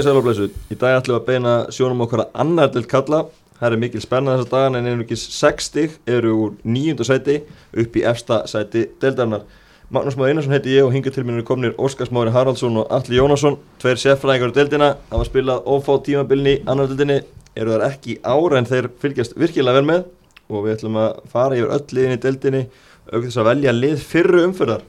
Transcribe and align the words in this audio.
Komið 0.00 0.06
í 0.08 0.14
sælublesu, 0.14 0.46
í 0.72 0.76
dag 0.80 0.94
ætlum 0.96 1.12
við 1.12 1.18
að 1.18 1.26
beina 1.26 1.50
sjónum 1.76 1.98
okkar 2.06 2.22
að 2.22 2.36
annar 2.40 2.70
til 2.72 2.82
kalla. 2.88 3.18
Það 3.58 3.66
er 3.74 3.80
mikil 3.82 4.00
spennað 4.00 4.38
þessar 4.38 4.52
dagan 4.54 4.78
en 4.78 4.86
einugis 4.88 5.24
60 5.34 5.98
eru 6.08 6.30
úr 6.40 6.54
nýjunda 6.64 7.04
sæti 7.04 7.34
upp 7.82 7.98
í 8.00 8.04
efsta 8.08 8.38
sæti 8.48 8.86
deildarinnar. 9.02 9.44
Magnús 9.92 10.16
Máður 10.16 10.32
Einarsson 10.32 10.56
heiti 10.56 10.72
ég 10.72 10.88
og 10.88 10.94
hinga 10.94 11.12
til 11.12 11.26
mér 11.28 11.44
komnir 11.44 11.76
Óskars 11.76 12.14
Mári 12.16 12.32
Haraldsson 12.32 12.80
og 12.80 12.88
Alli 12.96 13.20
Jónasson 13.20 13.60
Tveir 13.82 14.00
sérfræðingar 14.00 14.54
á 14.54 14.56
deildina, 14.56 14.90
það 15.10 15.20
var 15.20 15.28
spilað 15.28 15.68
ófá 15.68 15.92
tímabilni 16.08 16.56
í 16.56 16.64
annar 16.64 16.88
deildinni 16.88 17.20
Eru 17.60 17.76
þar 17.76 17.86
ekki 17.90 18.18
ára 18.24 18.56
en 18.56 18.72
þeir 18.72 18.88
fylgjast 19.04 19.36
virkilega 19.36 19.82
vel 19.82 19.88
með. 19.92 20.08
Og 20.48 20.64
við 20.64 20.78
ætlum 20.78 21.00
að 21.04 21.22
fara 21.28 21.60
yfir 21.60 21.76
öll 21.76 21.98
liðin 21.98 22.16
í 22.16 22.24
deildinni 22.24 22.66
Auk 23.10 23.28
þess 23.28 23.42
að 23.42 23.52
velja 23.52 23.76
lið 23.76 24.00
fyrru 24.00 24.46
umfyrðar 24.48 24.86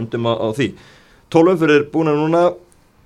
Endum 0.00 0.32
á, 0.32 0.32
á 0.32 0.48
því. 0.56 0.72
Tólumfyrðir 1.28 1.90
búin 1.92 2.08
að 2.08 2.22
núna 2.22 2.46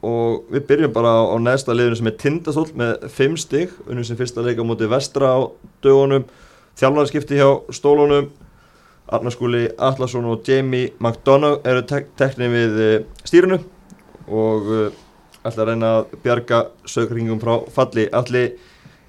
og 0.06 0.50
við 0.52 0.66
byrjum 0.68 0.92
bara 0.94 1.10
á, 1.10 1.22
á 1.34 1.36
neðsta 1.42 1.74
liðinu 1.74 1.98
sem 1.98 2.10
er 2.10 2.18
Tindastóll 2.22 2.68
með 2.78 3.08
5 3.14 3.38
stygg 3.42 3.72
unnum 3.86 4.06
sem 4.06 4.18
fyrsta 4.18 4.44
leika 4.46 4.66
móti 4.66 4.86
vestra 4.90 5.32
á 5.34 5.38
dögunum. 5.82 6.28
Þjálfarskipti 6.78 7.40
hjá 7.40 7.48
stólunum 7.74 8.28
Arnarskúli 9.08 9.68
Allarsson 9.78 10.28
og 10.28 10.44
Jamie 10.46 10.92
McDonough 11.00 11.64
eru 11.66 11.82
tek 11.88 12.10
teknið 12.20 12.54
við 12.54 12.78
uh, 12.84 12.96
stýrinu. 13.24 13.58
Og 14.28 14.68
uh, 14.68 14.88
ætla 15.42 15.64
að 15.64 15.70
reyna 15.72 15.92
að 15.96 16.14
bjarga 16.22 16.62
sögringum 16.86 17.40
frá 17.40 17.54
falli. 17.72 18.06
Allir 18.12 18.52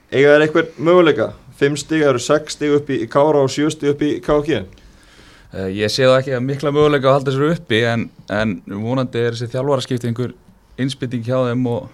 eiga 0.09 0.33
þeir 0.33 0.45
eitthvað 0.47 0.81
möguleika? 0.87 1.31
5 1.59 1.81
stygg 1.81 2.05
eru 2.07 2.21
6 2.23 2.55
stygg 2.55 2.77
upp 2.77 2.91
í, 2.95 3.01
Kára 3.11 3.43
og 3.43 3.51
7 3.51 3.73
stygg 3.75 3.91
upp 3.93 4.03
í 4.07 4.13
KK 4.23 4.61
uh, 4.61 5.67
Ég 5.67 5.91
sé 5.91 6.07
það 6.07 6.21
ekki 6.21 6.37
að 6.37 6.45
mikla 6.47 6.71
möguleika 6.71 7.09
að 7.09 7.17
halda 7.17 7.33
þessu 7.33 7.49
uppi 7.57 7.81
en, 7.89 8.05
en 8.31 8.53
vonandi 8.69 9.19
er 9.19 9.35
þessi 9.35 9.51
þjálfarskipti 9.51 10.07
einhver 10.07 10.31
innspytting 10.79 11.23
hjá 11.27 11.37
þeim 11.49 11.65
og 11.69 11.87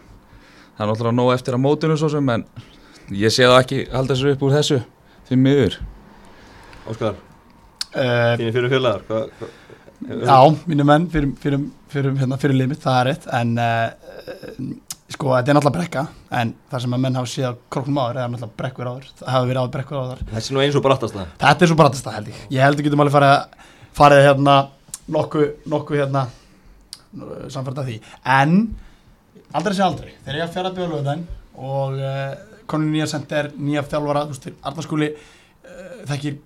það 0.76 0.86
er 0.86 0.92
náttúrulega 0.92 1.20
nóg 1.20 1.36
eftir 1.36 1.58
að 1.58 1.64
mótunum 1.66 2.00
svo 2.00 2.10
sem 2.14 2.34
en 2.36 2.48
ég 3.16 3.34
sé 3.34 3.46
það 3.46 3.62
ekki 3.62 3.86
halda 3.94 4.16
þessu 4.16 4.34
upp 4.36 4.48
úr 4.48 4.58
þessu 4.60 4.82
því 5.30 5.42
miður. 5.42 5.80
Óskar, 6.86 7.16
Uh, 7.96 8.34
þínir 8.36 8.52
fyrir 8.52 8.72
félagar 8.74 9.04
hvað, 9.08 9.28
hvað, 9.40 9.52
já, 10.28 10.40
mínu 10.68 10.84
menn 10.84 11.06
fyrir, 11.08 11.30
fyrir, 11.40 11.62
fyrir, 11.94 12.16
hérna, 12.20 12.38
fyrir 12.42 12.58
limit, 12.60 12.82
það 12.84 12.98
er 12.98 13.08
rétt 13.08 13.28
en 13.38 13.54
uh, 13.56 14.66
sko, 15.14 15.30
þetta 15.32 15.54
er 15.54 15.56
náttúrulega 15.56 15.76
brekka 15.78 16.04
en 16.42 16.52
það 16.74 16.84
sem 16.84 16.96
að 16.98 17.06
menn 17.06 17.16
hafa 17.16 17.32
séð 17.32 17.48
á 17.48 17.62
kroknum 17.72 18.02
áður 18.02 18.20
er 18.20 18.34
náttúrulega 18.34 18.60
brekkur 18.60 18.90
áður, 18.92 19.06
það 19.22 19.32
hafa 19.32 19.48
verið 19.48 19.62
áður 19.62 19.72
brekkur 19.78 20.02
áður. 20.02 20.26
Þessi 20.34 20.52
er 20.52 20.58
nú 20.58 20.64
eins 20.66 20.76
og 20.76 20.84
brattast 20.90 21.16
það 21.16 21.32
þetta 21.46 21.56
er 21.56 21.72
svo 21.72 21.78
brattast 21.80 22.10
það 22.10 22.18
held 22.18 22.34
ég. 22.34 22.44
Ég 22.58 22.68
held 22.68 22.82
að 22.82 22.90
getum 22.90 23.06
alveg 23.06 23.16
farið, 23.16 23.72
farið 24.02 24.24
hérna 24.26 24.58
nokkuð 25.16 25.48
nokku, 25.72 26.00
hérna 26.02 26.26
samfært 27.54 27.82
að 27.82 27.90
því. 27.92 27.98
En 28.36 28.58
aldrei 29.56 29.76
sé 29.78 29.86
aldrei, 29.86 30.12
þegar 30.26 30.40
ég 30.42 30.54
fjara 30.54 30.74
bjóðlöðan 30.76 31.26
og 31.56 31.98
uh, 32.00 32.36
konun 32.70 32.92
nýja 32.94 33.08
sender 33.12 33.52
nýja 33.56 33.86
þjálfara, 33.88 34.26
Arnarskúli 34.66 35.12
uh, 35.14 36.00
þekkir 36.10 36.40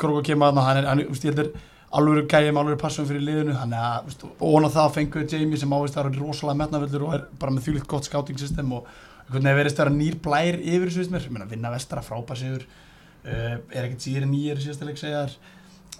Króka 0.00 0.24
kemur 0.30 0.48
að 0.48 0.62
hann 0.64 0.78
er, 0.80 0.88
hann, 0.88 1.02
veist, 1.10 1.26
ég 1.26 1.34
heldur 1.34 1.50
alveg 1.98 2.28
gæjum, 2.30 2.58
alveg 2.60 2.78
passum 2.80 3.06
fyrir 3.08 3.24
liðinu 3.26 3.56
þannig 3.58 3.82
að, 3.84 4.12
og 4.30 4.54
hann 4.54 4.68
að 4.68 4.76
það 4.78 4.92
fenguð 4.96 5.34
Jamie 5.34 5.60
sem 5.60 5.74
ávist 5.74 5.98
að 5.98 6.06
vera 6.08 6.22
rosalega 6.22 6.60
metnavöldur 6.62 7.04
og 7.04 7.16
er 7.16 7.24
bara 7.42 7.52
með 7.52 7.66
þjúlitt 7.66 7.88
gott 7.90 8.06
scouting 8.08 8.38
system 8.40 8.72
og 8.78 8.86
einhvern 9.26 9.42
veginn 9.42 9.58
verist 9.58 9.80
að 9.80 9.90
vera 9.90 9.96
nýr 9.98 10.16
blær 10.24 10.60
yfir 10.62 10.86
þessu, 10.94 11.12
mér, 11.12 11.26
meina, 11.34 11.48
vinna 11.50 11.74
vestra, 11.74 12.04
frábær 12.06 12.40
sigur 12.40 12.64
uh, 12.64 13.58
er 13.58 13.82
ekkert 13.82 14.06
síður 14.06 14.28
en 14.28 14.32
nýjir 14.36 14.62
síðastileg 14.64 15.02
segjar 15.02 15.36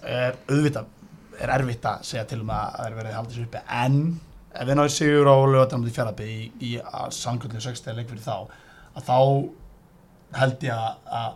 auðvitað 0.01 0.89
er 1.41 1.53
erfitt 1.55 1.87
að 1.89 2.03
segja 2.07 2.25
til 2.29 2.41
um 2.43 2.51
að 2.53 2.75
það 2.75 2.87
er 2.87 2.97
verið 2.99 3.17
haldið 3.17 3.37
sér 3.37 3.47
uppi. 3.47 3.61
En 3.81 3.97
ef 4.51 4.67
við 4.67 4.77
náðum 4.77 4.93
sigur 4.95 5.31
á 5.31 5.35
lögatanum 5.53 5.87
til 5.87 5.95
fjaraðbygg 5.95 6.31
í, 6.31 6.49
í 6.67 6.71
samkvöldinu 7.17 7.63
60 7.65 7.97
leik 7.97 8.11
fyrir 8.11 8.25
þá 8.25 8.35
að 8.91 9.07
þá 9.07 9.17
held 10.41 10.67
ég 10.67 10.75
að, 10.75 10.99
að 11.21 11.31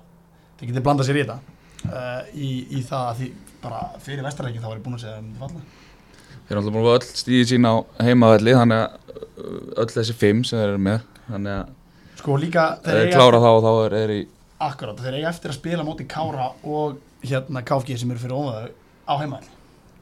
þið 0.60 0.70
getið 0.72 0.86
blandað 0.88 1.10
sér 1.10 1.20
í 1.20 1.26
þetta. 1.26 1.40
Uh, 1.86 2.22
í, 2.34 2.52
í 2.80 2.84
það 2.86 3.10
að 3.10 3.18
því 3.20 3.32
bara 3.66 3.82
fyrir 4.02 4.26
vestarleikin 4.26 4.64
þá 4.64 4.70
ég 4.72 4.86
búin 4.86 4.98
að 4.98 5.04
segja 5.06 5.18
um 5.22 5.32
þetta 5.32 5.48
falla. 5.48 5.66
Þeir 6.46 6.54
eru 6.54 6.62
alltaf 6.62 6.76
búin 6.76 6.86
að 6.86 6.96
öll 6.96 7.10
stíði 7.22 7.50
sín 7.50 7.68
á 7.70 7.74
heimavelli 8.06 8.56
þannig 8.56 8.84
að 8.84 9.18
uh, 9.18 9.60
öll 9.84 9.92
þessi 9.94 10.16
fimm 10.18 10.46
sem 10.46 10.62
þeir 10.62 10.72
eru 10.74 10.86
með 10.90 11.04
þannig 11.26 11.60
að 11.60 11.74
sko 12.26 12.38
líka 12.42 12.64
þeir 12.86 13.12
klára 13.12 13.42
þá 13.44 13.50
og 13.52 13.62
þá 13.66 13.72
er, 13.74 13.96
er 14.00 14.14
í 14.16 14.22
akkurat, 14.66 15.02
þeir 15.02 15.20
eiga 15.20 15.32
eftir 15.32 15.52
að 15.52 15.60
spila 15.60 15.86
móti 15.86 16.08
Kára 16.10 16.52
og 16.64 17.00
hérna 17.26 17.64
KFG 17.66 18.00
sem 18.00 18.12
eru 18.14 18.22
fyrir 18.22 18.38
ómaðu 18.38 18.72
á 19.06 19.14
heimaðin 19.20 19.55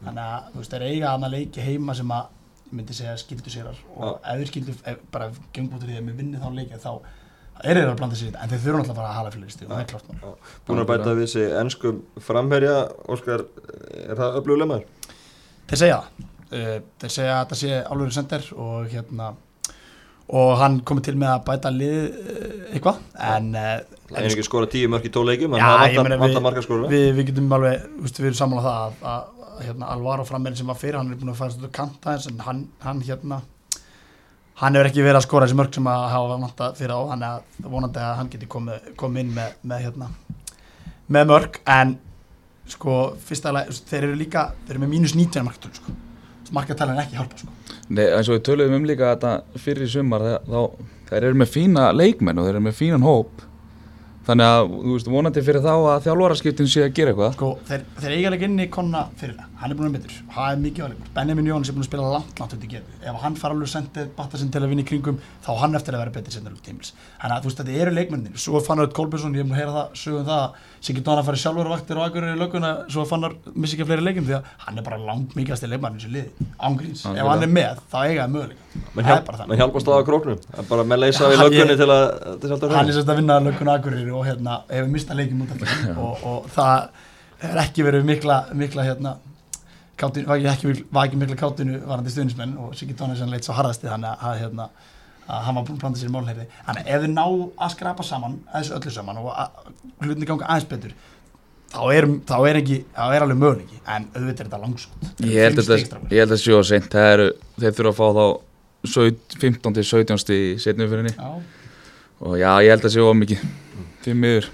þannig 0.05 0.23
að 0.27 0.47
þú 0.53 0.61
veist, 0.61 0.73
þeir 0.75 0.85
eiga 0.89 1.11
annað 1.15 1.35
leiki 1.37 1.65
heima 1.67 1.95
sem 1.97 2.13
að 2.15 2.23
ég 2.63 2.77
myndi 2.79 2.95
segja 2.97 3.17
skildu 3.21 3.51
sérar 3.53 3.77
og 3.95 4.15
ef 4.23 4.39
þeir 4.41 4.49
skildu, 4.51 4.75
ef, 4.89 5.03
bara 5.13 5.27
gengbútur 5.53 5.91
í 5.91 5.97
þeim 5.97 6.09
við 6.11 6.21
vinni 6.23 6.41
þá 6.41 6.49
leiki 6.57 6.79
þá 6.81 6.89
er 7.63 7.77
þeir 7.77 7.91
að 7.91 7.97
blanda 7.99 8.17
sér 8.17 8.33
en 8.41 8.49
þeir 8.49 8.61
þurfa 8.63 8.79
náttúrulega 8.79 8.97
bara 8.97 9.09
að 9.11 9.17
hala 9.19 9.31
fyrir 9.33 9.45
og 9.53 9.71
það 9.71 9.81
er 9.83 9.89
klart 9.91 10.07
mál. 10.09 10.35
Búin 10.67 10.81
að 10.81 10.87
bæta 10.89 11.13
við 11.19 11.27
sig 11.35 11.51
ennskum 11.59 11.99
framherja, 12.27 12.75
Óskar, 13.13 13.43
er 13.93 14.17
það 14.17 14.37
öfluguleg 14.39 14.71
maður? 14.71 14.85
Þeir 15.69 15.81
segja 15.83 15.99
það, 16.01 16.29
uh, 16.49 16.77
þeir 17.03 17.13
segja 17.17 17.35
að 17.37 17.43
þetta 17.43 17.59
sé 17.61 17.81
alveg 17.93 18.15
sender 18.17 18.47
og 18.65 18.89
hérna 18.93 19.29
og 20.33 20.53
hann 20.57 20.79
komið 20.87 21.05
til 21.09 21.15
með 21.19 21.29
að 21.35 21.45
bæta 21.51 21.71
lið 21.75 21.95
uh, 21.99 22.49
eitthvað. 22.73 22.99
En 23.29 23.49
uh, 23.53 24.01
Það 24.09 24.19
er 24.23 24.27
ekki 24.33 24.45
skora 24.45 24.69
tíu 24.69 24.89
mörg 24.91 25.05
í 25.07 25.11
tóleikum, 25.13 25.53
en 25.55 25.63
það 25.63 25.79
vantar, 25.83 26.17
vantar 26.21 26.33
við- 26.33 26.43
marga 26.47 26.61
skora. 26.65 26.89
við, 26.91 27.05
við 27.17 27.29
getum 27.31 27.53
alveg, 27.57 27.85
við 28.03 28.19
erum 28.23 28.37
saman 28.41 28.59
á 28.59 28.63
það 28.65 28.75
að, 28.81 28.99
að, 29.13 29.23
að 29.42 29.42
hérna, 29.67 29.89
Alvaro 29.93 30.25
frammeirinn 30.27 30.59
sem 30.59 30.69
var 30.69 30.79
fyrir 30.79 30.99
hann 30.99 31.11
er 31.11 31.19
búin 31.19 31.33
að 31.33 31.41
fara 31.41 31.55
stöðu 31.55 31.71
kanta 31.73 32.13
eins 32.13 32.29
en 32.29 32.39
hann, 32.45 32.63
hann 32.83 33.01
hérna 33.03 33.41
hann 34.61 34.77
hefur 34.77 34.89
ekki 34.91 35.03
verið 35.03 35.19
að 35.21 35.27
skora 35.27 35.47
þessi 35.47 35.59
mörg 35.59 35.75
sem 35.75 35.89
að 35.89 36.07
hafa 36.13 36.39
vanta 36.45 36.71
fyrir 36.77 36.93
á, 36.93 36.99
hann 37.11 37.27
er 37.27 37.69
vonandi 37.75 38.01
að 38.03 38.15
hann 38.19 38.31
geti 38.33 38.49
komið, 38.49 38.89
komið 38.99 39.25
inn 39.25 39.35
með, 39.37 39.55
með 39.71 39.85
hérna 39.87 40.09
með 41.13 41.29
mörg, 41.29 41.59
en 41.69 41.95
sko, 42.69 42.97
fyrsta 43.27 43.53
lega, 43.53 43.75
þeir 43.89 44.09
eru 44.09 44.17
líka 44.19 44.47
þeir 44.63 44.75
eru 44.75 44.83
með 44.85 44.93
mínus 44.93 45.15
19 45.17 45.47
markatölu, 45.47 45.79
sko. 45.81 45.95
Markatölu 46.53 46.93
er 46.93 47.01
ekki 47.03 47.17
hjálpa, 47.17 47.39
sko. 47.41 47.79
Nei, 47.93 48.05
eins 48.05 48.29
og 48.29 48.37
við 48.37 48.43
töluðum 48.47 48.77
um 48.77 48.85
líka 48.87 49.09
þetta 49.15 49.63
fyrir 49.63 49.87
í 49.87 49.91
sumar 49.91 50.23
þá 50.45 50.59
þeir 51.09 51.25
eru 51.29 51.39
með 51.41 51.51
fína 51.53 51.87
leikmenn 51.95 52.39
og 52.39 52.47
þeir 52.47 52.55
eru 52.55 52.63
með 52.67 52.77
fínan 52.77 53.05
hóp. 53.05 53.43
Þannig 54.23 54.51
að 54.53 54.69
þú 54.71 54.93
veist 54.93 55.09
vonandi 55.11 55.43
fyrir 55.43 55.65
þá 55.65 55.73
að 55.75 56.05
þjálfaraskiptin 56.05 56.69
sé 56.71 56.85
að 56.85 56.93
gera 56.95 57.11
eitthvað. 57.11 57.33
Sko, 57.35 57.49
þeir, 57.67 57.81
þeir 57.99 58.13
eiga 58.15 58.31
leik 58.31 58.45
inni 58.47 58.69
konna 58.71 59.01
fyrir 59.19 59.35
það, 59.39 59.49
hann 59.63 59.71
er 59.71 59.77
búin 59.79 59.87
að 59.89 59.95
betur. 59.97 60.15
Það 60.33 60.47
er 60.51 60.57
mikið 60.63 60.83
áleikur, 60.85 61.07
Benjamin 61.15 61.47
Jóns 61.47 61.69
er 61.71 61.75
búin 61.77 61.85
að 61.85 61.89
spila 61.89 62.09
langt 62.13 62.39
langt 62.41 62.53
undir 62.57 62.69
getu, 62.73 62.89
ef 62.99 63.15
hann 63.23 63.35
fara 63.39 63.55
alveg 63.55 63.69
sendið 63.71 64.07
batta 64.17 64.35
sinn 64.41 64.51
til 64.51 64.61
að 64.63 64.69
vinna 64.73 64.83
í 64.83 64.87
kringum, 64.89 65.17
þá 65.45 65.51
hann 65.61 65.77
eftir 65.79 65.93
að 65.95 66.01
vera 66.03 66.13
betur 66.17 66.33
sendur 66.35 66.53
út 66.57 66.63
tímils, 66.65 66.91
þannig 67.21 67.35
að 67.37 67.41
þú 67.43 67.47
veist 67.49 67.59
þetta 67.61 67.73
eru 67.83 67.91
leikmennir 67.95 68.33
svo 68.43 68.59
er 68.59 68.65
Fannar 68.67 68.89
Kolbjörnsson, 68.97 69.35
ég 69.37 69.41
hef 69.43 69.47
múin 69.47 69.55
að 69.55 69.61
heyra 69.63 69.75
það 69.77 69.87
sögum 70.03 70.25
það, 70.27 70.45
Siggi 70.83 71.01
Dóna 71.05 71.23
fari 71.23 71.39
sjálfur 71.39 71.69
á 71.71 71.73
vaktir 71.73 71.95
og 71.95 72.03
aðgur 72.07 72.25
í 72.27 72.35
löguna, 72.35 72.71
svo 72.91 73.05
Fannar 73.07 73.33
missi 73.55 73.77
ekki 73.77 73.87
fleiri 73.87 74.03
leikum 74.03 74.25
því 74.27 74.35
að 74.35 74.43
hann 74.65 74.77
er 74.81 74.83
bara 74.83 74.99
langt 74.99 75.31
mikilvægasti 75.37 75.69
leikmann 75.71 75.95
eins 75.95 76.07
og 76.09 76.13
liði, 76.17 76.29
ángríns, 76.59 77.05
ef 77.07 77.29
hann 77.31 77.45
er 77.47 77.53
með 77.55 77.79
þá 77.87 77.97
eiga 78.03 78.25
það 78.25 78.33
möguleika, 78.35 78.63
Menn 78.97 79.07
hjálpast 79.07 79.39
það 79.39 79.47
Það 89.99 90.17
við 90.17 90.25
að 90.25 90.33
að 90.33 90.43
að 90.43 90.47
það 90.47 90.53
ekki 90.53 90.53
kátinu, 90.53 90.53
var, 90.53 90.53
ekki, 90.53 90.73
ekki, 90.73 90.85
var 90.91 91.07
ekki 91.07 91.19
mikla 91.21 91.37
kátinu 91.37 91.79
varandi 91.85 92.11
stuðnismenn 92.13 92.57
og 92.57 92.75
Siggi 92.75 92.95
Tónesson 92.97 93.31
leitt 93.31 93.45
svo 93.45 93.55
harðasti 93.57 93.87
þannig 93.87 94.25
að, 94.25 94.37
hérna, 94.41 94.69
að 95.27 95.43
hann 95.45 95.57
var 95.57 95.65
búin 95.67 95.77
að 95.77 95.83
planta 95.83 95.99
sér 96.01 96.09
í 96.09 96.13
málherði 96.13 96.45
þannig 96.65 96.83
að 96.83 96.93
ef 96.95 97.03
þið 97.03 97.13
ná 97.13 97.25
að 97.65 97.73
skrapa 97.75 98.05
saman 98.07 98.39
að 98.49 98.63
þessu 98.63 98.77
öllu 98.79 98.93
saman 98.95 99.21
og 99.21 99.29
að, 99.33 99.59
hlutinni 100.03 100.29
ganga 100.29 100.49
aðeins 100.49 100.69
betur 100.71 100.95
þá 101.73 101.83
er, 101.93 102.07
þá 102.29 102.35
er 102.49 102.59
ekki, 102.61 102.79
þá 102.93 103.03
er 103.09 103.25
alveg 103.25 103.39
möguleiki 103.41 103.79
en 103.83 104.07
auðvitað 104.13 104.33
er 104.33 104.49
þetta 104.49 104.61
langsótt. 104.61 105.07
Ég 105.25 105.47
held 105.47 105.61
að 105.61 105.69
þetta 105.71 106.01
ég 106.13 106.23
held 106.23 106.35
að 106.35 106.65
seint. 106.69 106.89
Það 106.93 107.09
eru, 107.13 107.27
þeir 107.59 107.77
þurfa 107.79 107.93
að 107.93 107.99
fá 107.99 108.07
þá 108.19 108.25
17 108.93 109.39
15 109.41 109.77
til 109.77 109.85
17 109.87 110.21
stig 110.21 110.43
í 110.43 110.57
setnum 110.59 110.89
fyrirni 110.91 111.13
Já, 111.15 111.29
og 112.19 112.35
já, 112.37 112.49
ég 112.65 112.73
held 112.73 112.87
að 112.89 112.93
sé 112.93 113.05
á 113.05 113.13
mikið. 113.15 113.45
Því 114.03 114.15
miður. 114.19 114.49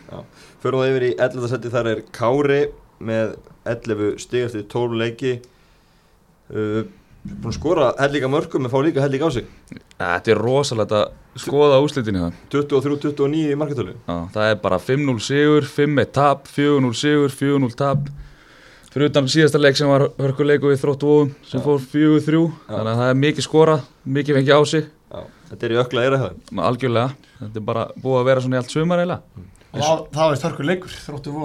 Förum 0.62 0.84
það 0.84 0.92
yfir 0.92 1.08
í 1.08 1.12
11. 1.16 1.50
seti, 1.50 1.72
þar 1.74 1.90
er 1.90 2.04
Kári 2.14 2.62
með 3.00 3.36
11 3.70 4.16
stig 4.22 4.48
eftir 4.48 4.66
12 4.72 5.00
leiki. 5.04 5.36
Uh, 6.50 6.88
Búin 7.20 7.52
að 7.52 7.58
skora 7.58 7.90
hellíka 8.00 8.30
mörgum 8.32 8.64
en 8.64 8.72
fá 8.72 8.78
líka 8.80 9.04
hellíka 9.04 9.28
á 9.28 9.32
sig. 9.36 9.48
Þetta 10.00 10.32
er 10.32 10.40
rosalegt 10.40 10.94
að 10.96 11.42
skoða 11.44 11.82
úslitinu 11.84 12.22
það. 12.24 12.38
23-29 12.54 13.42
í 13.52 13.58
markatölu 13.60 13.96
Já, 13.98 14.16
það 14.34 14.52
er 14.54 14.56
bara 14.64 14.80
5-0 14.80 15.18
sigur, 15.26 15.68
5-1 15.68 16.14
tap, 16.16 16.48
4-0 16.48 16.94
sigur, 16.96 17.36
4-0 17.36 17.76
tap. 17.78 18.08
Fyrir 18.90 19.12
utan 19.12 19.28
síðasta 19.30 19.60
leik 19.62 19.78
sem 19.78 19.92
var 19.92 20.08
hörkuleiku 20.18 20.72
við 20.72 20.80
þróttu 20.82 21.12
óum 21.12 21.36
sem 21.46 21.60
Já. 21.60 21.66
fór 21.68 21.84
4-3 21.92 22.42
þannig 22.72 22.94
að 22.94 23.02
það 23.04 23.12
er 23.12 23.20
mikið 23.26 23.46
skorað, 23.50 23.84
mikið 24.18 24.40
fengið 24.40 24.56
á 24.56 24.62
sig. 24.72 24.90
Já, 25.10 25.22
þetta 25.52 25.68
er 25.68 25.76
í 25.76 25.80
ökla 25.84 26.06
eira 26.08 26.22
algjörlega, 26.72 27.30
þetta 27.44 27.62
er 27.62 27.68
bara 27.68 27.88
búið 28.00 28.22
að 28.24 28.30
vera 28.32 28.46
svona 28.46 28.58
í 28.58 28.64
allt 28.64 28.74
sumar 28.74 29.04
eiginlega, 29.04 29.46
og 29.70 29.82
það, 29.84 30.00
það 30.16 30.30
var 30.30 30.40
þörkur 30.44 30.68
leikur 30.70 30.94
þróttu 30.96 31.34
vó, 31.34 31.42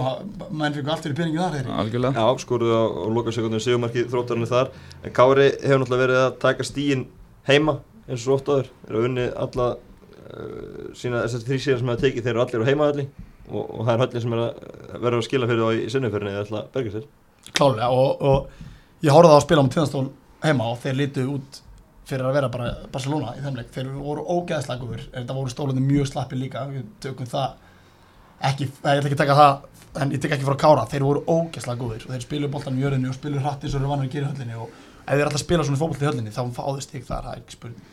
menn 0.49 0.77
fikk 0.77 0.87
allt 0.89 1.05
fyrir 1.05 1.17
peningi 1.19 1.41
þar 1.43 1.73
algjörlega. 1.83 2.23
Já, 2.25 2.41
skoruðu 2.41 2.79
á, 2.81 2.85
á 2.89 3.07
lokasekundum 3.19 3.61
sigumarki 3.61 4.07
þróttarinn 4.09 4.49
þar. 4.49 4.71
En 5.05 5.15
Kári 5.17 5.51
hefur 5.59 5.83
náttúrulega 5.83 6.05
verið 6.07 6.21
að 6.23 6.39
taka 6.45 6.67
stíin 6.67 7.05
heima 7.49 7.77
eins 8.09 8.25
og 8.25 8.39
oft 8.39 8.49
áður. 8.49 8.71
Þeir 8.85 8.95
eru 8.95 9.11
unnið 9.11 9.29
alla 9.45 9.69
uh, 9.75 10.87
sína 10.97 11.25
þessar 11.27 11.45
þrý 11.49 11.61
síðan 11.67 11.83
sem 11.83 11.93
það 11.93 12.05
tekið. 12.07 12.25
Þeir 12.25 12.33
eru 12.35 12.45
allir 12.45 12.65
á 12.65 12.71
heimahalli 12.71 13.07
og, 13.51 13.63
og 13.63 13.83
það 13.83 13.93
er 13.95 14.03
hallin 14.05 14.25
sem 14.25 14.37
er 14.37 14.45
að 14.45 15.05
vera 15.05 15.21
að 15.21 15.27
skila 15.29 15.51
fyrir 15.51 15.65
þá 15.65 15.75
í 15.75 15.93
sinnumferðinni 15.93 16.39
eða 16.39 16.63
að 16.63 16.73
berga 16.79 16.95
sér. 16.95 17.11
Klálega 17.53 17.91
og, 17.93 18.25
og 18.25 19.05
ég 19.05 19.13
horfði 19.13 19.35
á 19.35 19.37
að 19.37 19.45
spila 19.45 19.65
um 19.65 19.71
tíðanstól 19.75 20.07
heima 20.45 20.71
og 20.73 20.81
þeir 20.81 20.99
litu 21.03 21.27
út 21.35 21.61
fyrir 22.09 22.29
að 22.29 22.37
vera 22.37 22.51
bara 22.53 22.73
Barcelona 22.93 23.37
í 23.37 23.45
þeim 23.45 23.61
leik. 23.61 23.71
Þeir 23.73 23.93
voru 23.97 24.25
ógeðslega 24.25 24.81
góður 24.81 25.05
þetta 25.13 25.37
voru 25.37 25.53
stólunni 25.53 25.85
mjög 25.85 26.11
slappi 26.11 26.41
líka. 26.41 26.65
Við 26.73 26.89
tökum 27.05 27.29
það 27.29 27.61
ekki, 28.51 28.69
ég 28.71 28.85
ætla 28.85 29.09
ekki 29.09 29.17
að 29.17 29.23
taka 29.23 29.39
það 29.41 30.03
en 30.03 30.13
ég 30.15 30.23
tek 30.23 30.35
ekki 30.35 30.47
frá 30.47 30.57
Kára, 30.59 30.87
þeir 30.91 31.05
voru 31.07 31.23
ógeðslega 31.31 31.81
góður 31.81 32.07
og 32.07 32.15
þeir 32.15 32.25
spilu 32.25 32.51
boltan 32.51 32.79
í 32.79 32.83
jörðinni 32.83 33.11
og 33.11 33.17
spilu 33.17 33.43
hratt 33.43 33.63
eins 33.63 33.75
og 33.75 33.83
þeir 33.83 33.93
vannar 33.93 34.09
að 34.09 34.15
gera 34.15 34.27
í 34.27 34.33
höllinni 34.33 34.57
og 34.59 34.73
ef 35.05 35.13
þeir 35.13 35.29
alltaf 35.29 35.43
spila 35.45 35.67
svona 35.69 35.81
fótbolt 35.81 36.03
í 36.03 36.09
höllinni 36.09 36.35
þá 36.35 36.43
fáðist 36.57 36.95
ég 36.97 37.07
þar, 37.07 37.29
það 37.29 37.35
er 37.35 37.43
ekki 37.43 37.57
spurning. 37.59 37.91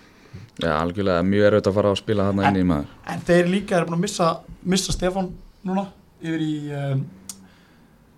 Já, 0.62 0.72
algjörlega, 0.78 1.26
mjög 1.28 1.48
erfitt 1.50 1.70
að 1.70 1.78
fara 1.78 1.92
að 1.92 2.00
spila 2.00 2.28
þarna 2.30 2.50
inn 2.50 2.60
í 2.62 2.68
maður. 2.72 2.94
en 3.14 3.26
þeir 3.28 3.52
líka 3.52 3.78
er 3.78 3.88
búin 3.88 3.98
að 3.98 4.04
missa, 4.06 4.30
missa 4.74 4.96
Stefán 4.96 5.30
núna 5.68 5.86
yfir 6.22 6.46
í 6.46 6.56
um, 6.80 7.04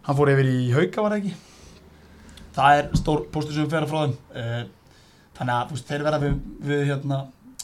hann 0.08 0.20
fór 0.20 0.32
yfir 0.34 0.52
í 0.52 0.60
Hauka 0.76 1.06
var 1.06 1.18
ekki? 1.18 1.34
Það 2.54 2.80
er 2.80 2.90
stór 3.00 3.26
póstur 3.34 3.58
sem 3.58 3.70
fer 3.72 3.88
að 3.88 3.92
frá 3.92 4.04
þeim. 4.04 4.18
Uh, 4.38 4.64
þannig 5.34 5.56
að 5.56 5.74
veist, 5.74 5.88
þeir 5.90 6.06
verða 6.06 6.22
við, 6.22 6.36
við 6.70 6.84
hérna, 6.92 7.20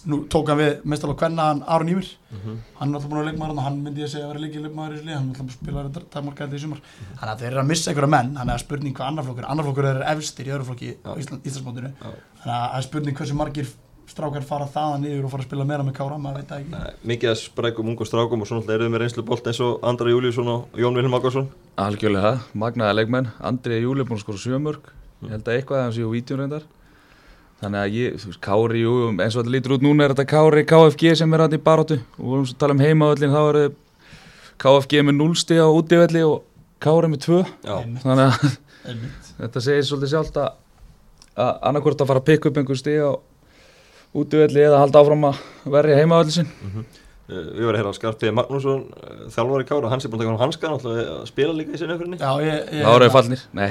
nú 0.07 0.17
tók 0.31 0.47
hann 0.51 0.59
við 0.61 0.83
mestal 0.87 1.11
á 1.11 1.19
kvenna 1.19 1.45
hann 1.49 1.63
Aron 1.67 1.89
Ímir 1.91 2.07
hann 2.31 2.61
er 2.89 2.95
alltaf 2.95 3.09
búin 3.11 3.19
að 3.19 3.27
leikmaður 3.29 3.51
hann, 3.55 3.63
hann 3.65 3.79
myndi 3.83 4.01
ég 4.03 4.07
að 4.07 4.13
segja 4.13 4.25
að 4.27 4.31
vera 4.33 4.43
leikið 4.45 4.63
leikmaður 4.67 4.93
í 4.93 4.97
þessu 4.99 5.07
lið, 5.09 5.15
hann 5.17 5.25
er 5.25 5.33
alltaf 5.33 5.43
búin 5.43 5.49
að 5.49 5.57
spila 5.59 5.83
þetta 5.89 6.03
tæmmarkæði 6.15 6.55
í 6.55 6.63
sumar. 6.63 6.81
Þannig 7.19 7.33
að 7.33 7.43
þeir 7.43 7.49
eru 7.51 7.61
að 7.63 7.69
missa 7.73 7.91
einhverja 7.91 8.11
menn. 8.15 8.31
Þannig 8.39 8.53
að 8.55 8.63
spurning 8.63 8.95
hvað 8.95 9.09
annar 9.11 9.27
flokkur, 9.27 9.47
annar 9.49 9.67
flokkur 9.67 9.89
er 9.89 10.01
efstir 10.13 10.49
í 10.49 10.53
öðru 10.55 10.67
flokki 10.69 10.89
á 11.03 11.09
Já. 11.09 11.19
Ísland, 11.23 11.45
Íslandsmótinu. 11.49 11.91
Já. 11.99 12.09
þannig 12.43 12.57
að 12.59 12.77
er 12.79 12.87
spurning 12.89 13.19
hversu 13.19 13.37
margir 13.39 13.71
strákar 14.09 14.41
fara 14.41 14.65
þaðan 14.65 15.03
niður 15.05 15.25
og 15.27 15.33
fara 15.35 15.43
að 15.43 15.49
spila 15.51 15.65
meira 15.69 15.83
með 15.85 15.97
kára, 15.99 16.17
maður 16.17 16.39
veit 16.41 16.49
það 16.49 16.63
ekki. 16.63 16.71
Nei, 16.73 17.09
Mikið 17.11 17.29
að 17.29 17.37
sprækum 17.43 17.91
ungum 17.91 18.07
strákum 18.09 18.41
og 18.41 18.49
svona 18.49 18.63
alltaf 18.63 18.73
eruð 18.79 18.89
með 18.89 19.03
reynslu 19.03 19.25
bolt 19.27 19.49
eins 19.51 19.59
og 19.61 19.83
Andra 19.85 20.09
Júliusson 20.09 20.49
og 20.49 20.79
Jón 20.81 20.97
Vilhelm 20.97 21.13
Akvarsson 21.19 21.51
Algjörlega, 21.77 22.31
magnaða 22.57 22.95
leikmenn. 22.97 23.29
Andrið 23.45 23.83
Júli 23.85 24.01
er 24.01 24.09
búin 24.09 24.17
að 24.17 24.23
skora 24.25 24.41
sjömörk 24.41 24.89
Ég 25.27 25.33
held 25.35 25.45
að 25.51 25.59
eitthvað 25.59 25.83
aðeins 25.83 25.99
í 26.01 26.09
vídeo 26.09 26.39
reyndar 26.39 26.65
Þannig 27.59 27.79
að 27.81 27.95
ég, 27.97 28.13
þú 28.21 28.29
veist, 28.29 28.39
Kári, 28.45 28.81
jú, 28.85 28.91
eins 29.19 29.35
og 29.35 29.41
þetta 29.43 29.51
lítur 29.51 29.73
út 29.75 29.83
núna 29.83 30.05
er 30.05 30.13
þetta 30.13 30.27
Kári 30.31 30.61
KFG 30.69 31.09
sem 31.19 31.33
er 31.35 31.41
hann 31.43 31.55
í 31.57 31.59
baróttu 31.65 31.97
og 31.99 32.21
við 32.23 32.29
vorum 32.31 32.45
svo 32.47 32.55
að 32.55 32.61
tala 32.63 32.75
um 32.77 32.83
heimavöllin 32.85 33.33
þá 33.35 33.41
er 33.49 33.57
KFG 34.63 35.01
með 35.09 35.17
0 35.19 35.35
stig 35.41 35.59
á 35.59 35.67
útivelli 35.67 36.21
og 36.23 36.37
Kári 36.79 37.09
með 37.11 37.25
2 37.25 37.41
Já, 37.67 37.73
Einmitt, 37.81 38.05
þannig 38.05 38.23
að 38.23 38.47
einmitt. 38.93 39.27
þetta 39.41 39.65
segir 39.65 39.89
svolítið 39.89 40.13
sjálft 40.13 40.39
að, 40.39 40.55
annarkvort 41.67 42.05
að 42.05 42.09
fara 42.13 42.23
að 42.23 42.29
pikka 42.31 42.49
upp 42.53 42.61
einhver 42.63 42.79
stig 42.79 43.03
á 43.03 43.11
útivelli 44.23 44.63
eða 44.69 44.79
halda 44.85 45.03
áfram 45.03 45.27
að 45.33 45.43
verja 45.75 45.99
heimavöllin 45.99 46.37
sinn. 46.39 46.49
Eh, 47.29 47.43
Við 47.59 47.67
varum 47.67 47.77
hér 47.83 47.91
á 47.91 47.93
Skarpiði 47.93 48.31
Magnússon, 48.39 48.79
eh, 49.03 49.19
þjálfari 49.35 49.67
Kára, 49.69 49.91
hans 49.91 50.07
er 50.07 50.09
búin 50.09 50.23
að 50.23 50.25
taka 50.25 50.31
hann 50.31 50.41
hanskan 50.47 50.71
alltaf 50.73 50.95
að 50.97 51.27
spila 51.29 51.53
líka 51.59 51.75
í 51.75 51.81
sinni 51.83 51.93
öfrinni. 51.93 52.17
Já, 52.17 52.31
ég, 52.41 52.71
ég, 52.79 52.87
þau 52.87 53.11
fallnir. 53.13 53.43
Nei. 53.53 53.67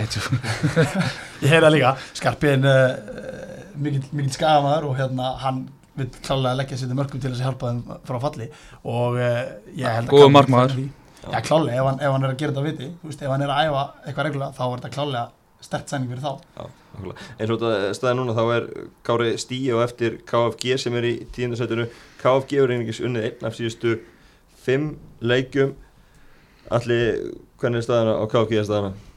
Ég 1.42 1.50
heyra 1.50 1.70
líka, 1.74 1.96
Skarpiðin 2.20 2.68
uh, 2.70 3.47
mikill, 3.84 4.04
mikill 4.12 4.34
skagamaður 4.36 4.90
og 4.90 4.96
hérna 4.98 5.32
hann 5.42 5.64
vil 5.98 6.08
klálega 6.22 6.58
leggja 6.60 6.78
sér 6.78 6.92
til 6.92 6.98
mörgum 6.98 7.22
til 7.22 7.32
þess 7.32 7.42
að 7.42 7.48
hjálpa 7.48 7.72
þeim 7.72 8.04
frá 8.06 8.18
falli 8.22 8.48
og 8.84 9.18
uh, 9.18 9.40
ég 9.74 9.88
held 9.88 10.06
að 10.06 10.12
Góður 10.12 10.28
Kári 10.28 10.36
markmaður. 10.36 10.76
Já, 11.18 11.40
klálega, 11.44 11.80
ef 11.80 11.88
hann, 11.88 11.98
ef 11.98 12.14
hann 12.14 12.26
er 12.26 12.34
að 12.34 12.38
gera 12.42 12.54
þetta 12.54 12.66
viti, 12.68 12.90
veist, 13.02 13.24
ef 13.24 13.32
hann 13.34 13.44
er 13.44 13.52
að 13.52 13.66
æfa 13.66 13.82
eitthvað 14.04 14.28
reglulega, 14.28 14.56
þá 14.56 14.62
er 14.68 14.76
þetta 14.76 14.92
klálega 14.94 15.24
stert 15.60 15.90
sæning 15.90 16.12
fyrir 16.12 16.22
þá. 16.22 16.44
Já, 16.54 16.68
nákvæmlega. 16.92 17.26
eins 17.34 17.50
og 17.50 17.64
þetta 17.64 17.96
staði 17.98 18.18
núna 18.20 18.36
þá 18.36 18.44
er 18.54 18.68
Kári 19.08 19.32
stíi 19.42 19.74
og 19.74 19.82
eftir 19.82 20.20
KFG 20.28 20.78
sem 20.84 20.98
er 21.00 21.08
í 21.08 21.12
tíundasætunu. 21.34 21.88
KFG 22.22 22.62
er 22.62 22.74
einingis 22.76 23.02
unnið 23.02 23.28
einn 23.28 23.50
af 23.50 23.58
síðustu 23.58 23.98
fimm 24.62 24.92
leikjum. 25.20 25.74
Allir, 26.78 27.34
hvernig 27.58 27.82
er 27.82 27.88
staðana 27.88 28.18
á 28.22 28.24
KFG 28.30 28.60
er 28.60 28.68
staðana? 28.68 29.07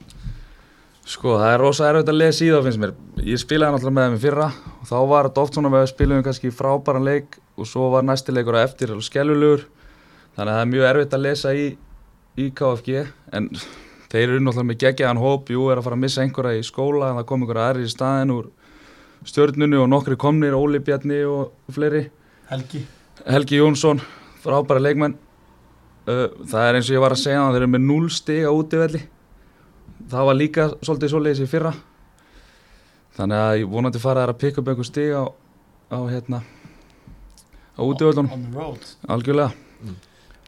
Sko, 1.02 1.36
það 1.42 1.52
er 1.56 1.62
rosa 1.62 1.88
erfitt 1.90 2.10
að 2.12 2.18
lesa 2.20 2.44
í 2.46 2.50
það 2.52 2.68
finnst 2.68 2.82
mér. 2.82 2.92
Ég 3.26 3.40
spilaði 3.42 3.74
náttúrulega 3.74 3.96
með 3.96 4.08
þeim 4.08 4.18
í 4.18 4.22
fyrra 4.22 4.48
og 4.54 4.90
þá 4.90 4.98
var 5.10 5.30
þetta 5.30 5.42
oft 5.42 5.58
svona 5.58 5.72
með 5.74 5.86
að 5.86 5.92
spilum 5.92 6.26
kannski 6.26 6.52
frábæran 6.54 7.08
leik 7.08 7.38
og 7.58 7.70
svo 7.70 7.88
var 7.94 8.06
næsti 8.06 8.36
leikur 8.36 8.58
á 8.58 8.62
eftir 8.62 8.94
alveg 8.94 9.08
skelvulegur. 9.08 9.64
Þannig 10.38 10.52
að 10.52 10.58
það 10.58 10.62
er 10.62 10.70
mjög 10.74 10.88
erfitt 10.92 11.16
að 11.18 11.24
lesa 11.26 11.56
í, 11.58 11.66
í 12.38 12.46
KFG 12.60 13.02
en 13.38 13.50
þeir 14.12 14.28
eru 14.28 14.44
náttúrulega 14.46 14.70
með 14.70 14.80
geggjaðan 14.86 15.24
hóp, 15.24 15.52
jú, 15.52 15.66
er 15.72 15.82
að 15.82 15.88
fara 15.88 15.98
að 15.98 16.04
missa 16.06 16.24
einhverja 16.26 16.62
í 16.62 16.68
skóla 16.70 17.10
en 17.10 17.20
það 17.20 17.28
kom 17.32 17.44
einhverja 17.46 17.68
aðri 17.72 17.88
í 17.88 17.92
staðin 17.96 18.36
úr 18.38 18.52
stjörnunu 19.28 19.82
og 19.82 19.90
nokkri 19.90 20.18
komnir, 20.22 20.56
Óli 20.58 20.80
Bjarni 20.86 21.20
og 21.30 21.74
fleiri. 21.74 22.06
Helgi. 22.50 22.86
Helgi 23.26 23.60
Jónsson, 23.60 24.02
frábæra 24.46 24.82
leikmenn 24.82 25.18
það 26.06 26.64
er 26.66 26.78
eins 26.78 26.90
og 26.90 26.96
ég 26.96 27.04
var 27.04 27.14
að 27.14 27.22
segja 27.22 27.42
það, 27.42 27.56
þeir 27.56 27.62
eru 27.62 27.72
með 27.76 27.84
0 27.86 28.14
stig 28.16 28.46
á 28.48 28.52
útivelli 28.52 29.02
það 30.12 30.28
var 30.30 30.40
líka 30.40 30.68
svolítið 30.82 31.14
svoleiðis 31.14 31.44
í 31.44 31.50
fyrra 31.50 31.74
þannig 33.18 33.44
að 33.46 33.58
ég 33.62 33.72
vonandi 33.72 34.02
fara 34.02 34.26
þær 34.26 34.34
að 34.36 34.42
pikka 34.46 34.62
upp 34.62 34.72
einhver 34.72 34.88
stig 34.88 35.12
á, 35.16 35.24
á 35.92 36.00
hérna 36.12 36.44
á 37.76 37.82
road. 38.56 38.88
algjörlega 39.08 39.52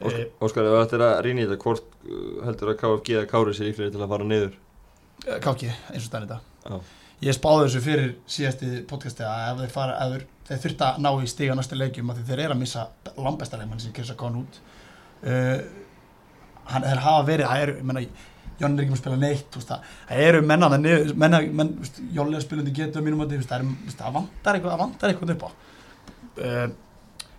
Ósk, 0.03 0.17
Eh, 0.19 0.25
Óskar, 0.43 0.67
ef 0.67 0.73
þetta 0.83 0.97
er 0.97 1.03
að 1.05 1.21
rýna 1.23 1.43
í 1.43 1.45
þetta, 1.47 1.59
hvort 1.63 1.93
uh, 2.03 2.41
heldur 2.47 2.71
að 2.73 2.79
KFG 2.81 3.13
eða 3.13 3.29
Kári 3.29 3.53
sér 3.55 3.69
líklega 3.69 3.93
til 3.93 4.01
að 4.01 4.09
fara 4.11 4.25
niður? 4.27 4.57
Eh, 5.23 5.37
KFG, 5.43 5.69
eins 5.93 6.01
og 6.01 6.07
stæðan 6.09 6.25
þetta. 6.25 6.39
Já. 6.65 6.97
Ég 7.23 7.37
spáði 7.37 7.67
þessu 7.67 7.81
fyrir 7.85 8.09
síðasti 8.35 8.71
podcasti 8.89 9.23
að 9.23 9.43
ef 9.45 9.61
þeir 9.61 9.71
fara, 9.77 9.93
ef 10.03 10.15
þeir, 10.49 10.57
þurft 10.65 10.83
að 10.87 10.99
ná 11.05 11.09
í 11.13 11.29
stiga 11.31 11.55
næstu 11.55 11.79
leikjum 11.79 12.11
að 12.11 12.19
þeir 12.27 12.41
eru 12.47 12.57
að 12.57 12.61
missa 12.65 12.85
langbesta 13.15 13.59
leikmann 13.61 13.83
sem 13.83 13.95
Kirsa 13.95 14.17
Kón 14.19 14.41
út 14.41 14.59
uh, 15.23 15.61
hann 16.73 16.87
þeir 16.89 17.03
hafa 17.05 17.23
verið, 17.29 17.47
það 17.47 17.63
eru, 17.67 17.77
ég 17.79 17.87
menna 17.87 18.03
Jón 18.61 18.77
er 18.77 18.83
ekki 18.83 18.93
með 18.93 18.97
að 18.97 19.01
spila 19.01 19.19
neitt, 19.19 19.57
það 19.67 20.23
eru 20.27 20.41
menna, 20.45 20.69
menn, 20.73 21.13
menna, 21.19 21.41
menn, 21.59 21.75
Jóli 22.13 22.37
er 22.37 22.45
spilandi 22.45 22.73
getu 22.75 23.01
á 23.01 23.05
mínum 23.05 23.23
að 23.25 23.35
það 23.49 24.17
vantar 24.17 24.59
eitthvað, 24.59 24.79
vantar 24.79 25.13
eitthvað 25.13 25.35
upp 25.35 25.45
á 25.45 25.49
uh, 25.49 26.67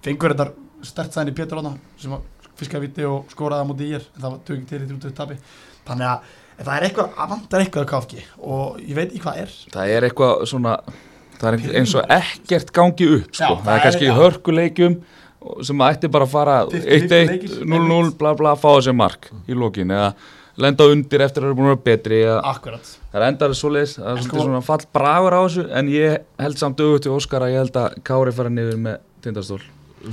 fengur 0.05 0.35
þetta 0.35 0.51
stert 0.85 1.15
sæðin 1.15 1.33
í 1.33 1.37
Pétur 1.39 1.61
Rána 1.61 1.75
sem 2.01 2.15
að 2.17 2.51
fiskaði 2.59 2.89
viti 2.89 3.07
og 3.09 3.31
skoraði 3.33 3.67
á 3.67 3.69
móti 3.69 3.89
í 3.89 3.95
ég 3.95 4.05
en 4.05 4.21
það 4.21 4.31
var 4.35 4.43
tökið 4.49 4.67
til 4.71 4.83
í 4.83 4.89
trútið 4.91 5.17
tapi 5.17 5.39
þannig 5.89 6.11
að 6.11 6.29
það 6.61 6.77
er 6.77 6.87
eitthvað, 6.89 7.11
það 7.17 7.33
vantar 7.33 7.65
eitthvað 7.65 7.85
að 7.85 7.91
KFG 7.93 8.23
og 8.53 8.79
ég 8.85 8.99
veit 8.99 9.15
í 9.15 9.23
hvað 9.25 9.41
er 9.43 9.57
það 9.75 9.95
er 9.95 10.07
eitthvað 10.09 10.45
svona 10.51 10.77
það 11.41 11.49
er 11.51 11.77
eins 11.81 11.95
og 11.99 12.15
ekkert 12.15 12.73
gangi 12.75 13.11
upp 13.17 13.35
sko. 13.35 13.43
Já, 13.43 13.49
það, 13.49 13.65
það 13.65 13.75
er 13.75 13.85
kannski 13.89 14.15
hörkuleikjum 14.21 14.97
sem 15.67 15.85
ætti 15.85 16.11
bara 16.13 16.29
að 16.29 16.33
fara 16.33 16.55
50-50 16.71 16.95
1-1, 16.97 17.33
leikir, 17.33 17.57
0-0, 17.59 17.75
einmitt. 17.75 18.17
bla 18.21 18.33
bla 18.39 18.55
fá 18.57 18.69
þessi 18.71 18.95
mark 18.97 19.29
í 19.51 19.59
lokin 19.59 19.93
eða 19.93 20.13
lenda 20.61 20.87
undir 20.91 21.21
eftir 21.25 21.43
að 21.43 21.45
það 21.45 21.51
eru 21.51 21.57
búin 21.59 21.67
að 21.67 21.73
vera 21.75 21.85
betri 21.89 22.19
akkurat 22.31 22.91
Það 23.13 23.21
er 23.21 23.27
endar 23.29 23.55
svoleiðis, 23.59 23.95
það 23.99 24.11
er 24.19 24.23
sko- 24.27 24.43
svona 24.45 24.61
fall 24.63 24.85
bragur 24.95 25.35
á 25.35 25.41
þessu 25.45 25.65
en 25.81 25.89
ég 25.91 26.19
held 26.39 26.59
samt 26.61 26.81
auðvitað 26.83 27.03
til 27.07 27.15
Óskar 27.17 27.43
að 27.47 27.53
ég 27.55 27.63
held 27.65 27.79
að 27.81 27.97
Kári 28.07 28.33
fara 28.35 28.51
niður 28.55 28.79
með 28.85 28.99
tindastól. 29.25 29.61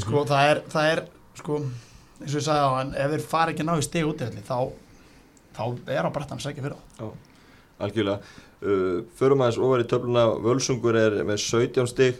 sko 0.01 0.23
það 0.25 0.49
er, 0.51 0.61
það 0.71 0.91
er 0.91 1.03
sko, 1.41 1.57
eins 2.21 2.35
og 2.35 2.39
ég 2.41 2.45
sagði 2.47 2.63
á 2.65 2.71
hann 2.77 2.93
ef 2.95 3.11
þeir 3.15 3.25
fara 3.33 3.51
ekki 3.53 3.61
að 3.65 3.69
ná 3.69 3.75
í 3.77 3.85
stig 3.85 4.05
útivelli 4.07 4.43
þá, 4.47 4.57
þá 5.57 5.63
er 5.91 6.05
á 6.05 6.11
brettan 6.15 6.39
segja 6.39 6.63
fyrir 6.63 6.77
þá 6.97 7.11
Algjörlega. 7.81 8.19
Uh, 8.61 9.01
förum 9.17 9.41
aðeins 9.41 9.57
ofar 9.57 9.81
í 9.81 9.87
töfluna, 9.89 10.23
Völsungur 10.45 10.93
er 10.99 11.15
með 11.25 11.39
17 11.41 11.87
stig, 11.89 12.19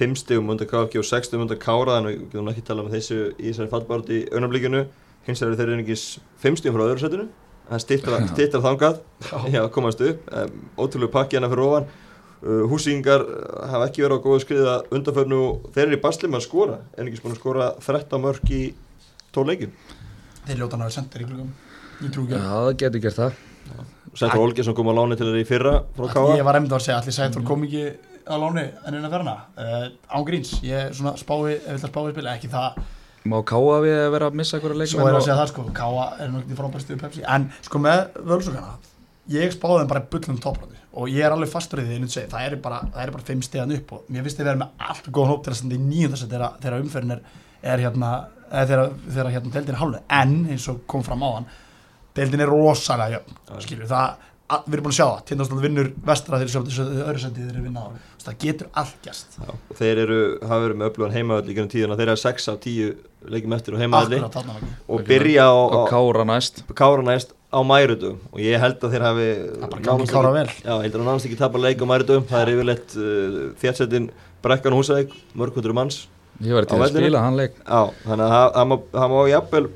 5 0.00 0.14
stigum 0.22 0.48
undan 0.52 0.68
KFG 0.70 1.02
og 1.02 1.04
6 1.04 1.28
stigum 1.28 1.44
undan 1.44 1.58
Kára, 1.60 1.98
þannig 1.98 2.14
að 2.14 2.20
við 2.22 2.30
getum 2.32 2.48
ekki 2.52 2.64
talað 2.64 2.86
um 2.88 2.94
þessu 2.94 3.18
í 3.36 3.50
þessari 3.50 3.68
fallbárt 3.74 4.08
í 4.08 4.22
augnablikinu. 4.32 4.86
Hins 5.26 5.42
vegar 5.42 5.52
eru 5.52 5.58
þeir 5.60 5.72
einingis 5.74 6.04
5 6.40 6.56
stigum 6.62 6.78
frá 6.78 6.86
öðru 6.86 7.02
setinu, 7.04 7.26
það 7.70 7.82
stittar, 7.84 8.16
stittar 8.32 8.64
þangað, 8.64 9.00
já, 9.54 9.62
komast 9.74 10.02
upp, 10.06 10.26
um, 10.32 10.58
ótrúlega 10.78 11.14
pakki 11.18 11.38
hérna 11.38 11.50
fyrir 11.52 11.66
ofan. 11.66 11.90
Uh, 12.36 12.62
húsíkingar 12.70 13.24
hafa 13.72 13.86
ekki 13.88 14.04
verið 14.04 14.20
á 14.20 14.24
góðu 14.26 14.42
skriða 14.44 14.74
undanförnu 14.92 15.42
þeir 15.74 15.86
eru 15.86 15.96
í 15.96 16.02
basli 16.02 16.28
með 16.28 16.42
að 16.42 16.46
skora, 16.46 16.80
en 16.94 17.08
ekki 17.08 17.22
búin 17.24 17.36
að 17.36 17.40
skora 17.40 17.70
13 17.80 18.22
mörg 18.22 18.52
í 18.52 18.62
12 19.32 19.50
leikjum. 19.52 19.76
þeir 20.46 20.60
ljóta 20.60 20.76
hann 20.76 20.84
að 20.84 20.90
vera 20.90 20.96
sendir 21.00 21.24
í 21.24 21.28
ég 21.96 22.10
ekki 22.12 22.36
Já, 22.36 22.44
það 22.44 22.72
getur 22.82 23.02
gert 23.06 23.20
það. 23.22 23.38
Sættur 24.16 24.42
Olgesson 24.44 24.76
kom 24.76 24.90
á 24.92 24.94
láni 24.96 25.16
til 25.18 25.26
þeirra 25.28 25.40
í 25.42 25.48
fyrra 25.48 25.72
ég 26.36 26.44
var 26.46 26.58
einmitt 26.58 26.72
að 26.72 26.84
segja 26.86 27.00
allir 27.00 27.16
Sæður 27.16 27.46
kom 27.48 27.64
ekki 27.66 27.82
á 28.26 28.34
láni 28.40 28.64
en 28.86 28.96
innan 28.96 29.12
ferna 29.12 29.34
uh, 29.60 29.88
án 30.08 30.26
gríns, 30.26 30.54
ég 30.64 30.92
svona 30.96 31.16
spái 31.20 31.56
ef 31.58 31.66
vil 31.66 31.76
að 31.76 31.90
spái 31.90 32.12
spila, 32.14 32.36
ekki 32.36 32.50
það 32.52 32.78
Má 33.30 33.38
Káa 33.46 33.78
við 33.84 33.96
að 34.00 34.10
vera 34.16 34.30
að 34.30 34.38
missa 34.40 34.58
einhverja 34.58 34.80
leikmenn? 34.82 34.92
svo 34.94 35.08
er 35.08 35.18
að 35.18 35.26
segja 35.26 35.38
það 35.40 35.50
sko, 35.52 35.66
Káa 35.76 36.06
er 36.22 36.32
nú 36.32 36.42
ekki 36.42 36.58
frábært 36.58 36.86
stuðu 36.86 37.00
Pepsi, 37.02 37.24
en 37.36 37.48
sko 37.66 37.82
með 37.82 38.20
völsugana 38.30 38.76
ég 39.36 39.54
spáði 39.54 39.82
þeim 39.82 39.90
bara 39.90 40.04
bullum 40.12 40.38
toppráði 40.42 40.82
og 40.96 41.10
ég 41.12 41.26
er 41.26 41.34
alveg 41.34 41.50
fastur 41.52 41.82
í 41.82 41.86
því, 41.88 41.98
segi, 42.08 42.30
það 42.32 42.46
er 42.46 42.56
bara 42.62 42.78
það 42.86 43.02
er 43.02 43.12
bara 43.16 43.26
fimm 43.26 43.42
stegan 43.44 43.74
upp 43.74 43.92
og 43.96 44.06
mér 44.08 44.24
finnst 44.24 44.38
þið 44.40 44.48
vera 44.48 44.60
með 44.62 44.86
allt 44.90 45.10
góðan 45.10 45.32
hóp 45.32 45.42
til 45.44 45.52
að 45.52 45.58
standa 45.58 45.76
í 45.76 45.82
nýjum 45.82 46.14
þess 46.14 46.26
að 46.26 46.46
þeirra 46.62 46.80
umferðin 46.84 47.14
er, 47.16 47.22
er 47.74 47.82
hérna 47.84 48.12
þeirra 48.50 49.32
hérna 49.34 49.52
deildin 49.52 49.74
er 49.74 49.80
hálfið 49.80 50.14
en 50.20 50.36
eins 50.54 50.68
og 50.70 50.84
kom 50.88 51.04
fram 51.06 51.24
á 51.26 51.28
hann 51.34 51.48
deildin 52.16 52.44
er 52.44 52.52
rosalega 52.52 53.18
jöfn 53.18 53.36
Já. 53.50 53.60
skilur 53.66 53.90
það 53.90 54.04
að, 54.04 54.30
við 54.46 54.74
erum 54.76 54.84
búin 54.86 54.92
að 54.94 54.98
sjá 55.00 55.06
það, 55.10 55.22
tindastóð 55.30 55.62
vinnur 55.66 55.88
vestra 56.06 56.38
þegar 56.38 56.50
sjöfum 56.52 56.66
þessu 56.70 56.84
öðru 57.06 57.22
sendi 57.22 57.42
þeir 57.46 57.54
eru 57.56 57.62
vinna 57.66 57.80
á. 57.82 57.88
Það 58.26 58.36
getur 58.42 58.68
allt 58.82 58.96
gæst 59.06 59.36
Já, 59.38 59.50
og 59.54 59.76
þeir 59.78 60.00
eru, 60.04 60.18
hafa 60.42 60.58
verið 60.64 60.78
með 60.80 60.88
öflugan 60.90 61.14
heimavöld 61.16 61.50
í 61.50 61.54
gennum 61.56 61.70
tíðuna, 61.72 61.96
þeir 61.98 62.10
eru 62.12 62.20
6 62.22 62.48
af 62.52 62.60
10 62.64 62.92
leikjum 63.34 63.54
eftir 63.56 63.76
var 63.76 64.06
ekki 64.06 64.70
og 64.88 65.04
byrja 65.06 65.44
á, 65.46 65.54
og 65.54 65.74
á 65.74 65.82
Kára 65.90 66.24
næst. 66.30 66.62
Kára 66.78 67.02
næst 67.06 67.34
á 67.50 67.58
mærutum 67.62 68.18
og 68.32 68.38
ég 68.42 68.58
held 68.62 68.82
að 68.82 68.94
þeir 68.96 69.04
hafi 69.06 69.26
Það 69.46 69.70
bara 69.70 69.84
gangi 69.86 70.06
Kára 70.10 70.32
vel. 70.34 70.46
Já, 70.62 70.72
ég 70.74 70.82
held 70.86 70.98
að 70.98 71.06
nánast 71.06 71.26
ekki 71.30 71.38
tapa 71.38 71.62
leik 71.62 71.82
á 71.82 71.86
mærutum 71.86 72.26
það 72.30 72.42
er 72.42 72.52
yfirleitt 72.54 72.96
uh, 72.98 73.40
þjætsettin 73.62 74.10
Brekkan 74.46 74.74
Húsæk, 74.78 75.14
mörgundur 75.38 75.74
manns 75.74 76.04
ég 76.42 76.52
var 76.54 76.66
til 76.68 76.76
að 76.82 76.90
spila 76.92 77.22
hann 77.24 77.38
leik. 77.38 77.54
Já, 77.62 77.82
þannig 78.04 78.26
að 78.26 78.34
það- 78.34 78.54
það 78.58 78.66
má- 78.70 78.86
það 78.98 79.14
má 79.14 79.20
jafnvel 79.30 79.66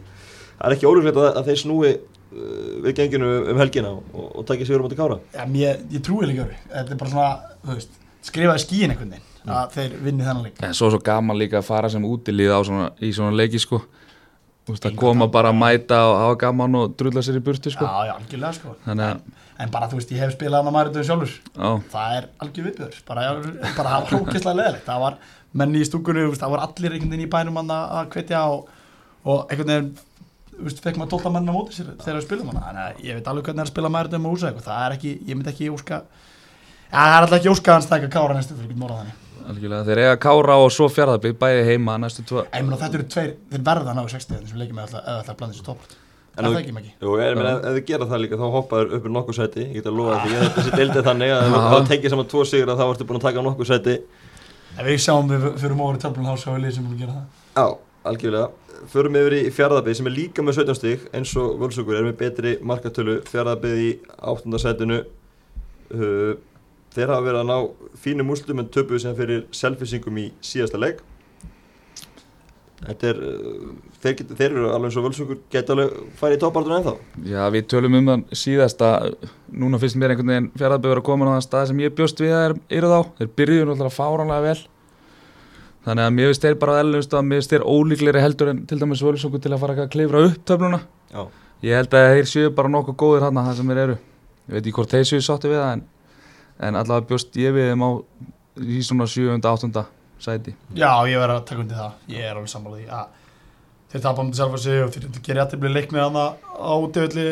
það 0.60 0.66
er 0.68 0.74
ekki 0.76 0.90
ólíklegt 0.90 1.20
að, 1.22 1.30
að 1.40 1.46
þeir 1.50 1.60
snúi 1.62 1.92
við 2.30 2.92
genginu 3.00 3.30
um 3.52 3.58
helgina 3.60 3.90
og, 3.96 4.26
og 4.38 4.44
takja 4.48 4.66
sigur 4.68 4.82
á 4.82 4.86
móti 4.86 4.98
Kára? 4.98 5.16
Já, 5.34 5.42
mér, 5.50 5.80
ég 5.90 6.02
trúi 6.06 6.28
líka 6.30 6.44
öru 6.46 6.58
þetta 6.70 6.94
er 6.94 7.00
bara 7.00 7.10
svona, 7.10 7.30
veist, 7.74 7.96
skrifaði 8.28 8.62
skíin 8.64 8.92
einhvern 8.94 9.14
veginn 9.16 9.26
að 9.50 9.70
þeir 9.74 9.94
vinni 10.04 10.26
þennan 10.26 10.44
leik. 10.46 10.58
En 10.62 10.74
svo 10.76 10.90
er 10.90 10.94
svo 10.94 11.00
gaman 11.06 11.38
líka 11.40 11.58
að 11.62 11.66
fara 11.70 11.88
sem 11.90 12.04
útilíð 12.04 12.52
á 12.52 12.60
svona, 12.68 12.90
í 13.00 13.08
svona 13.16 13.32
leiki 13.34 13.58
sko. 13.62 13.80
Veist, 14.68 14.84
að 14.86 14.98
koma 15.00 15.26
bara 15.32 15.50
að 15.50 15.56
mæta 15.58 15.96
og 16.06 16.16
hafa 16.20 16.36
gaman 16.44 16.76
og 16.78 16.92
drulla 17.00 17.22
sér 17.24 17.38
í 17.40 17.42
burtu 17.42 17.72
sko. 17.72 17.88
Já, 17.88 18.10
já, 18.10 18.12
algjörlega 18.20 18.52
sko. 18.58 18.74
Þannig 18.84 19.06
að- 19.06 19.22
en, 19.24 19.38
en 19.64 19.72
bara, 19.72 19.88
þú 19.90 19.98
veist, 19.98 20.12
ég 20.12 20.20
hef 20.22 20.34
spilað 20.36 20.60
hann 20.60 20.68
að 20.70 20.76
maður 20.76 21.08
sjálfur. 21.08 21.32
Já, 21.56 21.70
það 21.96 22.18
er 22.18 22.28
algjör 22.44 22.68
viðbjör 22.68 23.00
bara, 23.08 23.24
bara 23.78 23.88
það 23.88 23.96
var 23.96 24.10
hrókislega 24.12 24.56
leðilegt 24.60 24.86
það 24.92 25.00
var 25.06 25.16
menni 25.62 25.80
í 25.80 25.88
stúkunni, 25.88 26.26
það 26.38 26.52
var 26.54 26.62
allir 26.68 26.94
einhvern 26.94 27.10
veginn 27.16 27.26
í 27.26 27.32
bænum 27.32 27.58
að 27.64 27.72
að 27.80 28.12
hvetja 28.14 28.44
og, 28.52 28.68
og 29.24 29.50
einhvern 29.50 29.72
veginn 29.72 29.90
fekk 30.80 31.00
maður 31.00 31.16
12 31.16 31.32
menn 31.36 31.50
á 31.50 31.54
móti 31.54 31.76
sér 31.76 31.88
þegar 32.00 32.18
við 32.18 32.26
spilum 32.26 32.50
hana 32.50 32.66
þannig 32.66 32.84
að 32.84 33.06
ég 33.06 33.18
veit 33.18 33.30
alveg 33.30 33.48
hvernig 33.48 33.62
er 33.62 33.68
að 33.68 33.72
spila 33.72 33.92
maður 33.94 34.18
um 34.18 34.28
húsa 34.30 34.52
það 34.56 34.84
er 34.84 34.96
ekki, 34.96 35.14
ég 35.28 35.38
myndi 35.38 35.52
ekki 35.54 35.70
óska 35.74 36.02
það 36.90 37.16
er 37.16 37.24
alltaf 37.24 37.38
ekki 37.38 37.52
óska 37.54 37.76
hans 37.76 37.88
það 37.90 37.98
ekki 38.00 38.10
að 38.10 38.14
kára 38.16 38.36
næstu 38.38 38.58
fyrir 38.58 38.70
ekki 38.70 38.82
morða 38.82 39.00
þannig 39.00 39.26
algjörlega 39.50 39.86
þeir 39.88 40.02
eiga 40.04 40.20
Kára 40.20 40.58
og 40.60 40.70
svo 40.74 40.86
fjárðabíð 40.92 41.34
bæði 41.40 41.64
heima 41.70 41.96
næstu 42.00 42.22
tvo 42.28 42.44
Ég 42.44 42.62
meina 42.66 42.78
þetta 42.80 42.98
eru 42.98 43.06
tveir, 43.14 43.32
þeir 43.50 43.64
verða 43.66 43.92
að 43.92 43.98
ná 43.98 44.02
í 44.04 44.12
60 44.12 44.46
sem 44.50 44.60
leikir 44.60 44.76
með 44.76 44.86
alltaf, 44.86 45.10
að 45.10 45.36
blanda 45.40 45.56
þessu 45.56 45.66
toppart 45.66 45.96
En 46.38 46.46
Það 46.46 46.58
ekki 46.60 46.74
mikið 46.76 47.04
Jú, 47.04 47.14
ég 47.18 47.38
meina, 47.40 47.54
ef, 47.56 47.64
ef 47.64 47.78
þið 47.78 47.86
gera 47.88 48.08
það 48.10 48.22
líka 48.24 48.38
þá 48.38 48.44
hoppaður 48.54 48.92
upp 48.98 49.08
í 49.08 49.12
nokkuð 49.16 49.38
seti 49.40 49.64
ég 49.64 49.72
get 49.78 49.88
að 49.90 49.96
lofa 49.98 50.20
því, 50.22 50.36
að 50.36 50.50
þessi 50.58 50.76
deildið 50.76 51.08
þannig 51.08 51.32
að 51.34 51.56
það 51.56 51.88
tekið 51.90 52.14
saman 52.14 52.28
tvo 52.30 52.44
sigur 52.46 52.74
þá 52.78 52.84
ertu 52.86 53.06
búin 53.08 53.18
að 53.18 53.26
taka 53.26 53.44
nokkuð 53.48 53.70
seti 53.72 53.96
Ef 54.78 54.86
við 54.86 55.00
sjáum 55.02 55.30
við 55.30 55.46
fyrir 55.58 55.76
móri 55.76 56.00
töflun 56.00 56.28
þá 56.30 56.44
sjáum 56.44 56.60
við 56.62 56.76
sem 56.76 56.84
búin 56.86 56.94
að 56.94 57.02
gera 57.02 57.16
það. 57.16 57.24
Já, 57.58 57.66
algjörlega. 58.08 58.50
Förum 58.90 59.18
yfir 59.20 59.36
í 59.36 59.40
fjárðabið 59.52 59.98
sem 59.98 60.08
er 60.08 60.16
líka 60.16 60.44
með 60.44 60.62
17 60.62 60.78
stík 60.78 61.08
eins 61.16 61.32
og 61.40 61.58
völsugur 61.60 61.98
er 61.98 62.06
með 62.06 62.16
betri 62.22 62.54
markatölu. 62.64 63.18
Fjárðabið 63.28 63.82
í 63.84 63.90
8. 64.18 64.62
setinu 64.62 65.02
uh, 65.04 66.38
Þeir 66.90 67.12
hafa 67.12 67.22
verið 67.22 67.40
að 67.44 67.50
ná 67.52 67.96
fínum 68.02 68.32
úrslutum 68.34 68.64
en 68.64 68.70
töpuðu 68.74 69.04
sem 69.04 69.12
fyrir 69.14 69.44
selfisingum 69.54 70.16
í 70.18 70.30
síðasta 70.42 70.80
Þetta 72.80 73.08
er 73.10 73.18
uh, 73.20 73.72
þeir, 74.00 74.14
get, 74.16 74.30
þeir 74.38 74.46
eru 74.54 74.68
alveg 74.72 74.88
eins 74.88 74.96
og 74.96 75.04
völsugur 75.04 75.38
geta 75.52 75.74
alveg 75.74 75.96
farið 76.16 76.38
í 76.38 76.40
toppartunum 76.40 76.78
ennþá. 76.78 76.94
Já, 77.28 77.42
við 77.52 77.66
tölum 77.68 77.98
um 77.98 78.08
það 78.08 78.38
síðast 78.40 78.84
að 78.86 79.26
núna 79.52 79.80
finnst 79.82 79.98
mér 80.00 80.14
einhvern 80.14 80.32
veginn 80.32 80.48
fjárðabíð 80.56 80.94
vera 80.94 81.04
komin 81.04 81.28
á 81.28 81.36
það 81.36 81.44
stað 81.44 81.66
sem 81.68 81.82
ég 81.84 81.96
bjóst 81.98 82.22
við 82.24 82.32
að 82.32 82.44
er, 82.46 82.54
eru 82.78 82.92
þá. 82.94 83.10
Þeir 83.18 83.32
byrjuðu 83.40 83.66
náttúrulega 83.68 83.96
fáranlega 83.98 84.46
vel 84.46 84.62
þannig 85.86 86.06
að 86.06 86.16
mér 86.16 86.30
finnst 86.30 86.46
þeir 86.46 86.58
bara 86.60 86.80
eðlust 86.82 87.14
að 87.16 87.28
mér 87.28 87.40
finnst 87.40 87.54
þeir 87.54 87.66
ólíklegri 87.66 88.24
heldur 88.24 88.52
en 88.52 88.64
til 88.68 88.80
dæmis 88.80 89.04
völsungu 89.04 89.40
til 89.40 89.52
að 89.54 89.62
fara 89.62 89.76
að 89.78 89.92
klifra 89.94 90.24
upp 90.28 90.42
töfluna 90.48 90.80
Já, 91.10 91.22
ég 91.66 91.80
held 91.80 91.96
að 92.00 92.10
þeir 92.14 92.28
séu 92.32 92.50
bara 92.58 92.72
nokkuð 92.74 92.98
góðir 93.00 93.26
hann 93.26 93.40
það 93.40 93.56
sem 93.60 93.72
þeir 93.72 93.82
eru 93.84 93.96
ég 93.96 94.52
veit 94.56 94.60
ekki 94.60 94.76
hvort 94.76 94.96
þeir 94.96 95.08
séu 95.08 95.24
sáttu 95.24 95.52
við 95.52 95.62
það 95.62 95.72
en, 95.76 95.86
en 96.68 96.80
allavega 96.82 97.08
bjóst 97.12 97.40
ég 97.40 97.56
við 97.56 97.72
þeim 97.72 97.86
á 97.86 97.90
í 98.60 98.82
svona 98.84 99.08
7. 99.08 99.40
8. 99.40 99.86
sæti 100.20 100.56
Já, 100.76 100.92
ég 101.08 101.16
verður 101.16 101.38
að 101.38 101.48
taka 101.48 101.64
undir 101.64 101.80
það 101.80 102.14
Ég 102.16 102.28
er 102.28 102.36
alveg 102.36 102.52
sammála 102.52 102.80
því 102.80 102.88
að 102.98 103.19
þeir 103.90 104.02
tapa 104.04 104.22
um 104.22 104.30
til 104.30 104.38
sjálfa 104.40 104.58
sig 104.62 104.82
og 104.84 104.90
þeir 104.94 105.06
gerir 105.26 105.40
jættibli 105.42 105.70
leik 105.72 105.90
með 105.94 106.04
hana 106.06 106.24
á 106.60 106.74
döðli 106.94 107.24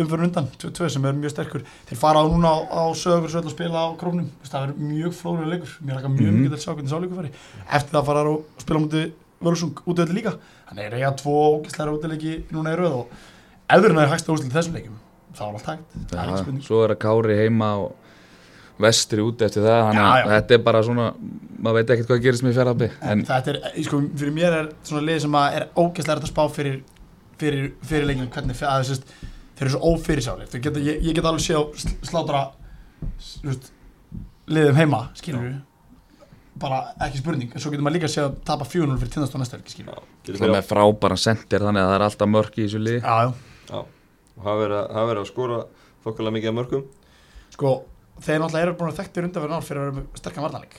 umfyrir 0.00 0.24
undan 0.28 0.46
2-2 0.62 0.88
sem 0.94 1.04
er 1.04 1.12
mjög 1.18 1.34
sterkur. 1.34 1.64
Þeir 1.90 1.98
fara 2.00 2.22
á 2.22 2.24
núna 2.24 2.48
á, 2.48 2.58
á 2.72 2.82
sögur 2.96 3.28
að 3.50 3.52
spila 3.56 3.82
á 3.84 3.88
veist, 4.40 4.52
það 4.52 4.64
verður 4.64 4.88
mjög 4.92 5.12
flóður 5.20 5.50
leikur. 5.52 5.72
Mér 5.84 5.94
lakar 5.98 6.10
mjög 6.14 6.32
Mhm. 6.32 6.40
mikið 6.40 6.50
til 6.50 6.56
að 6.56 6.64
sjá 6.64 6.72
hvernig 6.74 6.90
sá 6.94 6.98
leikur 7.02 7.16
fari. 7.20 7.30
Eftir 7.72 7.92
það 7.98 8.06
fara 8.06 8.20
og 8.32 8.44
spila 8.64 8.78
á 8.80 8.82
múti 8.86 9.02
vörðsung 9.44 9.74
útöðli 9.86 10.14
líka. 10.16 10.32
Þannig 10.70 10.84
er 10.86 10.94
eiga 10.96 11.12
tvo 11.16 11.34
ógæsleira 11.60 11.92
útöðleiki 11.98 12.32
núna 12.52 12.72
í 12.72 12.78
röð 12.80 12.94
og 13.02 13.06
ef 13.68 13.82
þeir 13.82 13.92
náður 13.92 14.12
hægsta 14.14 14.32
úrslit 14.32 14.52
þessum 14.56 14.72
leikum 14.74 14.96
þá 15.36 15.42
er 15.42 15.52
allt 15.52 15.66
hægt. 15.66 15.84
Það 16.08 16.56
er 16.56 16.60
svo 16.64 16.84
er 16.84 16.94
að 16.96 16.98
Kári 17.04 17.36
heima 17.44 17.68
og 17.84 17.92
vestri 18.82 19.22
út 19.24 19.42
eftir 19.46 19.64
það 19.64 19.78
þannig 19.86 20.02
Já, 20.02 20.08
að 20.10 20.18
já. 20.20 20.26
þetta 20.34 20.54
er 20.58 20.64
bara 20.66 20.82
svona 20.84 21.06
maður 21.64 21.76
veit 21.78 21.92
ekkert 21.94 22.10
hvað 22.10 22.24
gerist 22.26 22.44
með 22.44 22.56
fjárðabíð 22.58 22.98
en 23.12 23.22
þetta 23.30 23.52
er, 23.54 23.58
sko, 23.86 24.00
fyrir 24.20 24.34
mér 24.36 24.56
er 24.60 24.68
svona 24.84 25.04
lið 25.06 25.22
sem 25.24 25.38
að 25.40 25.56
er 25.60 25.64
ógæslega 25.80 26.20
að 26.20 26.28
spá 26.32 26.42
fyrir 26.52 26.76
fyrir, 27.40 27.70
fyrir 27.88 28.08
leikinu 28.10 28.28
hvernig 28.34 28.60
að 28.60 28.66
það 28.66 28.84
sést 28.90 29.14
þeir 29.56 29.64
eru 29.66 29.72
svo 29.76 29.94
ófyrirsálir 29.94 30.60
geta, 30.66 30.82
ég, 30.84 31.00
ég 31.08 31.16
get 31.16 31.24
alveg 31.30 31.46
séð 31.46 31.56
á 31.56 31.64
sl- 31.80 31.96
slátra 32.10 32.42
veist, 33.46 33.72
liðum 34.52 34.76
heima 34.82 35.00
skilur 35.16 35.46
við 35.46 35.56
bara 36.60 36.78
ekki 37.04 37.18
spurning, 37.20 37.50
en 37.52 37.60
svo 37.60 37.68
getur 37.72 37.84
maður 37.84 37.98
líka 37.98 38.08
séð 38.08 38.30
að 38.30 38.36
tapa 38.48 38.64
4-0 38.64 38.94
fyrir 39.00 39.40
næsta 39.40 39.56
helgi 39.58 39.74
skilur 39.74 39.98
við 39.98 40.30
getur 40.30 40.40
það 40.44 40.54
með 40.56 40.68
frábæra 40.70 41.18
sendir 41.20 41.64
þannig 41.66 41.82
að 41.84 41.90
það 41.90 41.96
er 41.98 42.04
alltaf 42.06 42.30
mörk 42.32 42.56
í 42.56 42.64
þessu 42.64 42.80
liði. 42.80 43.00
Já, 43.04 43.16
já, 43.26 43.32
Já, 43.66 43.80
og 44.36 44.46
hafa 44.46 44.60
verið, 44.62 44.78
að- 44.78 45.20
að 45.20 45.28
skora 45.28 45.58
þokkalega 46.06 46.36
mikið 46.36 46.48
af 46.52 46.56
mörgum 46.56 46.86
sko 47.56 47.72
þeir 48.22 48.40
náttúrulega 48.42 48.66
eru 48.66 48.76
búin 48.78 48.92
að 48.92 49.00
þekktir 49.00 49.26
undanverðin 49.28 49.56
ár 49.58 49.66
fyrir 49.66 49.82
að 49.82 49.88
vera 49.88 49.96
með 49.98 50.20
sterkan 50.20 50.46
varnarleik. 50.46 50.78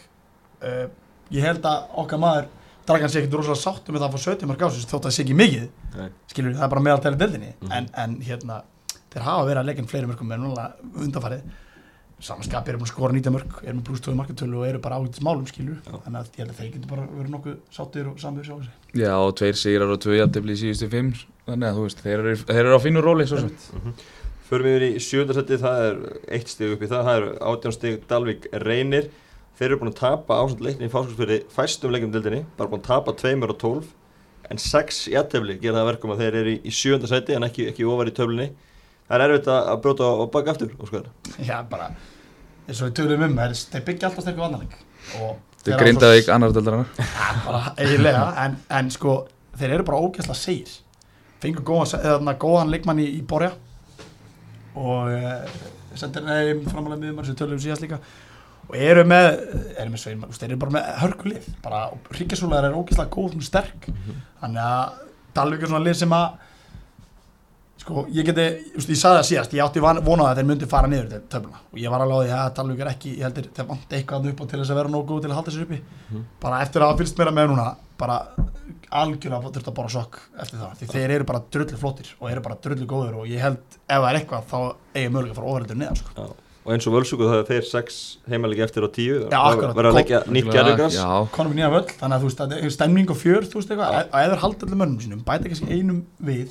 Uh, 0.61 0.87
ég 1.35 1.45
held 1.45 1.67
að 1.69 1.99
okkar 2.03 2.23
maður 2.23 2.49
Dragan 2.87 3.11
sé 3.11 3.19
ekkert 3.19 3.33
rosalega 3.35 3.59
sáttu 3.59 3.91
með 3.91 3.99
það 3.99 4.07
að 4.07 4.13
fá 4.15 4.21
17 4.31 4.47
mark 4.47 4.61
ásins 4.63 4.85
þótt 4.87 5.01
að 5.01 5.09
það 5.09 5.15
sé 5.17 5.23
ekki 5.25 5.35
mikið. 5.35 5.63
Nei. 5.97 6.09
skilur 6.31 6.53
það 6.55 6.63
er 6.63 6.69
bara 6.71 6.83
meðaltæli 6.85 7.17
deildinni. 7.19 7.49
Mhm. 7.59 7.71
en, 7.77 7.87
en 8.03 8.13
hérna 8.23 8.59
þeir 9.11 9.25
hafa 9.27 9.47
verið 9.49 9.59
að 9.61 9.67
leggja 9.67 9.83
inn 9.83 9.89
fleiri 9.91 10.07
mörgum 10.07 10.31
en 10.31 10.45
núna 10.45 10.67
undanfarið. 10.95 11.41
Samanskap 12.17 12.65
eru 12.71 12.79
búin 12.81 12.87
að 12.87 12.93
skora 12.95 13.13
19 13.13 13.33
mörg 13.35 13.57
eru 13.61 13.75
með 13.77 13.83
pluss 13.85 14.01
2 14.07 14.15
markatölu 14.17 14.57
og 14.57 14.65
eru 14.65 14.79
bara 14.81 14.97
ágætis 14.97 15.21
málum 15.21 15.43
skilur 15.45 15.75
Já. 15.85 15.99
þannig 16.05 16.17
að 16.17 16.29
ég 16.31 16.39
held 16.41 16.49
að 16.53 16.61
þeir 16.61 16.71
getur 16.73 16.89
bara 16.89 17.03
verið 17.11 17.33
nokkuð 17.35 17.57
sáttir 17.75 18.07
og 18.09 18.15
samið 18.23 18.47
sjálf 18.47 18.63
sig 18.65 19.03
já 19.03 19.11
og 19.13 19.35
tveir 19.37 19.59
sigrar 19.61 19.93
og 19.93 19.99
tvö 20.01 20.15
jafntefli 20.17 20.55
í 20.55 20.61
síðustu 20.63 20.89
fimm 20.89 21.11
þannig 21.45 21.67
að 21.67 21.77
þú 21.77 21.83
veist 21.85 22.01
þeir 22.01 22.15
eru, 22.23 22.33
þeir 22.49 22.61
eru 22.63 22.73
á 22.73 22.85
fínu 22.87 23.03
róli 23.05 23.27
svo 23.29 23.43
sem 23.43 23.51
Förum 24.47 24.67
við 24.67 24.75
yfir 24.77 24.85
í 24.87 25.03
sjöndarsætti, 25.03 25.59
það 25.59 25.85
er 25.85 25.97
eitt 26.37 26.51
stig 26.51 26.73
upp 26.75 26.83
í 26.83 26.89
það, 26.89 27.07
það 27.07 27.17
er 27.19 27.25
átján 27.51 27.75
stig 27.75 28.03
Dalvik 28.07 28.49
reynir. 28.63 29.09
Þeir 29.57 29.69
eru 29.69 29.79
búin 29.81 29.91
að 29.91 29.99
tapa 29.99 30.37
ásand 30.43 30.61
leikni 30.63 30.87
í 30.87 30.91
fáskapsfyrði 30.93 31.39
fæstum 31.51 31.91
leikum 31.91 32.13
dildinni, 32.13 32.43
bara 32.59 32.71
búin 32.71 32.83
að 32.83 32.89
tapa 32.91 33.15
tveimur 33.17 33.51
og 33.55 33.59
tólf, 33.63 33.87
en 34.47 34.61
sex 34.61 35.07
jættefli 35.11 35.57
gera 35.59 35.79
það 35.79 35.83
að 35.83 35.89
verkum 35.91 36.13
að 36.13 36.21
þeir 36.23 36.37
eru 36.43 36.53
í, 36.53 36.59
í 36.63 36.75
sjöndarsætti 36.77 37.35
en 37.35 37.47
ekki, 37.49 37.65
ekki 37.73 37.87
ofar 37.89 38.11
í 38.11 38.15
töflunni. 38.15 38.51
Það 39.07 39.17
er 39.17 39.25
erfitt 39.25 39.49
að 39.51 39.71
að 39.73 39.81
brjóta 39.83 40.11
og 40.21 40.31
baka 40.31 40.53
aftur, 40.53 40.71
Óskar. 40.83 41.09
já 41.41 41.57
bara 41.67 41.89
eins 42.67 42.81
og 42.81 42.89
við 42.89 42.95
tölum 42.99 43.23
um 43.27 43.37
þeir, 43.39 43.53
þeir 43.71 43.85
byggja 43.87 44.09
alltaf 44.09 44.25
sterkur 44.25 44.43
varnarleik 44.43 44.73
og 45.21 45.61
þeir 45.63 45.79
grindaði 45.81 46.19
ekki 46.21 46.33
annar 46.35 46.55
döldarana 46.55 46.87
Ja, 47.19 47.29
bara 47.45 47.61
eiginlega 47.79 48.25
en, 48.43 48.57
en 48.79 48.91
sko 48.91 49.13
þeir 49.57 49.77
eru 49.77 49.85
bara 49.87 50.01
ógæslega 50.03 50.35
segir 50.39 50.73
fengur 51.43 51.63
góðan, 51.67 52.01
eða, 52.01 52.35
góðan 52.41 52.73
leikmann 52.73 52.99
í, 53.03 53.07
í 53.15 53.23
Borja 53.27 53.53
og 54.77 55.11
uh, 55.11 55.59
sendir 55.97 56.25
neðum 56.27 56.63
framalega 56.69 57.01
miðumar 57.03 57.27
sem 57.27 57.37
tölum 57.39 57.61
síðast 57.63 57.83
líka. 57.85 57.99
Og 58.67 58.75
eru 58.83 59.03
með, 59.07 59.27
eru 59.79 59.93
með 59.93 60.01
svein 60.01 60.25
þeir 60.27 60.49
eru 60.51 60.57
bara 60.65 60.75
með 60.75 60.87
hörkulið. 61.03 61.45
Bara 61.63 61.85
ríkjasúlegar 62.17 62.67
er 62.67 62.75
ógæslega 62.75 63.13
góð, 63.13 63.29
svona 63.37 63.47
sterk. 63.47 63.87
Þannig 64.41 64.65
að 64.67 65.03
Dalvik 65.37 65.63
er 65.63 65.71
svona 65.71 65.85
lið 65.85 65.95
sem 66.01 66.13
að 66.17 66.27
sko, 67.77 68.03
ég 68.11 68.25
geti, 68.27 68.45
just, 68.75 68.89
ég 68.91 68.97
sagði 68.99 69.19
það 69.21 69.27
síðast 69.29 69.53
ég 69.55 69.63
átti 69.63 69.83
von- 69.83 70.01
von 70.03 70.19
á 70.19 70.25
að 70.33 70.39
þeir 70.41 70.47
myndi 70.49 70.67
fara 70.67 70.89
niður 70.91 71.09
til 71.13 71.21
töfluna. 71.31 71.59
Og 71.71 71.79
ég 71.79 71.93
var 71.93 72.03
alveg 72.03 72.17
á 72.17 72.23
því 72.25 72.33
að 72.41 72.53
Dalvik 72.57 72.81
er 72.83 72.89
ekki 72.91 73.11
ég 73.19 73.23
heldur 73.27 73.47
þeir 73.55 73.67
vant 73.69 73.93
eitthvað 73.99 74.29
upp 74.33 74.41
á 74.41 74.45
til 74.49 74.59
þess 74.59 74.73
að 74.73 74.79
vera 74.81 74.91
nógu 74.95 75.07
góð 75.13 75.21
til 75.23 75.31
að 75.31 75.37
halda 75.39 75.53
sér 75.55 75.67
uppi. 75.67 75.79
Bara 76.43 76.61
eftir 76.65 76.83
að 76.87 76.97
fylgst 77.03 77.21
meira 77.21 77.31
með 77.37 77.51
núna 77.53 77.67
bara 77.99 78.17
algjörlega 78.97 79.51
þurft 79.51 79.69
að 79.71 79.77
bora 79.77 79.91
sokk 79.91 80.19
eftir 80.39 80.59
það, 80.61 80.75
því 80.79 80.89
þeir 80.93 81.13
eru 81.17 81.29
bara 81.29 81.41
drullu 81.53 81.79
flottir 81.79 82.11
og 82.17 82.27
eru 82.31 82.43
bara 82.45 82.59
drullu 82.63 82.89
góður 82.89 83.21
og 83.21 83.31
ég 83.31 83.41
held 83.43 83.63
ef 83.77 83.95
það 83.95 84.09
er 84.09 84.19
eitthvað 84.19 84.51
þá 84.51 84.59
eigi 84.93 85.07
mögulega 85.13 85.33
að 85.33 85.39
fara 85.39 85.49
ofuröldur 85.53 85.81
neðan 85.81 85.99
sko. 86.01 86.27
Og 86.67 86.73
eins 86.75 86.87
og 86.89 86.95
völsugu 86.97 87.27
það 87.29 87.37
er 87.39 87.45
þeir 87.47 87.67
sex 87.67 87.97
heimalegi 88.27 88.63
eftir 88.65 88.83
á 88.83 88.89
tíu, 88.91 89.19
Já, 89.31 89.39
verður 89.55 89.87
að 89.87 89.99
leggja 90.01 90.21
nýtt 90.27 90.49
gerðugras. 90.51 90.97
já, 90.99 91.11
konum 91.31 91.53
við 91.53 91.61
nýja 91.61 91.69
völl, 91.71 91.85
þannig 91.93 92.15
að 92.17 92.23
þú 92.23 92.31
veist 92.31 92.41
að 92.43 92.55
það 92.55 92.65
er 92.67 92.73
stemning 92.75 93.13
og 93.13 93.19
fjör, 93.21 93.47
þú 93.47 93.61
veist 93.61 93.71
eitthvað, 93.71 93.99
að 94.11 94.25
þeir 94.25 94.41
halda 94.43 94.67
allir 94.67 94.81
mönnum 94.81 95.05
sínum, 95.05 95.21
bæta 95.23 95.51
kannski 95.53 95.69
einum 95.71 96.01
við 96.27 96.49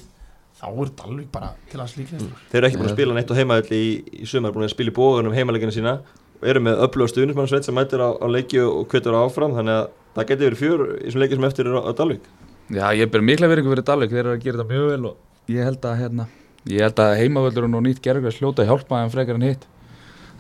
þá 0.57 0.69
er 0.73 0.93
Dalvik 0.97 1.29
bara 1.33 1.51
til 1.71 1.81
að 1.83 1.91
slíkja 1.93 2.19
mm. 2.21 2.31
Þeir 2.51 2.59
eru 2.61 2.69
ekki 2.71 2.81
búin 2.81 2.89
að 2.89 2.97
spila 2.97 3.17
neitt 3.17 3.33
á 3.33 3.39
heimaðalli 3.39 3.81
í, 3.81 3.91
í 4.23 4.29
sumar, 4.31 4.55
búin 4.55 4.67
að 4.67 4.73
spila 4.73 4.93
í 4.93 4.97
bóðunum 4.97 5.37
heimalegina 5.37 5.75
sína. 5.75 5.95
Og 6.41 6.49
eru 6.49 6.63
með 6.65 6.83
öfluga 6.87 7.13
stuðnismannsveit 7.13 7.69
sem 7.69 7.77
mætir 7.77 8.01
á, 8.01 8.09
á 8.17 8.27
leiki 8.29 8.61
og 8.65 8.87
kvetur 8.93 9.17
áfram, 9.21 9.57
þannig 9.57 9.83
að 9.83 9.87
það 10.17 10.29
geti 10.33 10.47
verið 10.49 10.63
fjör 10.63 10.85
í 10.87 11.05
þessum 11.05 11.23
leiki 11.23 11.39
sem 11.39 11.47
eftir 11.51 11.69
eru 11.71 11.81
á, 11.81 11.83
á 11.87 11.93
Dalvik. 11.97 12.27
já, 12.73 12.87
ég 12.97 13.11
ber 13.13 13.23
mikla 13.23 13.51
veringu 13.53 13.73
fyrir 13.73 13.87
Dalvik. 13.87 14.11
Þeir 14.11 14.25
eru 14.25 14.35
að 14.35 14.43
gera 14.45 14.59
þetta 14.59 14.73
mjög 14.73 14.91
vel 14.91 15.11
og 15.13 15.53
ég 15.53 15.69
held 15.69 15.85
að 15.87 15.99
hérna 16.01 16.27
ég 16.67 16.83
held 16.83 16.99
að 17.03 17.17
heimavöldurinn 17.21 17.77
og 17.79 17.85
nýtt 17.87 18.01
gerðugræs 18.03 18.41
hljóta 18.41 18.65
að 18.65 18.73
hjálpa 18.73 19.03
þeim 19.03 19.13
frekar 19.13 19.39
en 19.39 19.47
hitt. 19.47 19.67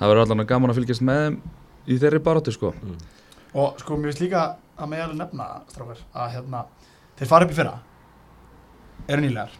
Það 0.00 0.10
verður 0.10 0.24
allan 0.24 0.48
gaman 0.50 0.72
að 0.72 0.80
fylgjast 0.80 1.04
með 1.06 1.20
þeim 1.22 1.36
í 1.86 1.98
þeirri 2.02 2.22
baróttu 2.26 2.54
sko. 2.54 2.72
Og 3.56 3.78
sko 3.80 3.96
mér 3.96 4.10
finnst 4.10 4.24
líka 4.24 4.42
að 4.76 4.90
með 4.90 5.04
alveg 5.04 5.20
nefna 5.20 5.46
strákar 5.70 6.02
að 6.12 6.34
hérna 6.34 6.64
þeir 7.16 7.30
fara 7.30 7.46
upp 7.46 7.54
í 7.54 7.58
fyrra. 7.60 7.76
Eru 9.06 9.22
nýlegar. 9.22 9.54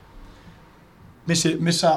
Missi, 1.30 1.54
missa 1.62 1.92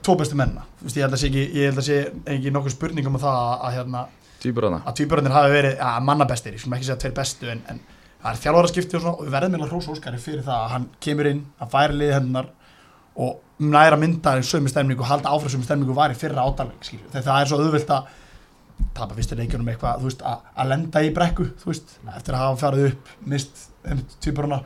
tvo 0.00 0.16
bestu 0.16 0.36
mennina. 0.38 0.64
Þú 0.80 0.88
veist, 0.88 0.96
ég 0.96 1.04
held 1.06 1.16
að 1.16 1.20
sé 1.20 1.28
ekki, 1.30 1.44
ég 1.56 1.70
held 1.70 1.82
að 1.82 1.86
sé 1.86 1.98
ekki 2.34 2.52
nokkuð 2.54 2.74
spurning 2.74 3.08
um 3.08 3.20
það 3.20 3.36
að, 3.36 3.52
að 3.68 3.76
hérna 3.76 4.02
Týpurana 4.42 4.82
að 4.84 4.98
tvíbörðin 5.00 5.34
hafi 5.34 5.54
verið 5.54 5.80
að 5.88 6.02
manna 6.06 6.26
bestir 6.28 6.56
ég 6.56 6.62
skulum 6.62 6.76
ekki 6.76 6.88
segja 6.88 7.00
tveir 7.02 7.16
bestu 7.16 7.48
en, 7.52 7.62
en 7.72 7.80
það 8.20 8.30
er 8.32 8.42
þjálfara 8.42 8.70
skipti 8.72 8.98
og 8.98 9.02
svona 9.02 9.16
og 9.16 9.24
við 9.24 9.34
verðum 9.36 9.56
meðal 9.56 9.70
hrós 9.70 9.88
Óskari 9.94 10.20
fyrir 10.20 10.44
það 10.46 10.62
að 10.62 10.72
hann 10.74 10.86
kemur 11.06 11.30
inn 11.30 11.42
að 11.62 11.72
færa 11.72 11.96
liði 11.96 12.16
hennar 12.18 12.52
og 13.26 13.64
næra 13.64 13.96
mynda 14.00 14.36
sömu 14.44 14.68
stemningu 14.68 15.04
og 15.04 15.10
halda 15.10 15.32
áfram 15.32 15.54
sömu 15.54 15.64
stemningu 15.64 15.96
var 15.96 16.12
í 16.12 16.18
fyrra 16.18 16.44
ádaleg 16.44 16.84
þegar 16.84 17.26
það 17.30 17.40
er 17.40 17.50
svo 17.50 17.60
auðvilt 17.62 17.92
að 17.96 18.10
tapa 18.96 19.16
fyrstur 19.16 19.40
leikjunum 19.40 19.70
eitthvað 19.72 20.02
veist, 20.04 20.24
að, 20.26 20.42
að 20.56 20.72
lenda 20.72 21.02
í 21.04 21.12
brekku 21.16 21.46
veist, 21.64 21.96
eftir 22.12 22.36
að 22.36 22.42
hafa 22.42 22.60
farið 22.60 22.90
upp 22.90 23.12
mist 23.32 23.62
um 23.88 24.02
tvíbörna 24.20 24.60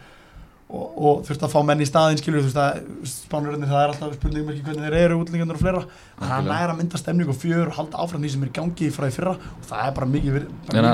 og, 0.70 0.84
og 1.02 1.22
þurft 1.26 1.42
að 1.46 1.52
fá 1.54 1.60
menn 1.66 1.80
í 1.82 1.88
staðinn 1.88 2.20
skilur 2.20 2.44
þú 2.44 2.50
veist 2.50 2.60
að 2.62 3.08
spánurinn 3.10 3.66
það 3.66 3.80
er 3.82 3.92
alltaf 3.94 4.14
spurningum 4.18 4.52
ekki 4.54 4.64
hvernig 4.68 4.86
þeir 4.86 4.98
eru 5.00 5.18
útlendingarnir 5.22 5.58
og 5.58 5.64
fleira 5.64 5.80
þannig 5.82 6.20
að 6.20 6.28
hann 6.30 6.36
Algjörlega. 6.38 6.60
næra 6.60 6.76
mynda 6.78 7.00
stemningu 7.02 7.34
og 7.34 7.40
fjör 7.42 7.66
og 7.72 7.74
halda 7.80 8.04
áfram 8.04 8.22
því 8.24 8.30
sem 8.36 8.44
er 8.46 8.52
í 8.52 8.54
gangi 8.60 8.90
frá 8.94 9.04
því 9.08 9.16
fyrra 9.18 9.34
og 9.40 9.66
það 9.70 9.82
er 9.88 9.96
bara 9.98 10.10
mikið, 10.14 10.38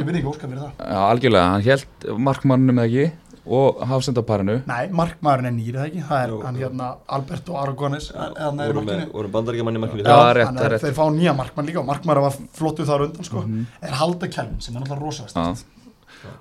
vinning 0.09 0.26
óskar 0.33 0.49
fyrir 0.50 0.64
það 0.64 0.73
Já, 0.80 0.99
algjörlega, 1.12 1.52
hann 1.52 1.66
held 1.68 2.11
markmannum 2.30 2.83
eða 2.83 2.90
ekki 3.04 3.23
og 3.47 3.83
hafsendaparinu 3.87 4.56
Nei, 4.66 4.88
markmaðurinn 4.90 5.47
er 5.47 5.54
nýrið 5.54 5.76
það 5.78 5.85
ekki 5.92 6.00
Það 6.09 6.23
er 6.25 6.33
Jú, 6.33 6.38
hann 6.49 6.56
jú. 6.59 6.62
hérna 6.66 6.88
Alberto 7.14 7.54
Aragones 7.61 8.09
eða 8.11 8.25
hann 8.49 8.59
er 8.64 8.73
vorum, 8.73 8.88
með, 8.88 8.97
markinu 8.97 9.14
vorum 9.21 9.35
bandaríkjamann 9.37 9.78
í 9.78 9.83
markinu 9.85 10.02
Já, 10.09 10.16
rétt, 10.35 10.50
að 10.59 10.73
rétt. 10.73 10.83
þeir 10.83 10.97
fá 10.99 11.04
nýja 11.14 11.35
markmann 11.38 11.68
líka 11.71 11.78
og 11.85 11.87
markmaður 11.92 12.25
var 12.26 12.40
flottu 12.59 12.87
þar 12.88 13.04
undan 13.06 13.28
sko 13.28 13.45
Mhm. 13.47 13.61
er 13.87 13.95
halda 14.00 14.26
kjælum 14.35 14.59
sem 14.66 14.75
er 14.75 14.80
náttúrulega 14.83 15.06
rosalegt. 15.06 15.64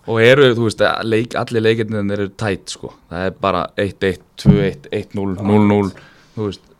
Og 0.05 0.21
eru, 0.21 0.51
þú 0.57 0.67
veist, 0.67 0.85
leik, 1.07 1.35
allir 1.39 1.65
leikirnir 1.65 2.15
eru 2.17 2.29
tætt 2.37 2.75
sko, 2.75 2.93
það 3.11 3.29
er 3.29 3.35
bara 3.41 3.65
1-1, 3.81 4.21
2-1, 4.43 4.89
1-0, 4.91 5.35
0-0 5.41 5.91
þú 6.35 6.47
veist. 6.49 6.71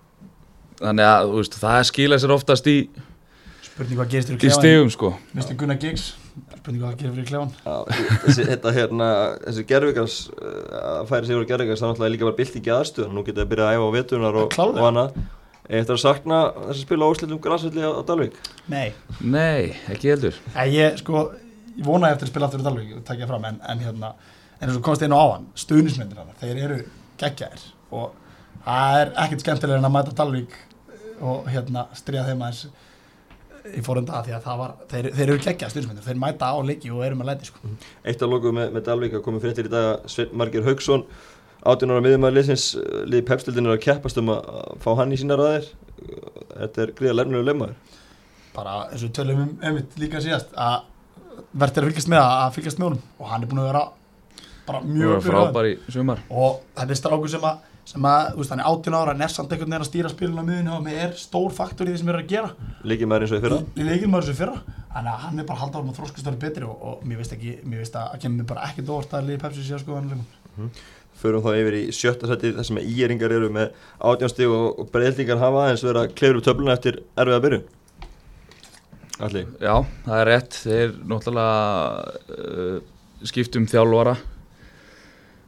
Þannig 0.82 1.08
að, 1.08 1.32
þú 1.32 1.42
veist, 1.42 1.60
það 1.64 1.82
skila 1.90 2.22
sér 2.22 2.36
oftast 2.36 2.72
í, 2.72 2.78
Spurning 3.76 3.98
hvað 4.00 4.12
gerist 4.14 4.30
fyrir 4.30 4.38
í 4.38 4.42
klefan 4.46 4.62
stigum 4.62 4.92
sko. 4.94 5.10
Mistu 5.36 5.56
Gunnar 5.60 5.80
Giggs 5.82 6.04
Spurning 6.62 6.80
hvað 6.80 6.94
gerir 7.02 7.16
fyrir 7.18 7.26
klefan 7.28 7.50
Já, 7.60 8.06
þessi, 8.22 8.46
þetta 8.48 8.72
hérna, 8.78 9.08
þessi 9.42 9.66
gerfikars 9.68 10.16
að 10.80 11.10
færi 11.10 11.28
sig 11.28 11.40
úr 11.40 11.48
gerfikars, 11.50 11.82
það 11.82 11.88
er 11.88 11.92
náttúrulega 11.92 12.14
líka 12.14 12.30
bara 12.30 12.38
bilt 12.38 12.56
ekki 12.62 12.72
aðstöðun, 12.72 13.18
nú 13.18 13.24
getur 13.26 13.42
það 13.42 13.48
að 13.48 13.52
byrja 13.52 13.66
að 13.66 13.76
æfa 13.76 13.90
á 13.90 13.96
vetunar 13.98 14.40
og, 14.40 14.56
og 14.64 14.80
annað. 14.88 15.20
Eftir 15.66 15.96
að 15.98 16.02
sakna 16.06 16.40
þess 16.54 16.78
að 16.78 16.82
spila 16.86 17.10
óslitum 17.10 17.42
græsvelli 17.42 17.84
á, 17.84 17.92
á 18.00 18.02
Dalvík? 18.08 18.40
Nei. 18.72 18.88
Nei, 19.20 19.74
ekki 19.92 20.14
heldur. 20.14 20.40
Ég 20.70 21.00
sko 21.02 21.26
Ég 21.75 21.84
vona 21.88 22.12
eftir 22.13 22.29
að 22.29 22.34
spila 22.34 22.50
aftur 22.50 22.63
í 22.63 22.65
Dalvík 22.65 22.94
og 22.98 23.05
takja 23.08 23.29
fram 23.29 23.48
en, 23.50 23.62
en 23.62 23.84
hérna 23.84 24.13
En 24.55 24.70
eins 24.70 24.77
og 24.77 24.86
komst 24.86 25.03
einu 25.03 25.17
á 25.20 25.25
hann 25.36 25.50
Stuðnismyndir 25.60 26.22
hann 26.22 26.36
Þeir 26.39 26.62
eru 26.67 26.79
geggjaðir 27.22 27.67
Og 27.96 28.15
það 28.65 29.00
er 29.01 29.13
ekkert 29.25 29.46
skemmtilega 29.46 29.82
en 29.82 29.89
að 29.89 29.96
mæta 29.98 30.15
Dalvík 30.15 30.58
Og 31.25 31.50
hérna 31.51 31.88
stríða 31.96 32.29
þeim 32.29 32.44
aðeins 32.46 32.65
í 33.74 33.82
fórunda 33.86 34.20
því 34.22 34.34
að 34.36 34.44
það 34.46 34.60
var, 34.62 34.74
þeir, 34.91 35.08
þeir 35.15 35.25
eru 35.25 35.41
geggja 35.41 35.70
styrnismyndir, 35.72 36.05
þeir 36.05 36.20
mæta 36.22 36.51
á 36.53 36.58
leiki 36.62 36.91
og 36.94 37.01
eru 37.05 37.17
með 37.17 37.32
læti 37.32 37.48
sko. 37.50 37.72
Eitt 38.05 38.22
af 38.22 38.29
lokuð 38.29 38.53
með, 38.60 38.67
með 38.75 38.84
Dalvík 38.86 39.15
að 39.17 39.24
komið 39.25 39.46
fréttir 39.46 39.70
í 39.70 39.72
dag 39.74 39.88
að 39.89 40.10
Sveinn 40.13 40.36
Margir 40.38 40.67
Haugsson 40.67 41.05
18 41.65 41.94
ára 41.96 42.03
miðjumæður 42.05 42.36
liðsins 42.38 42.65
uh, 42.77 43.00
liði 43.10 43.25
pepstildin 43.25 43.70
er 43.70 43.74
að 43.74 43.84
keppast 43.88 44.22
um 44.22 44.29
að 44.36 44.51
að 44.53 44.75
fá 44.86 44.89
hann 45.00 45.15
í 45.15 45.17
sína 45.17 45.38
ræðir 45.39 45.72
Þetta 46.55 46.84
er 46.84 46.91
gríða 47.00 47.17
lefnilegu 47.17 47.48
lefmaður 47.48 48.01
bara 48.55 48.75
eins 48.88 49.03
og 49.03 49.15
tölum 49.15 49.41
um 49.41 49.55
einmitt 49.65 49.98
líka 50.00 50.22
síðast 50.24 50.53
að 50.53 50.85
verður 51.52 51.86
að 51.86 51.92
fylgjast 51.92 52.12
með 52.12 52.24
að, 52.24 52.34
að 52.42 52.58
fylgjast 52.58 52.82
með 52.82 52.90
honum. 52.90 53.06
Og 53.20 53.32
hann 53.32 53.46
er 53.46 53.52
búin 53.52 53.64
að 53.64 53.70
vera 53.72 53.86
bara 54.66 54.82
mjög 54.86 55.24
frábær 55.26 55.70
í 55.70 55.78
sumar. 55.94 56.22
Og 56.34 56.60
þetta 56.76 56.96
er 56.96 57.00
strákur 57.00 57.32
sem 57.32 57.46
að, 57.46 57.66
sem 57.86 58.08
að 58.10 58.32
þú 58.32 58.42
veist, 58.42 58.54
hann 58.54 58.64
er 58.64 58.70
18 58.72 58.98
ára, 58.98 59.16
er 59.16 59.34
samt 59.34 59.54
einhvern 59.54 59.76
veginn 59.76 59.86
að 59.86 59.90
stýra 59.92 60.12
spilinu 60.14 60.42
á 60.42 60.46
miðinu 60.48 60.74
og 60.80 60.90
er 60.94 61.14
stór 61.20 61.54
faktor 61.54 61.90
í 61.90 61.94
því 61.94 62.02
sem 62.02 62.10
við 62.10 62.16
erum 62.16 62.26
að 62.26 62.34
gera. 62.34 62.72
Líkið 62.92 63.16
eins 63.20 63.36
og 63.36 63.38
í 63.38 63.46
fyrra. 63.46 63.62
Í 63.76 63.88
leikinu 63.90 64.12
maður 64.14 64.30
sem 64.32 64.40
fyrra. 64.40 64.58
Þannig 64.96 65.12
að 65.14 65.24
hann 65.26 65.40
er 65.40 65.48
bara 65.50 65.58
að 65.58 65.64
halda 65.66 65.80
árum 65.80 65.92
að 65.92 65.98
þróskastöru 66.00 66.42
betri 66.42 66.66
og, 66.66 66.84
og 66.90 67.06
mér 67.06 67.22
veist 67.22 67.34
ekki, 67.36 67.58
mér 67.68 67.84
veist 67.84 67.98
að 68.00 68.14
að 68.16 68.22
kemur 68.24 68.42
mér 68.42 68.50
bara 68.54 68.68
ekkert 68.70 68.92
óvart 68.96 69.16
að 69.18 69.30
liði 69.30 69.42
Pepsi 69.44 69.66
sé 69.66 69.76
að 69.76 69.84
skoða 69.84 70.02
hann 70.02 70.14
leikum 70.14 70.80
Förum 71.16 71.44
þá 71.44 71.52
yfir 71.56 71.76
í 71.78 71.84
sjötta 71.96 72.28
seti 72.28 72.52
þar 72.56 72.68
sem 72.68 72.80
íeringar 72.82 73.32
eru 73.32 73.48
með 73.52 73.76
átjánstíg 74.04 74.52
og, 74.52 74.82
og 74.82 74.90
breyðlingar 74.92 75.40
hafa 75.40 75.66
aðeins 75.66 75.84
verið 75.86 76.02
að 76.02 76.16
klefur 76.20 76.40
upp 76.40 76.48
töfluna 76.48 76.76
eftir 76.76 76.98
erfiða 77.16 77.44
byrjun 77.46 77.68
Alli 79.24 79.46
Já, 79.64 79.75
það 80.06 80.22
er 80.22 80.30
rétt, 80.32 80.58
þeir 80.66 80.96
náttúrulega 81.08 81.60
uh, 82.36 82.80
skiptum 83.25 83.68
þjálfara 83.72 84.16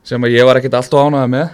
sem 0.07 0.23
að 0.23 0.37
ég 0.37 0.47
var 0.47 0.59
ekkert 0.61 0.77
alltaf 0.79 1.03
ánægða 1.03 1.31
með. 1.33 1.49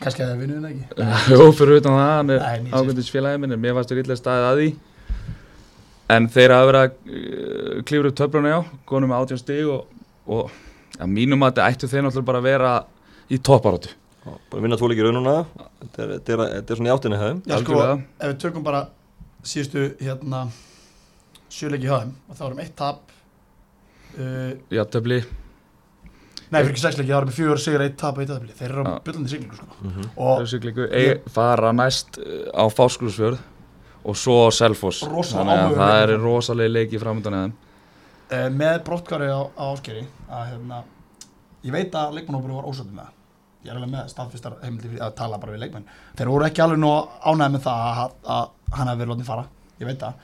Kannski 0.00 0.24
að 0.24 0.30
það 0.30 0.38
vinnur 0.40 0.62
það 0.64 0.70
ekki? 0.70 1.10
Jó, 1.34 1.50
fyrir 1.58 1.82
utan 1.82 1.98
það, 1.98 2.12
hann 2.14 2.32
er 2.32 2.40
Nei, 2.40 2.62
nýsist. 2.64 2.78
ágændis 2.80 3.10
félagið 3.12 3.42
minn, 3.42 3.52
en 3.56 3.60
mér 3.60 3.76
fannst 3.76 3.92
þér 3.92 4.00
illa 4.04 4.16
staðið 4.16 4.46
að 4.48 4.60
því. 4.62 4.70
En 6.16 6.28
þeir 6.32 6.54
hafa 6.56 6.70
verið 6.70 6.80
að 6.80 7.18
uh, 7.20 7.82
klifra 7.90 8.12
upp 8.12 8.18
töfluna, 8.22 8.54
já, 8.54 8.60
konum 8.88 9.12
með 9.12 9.26
átján 9.26 9.42
stig 9.42 9.68
og, 9.68 10.00
og 10.24 10.54
að 11.00 11.12
mínum 11.12 11.44
að 11.44 11.52
þetta 11.52 11.68
ættu 11.74 11.90
þeir 11.90 12.06
náttúrulega 12.06 12.30
bara 12.30 12.40
að 12.40 12.48
vera 12.48 12.72
í 13.30 13.38
topparóttu 13.50 13.92
Búin 14.20 14.58
að 14.58 14.64
vinna 14.66 14.76
tvo 14.76 14.88
leikir 14.90 15.06
raununa 15.08 15.36
Þetta 15.80 16.02
er, 16.02 16.10
þetta 16.16 16.32
er, 16.34 16.40
þetta 16.56 16.74
er 16.74 16.80
svona 16.80 16.90
í 16.90 16.94
áttinni 16.94 17.20
hefðum 17.20 17.38
Já, 17.48 17.54
sko, 17.62 17.78
ef 18.20 18.26
við 18.32 18.40
tökum 18.42 18.66
bara 18.66 18.82
síðustu 19.48 19.84
hérna 20.00 20.42
sjöleiki 21.50 21.90
þeim 21.90 22.16
og 22.28 22.38
þá 22.38 22.42
erum 22.48 22.64
eitt 22.64 22.74
tap 22.78 23.14
uh, 24.18 24.50
Já, 24.72 24.82
töfli, 24.90 25.20
nei, 26.50 26.60
fyrir 26.60 26.72
ekki 26.72 26.84
sexleiki, 26.84 27.10
þá 27.10 27.18
erum 27.20 27.32
við 27.32 27.38
fjögur 27.40 27.62
sigur 27.64 27.84
eitt 27.86 27.96
tap 28.00 28.18
og 28.18 28.24
eitt 28.24 28.32
tap 28.32 28.60
þeir 28.60 28.74
eru 28.74 28.84
á 28.86 28.92
byllandi 29.06 29.32
siglingu 29.32 29.58
sko. 29.58 29.66
mm 29.80 29.90
-hmm. 29.96 30.12
og 30.16 30.48
Siglingu, 30.48 30.86
eig, 30.90 31.26
fara 31.30 31.72
næst 31.72 32.18
uh, 32.18 32.46
á 32.54 32.64
Fáskursfjörð 32.70 33.38
og 34.04 34.16
svo 34.16 34.48
á 34.48 34.50
Selfoss. 34.50 35.02
Rosa 35.02 35.38
þannig 35.38 35.58
að 35.58 35.76
það 35.76 35.98
leikur. 35.98 36.14
er 36.14 36.24
rosalega 36.24 36.72
leiki 36.72 36.98
framöndan 36.98 37.34
eða 37.34 37.52
uh, 38.30 38.50
með 38.50 38.82
brottkari 38.84 39.28
á, 39.28 39.40
á 39.58 39.64
áskeri 39.74 40.04
að 40.30 40.44
hérna 40.52 40.84
ég 41.62 41.72
veit 41.72 41.94
að 41.94 42.14
leikmannhópur 42.14 42.56
var 42.56 42.68
ósöndum 42.70 42.96
með 42.96 43.04
það. 43.04 43.16
Ég 43.60 43.70
er 43.70 43.76
alveg 43.76 43.90
með 43.92 44.06
staðfistar 44.08 44.54
heimildi 44.62 45.00
að 45.04 45.14
tala 45.18 45.38
bara 45.38 45.52
við 45.52 45.60
leikmenn. 45.66 45.88
Þeir 46.16 46.28
voru 46.32 46.46
ekki 46.46 46.62
alveg 46.64 46.78
nú 46.80 46.92
ánægð 47.20 47.50
með 47.52 47.64
það 47.66 47.80
að, 48.04 48.12
að 48.24 48.46
hann 48.76 48.88
hefði 48.88 49.02
verið 49.02 49.12
látið 49.12 49.26
fara. 49.26 49.44
Ég 49.80 49.86
veit 49.90 50.00
það 50.00 50.14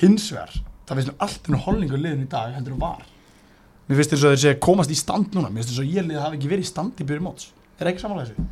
hins 0.00 0.30
vegar 0.32 0.54
það 0.84 0.98
finnst 0.98 1.10
mér 1.10 1.26
allt 1.26 1.48
ennum 1.48 1.64
holningu 1.64 2.00
liðin 2.00 2.26
í 2.26 2.30
dag 2.30 2.52
heldur 2.56 2.76
en 2.76 2.82
var. 2.82 3.06
Mér 3.88 4.00
finnst 4.00 4.14
þess 4.14 4.26
að 4.26 4.34
þeir 4.34 4.42
sé 4.42 4.52
komast 4.64 4.92
í 4.92 4.98
stand 4.98 5.34
núna. 5.36 5.50
Mér 5.52 5.62
finnst 5.62 5.74
þess 5.74 5.84
að 5.84 5.94
ég 5.94 6.06
liði 6.08 6.20
hafi 6.22 6.38
ekki 6.38 6.50
verið 6.52 6.66
í 6.66 6.70
stand 6.70 7.00
í 7.00 7.08
byrjum 7.08 7.26
móts. 7.28 7.50
Er 7.80 7.90
ekki 7.90 8.04
samanlega 8.04 8.30
þessu? 8.30 8.46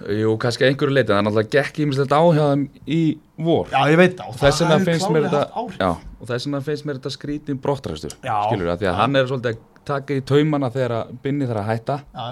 Jú, 0.00 0.32
kannski 0.40 0.64
að 0.64 0.70
einhverju 0.72 0.94
leiti, 0.96 1.10
það 1.10 1.18
er 1.18 1.24
náttúrulega 1.26 1.52
gekk 1.52 1.78
ímislegt 1.84 2.12
á 2.16 2.22
hjá 2.24 2.44
þeim 2.50 2.62
í 2.88 3.00
vor. 3.44 3.66
Já, 3.68 3.80
ég 3.92 3.98
veit 4.00 4.14
það. 4.16 4.30
Og 4.30 4.38
vegna 4.40 4.70
hefur 4.70 4.86
finnst 4.88 5.10
mér 5.10 5.26
klárlega 5.26 5.30
þetta 5.30 5.40
haft 5.40 5.58
áhrif. 5.60 5.80
Já, 5.80 6.14
og 6.16 6.30
þess 6.30 6.46
vegna 6.48 6.60
finnst 6.68 6.86
mér 6.86 7.00
þetta 7.00 7.12
skrítin 7.16 7.60
brottræstur 7.60 8.14
skilur 8.16 8.70
það, 8.70 8.78
því 8.80 8.88
að 8.88 8.96
hann 9.00 9.20
er 9.20 9.28
svolítið 9.28 9.50
að 9.50 9.84
taka 9.90 10.16
í 10.16 10.24
taumana 10.30 10.70
þegar 10.72 10.94
að 10.96 11.12
binni 11.26 11.48
að 11.50 11.62
hætta. 11.68 11.98
Já, 12.16 12.24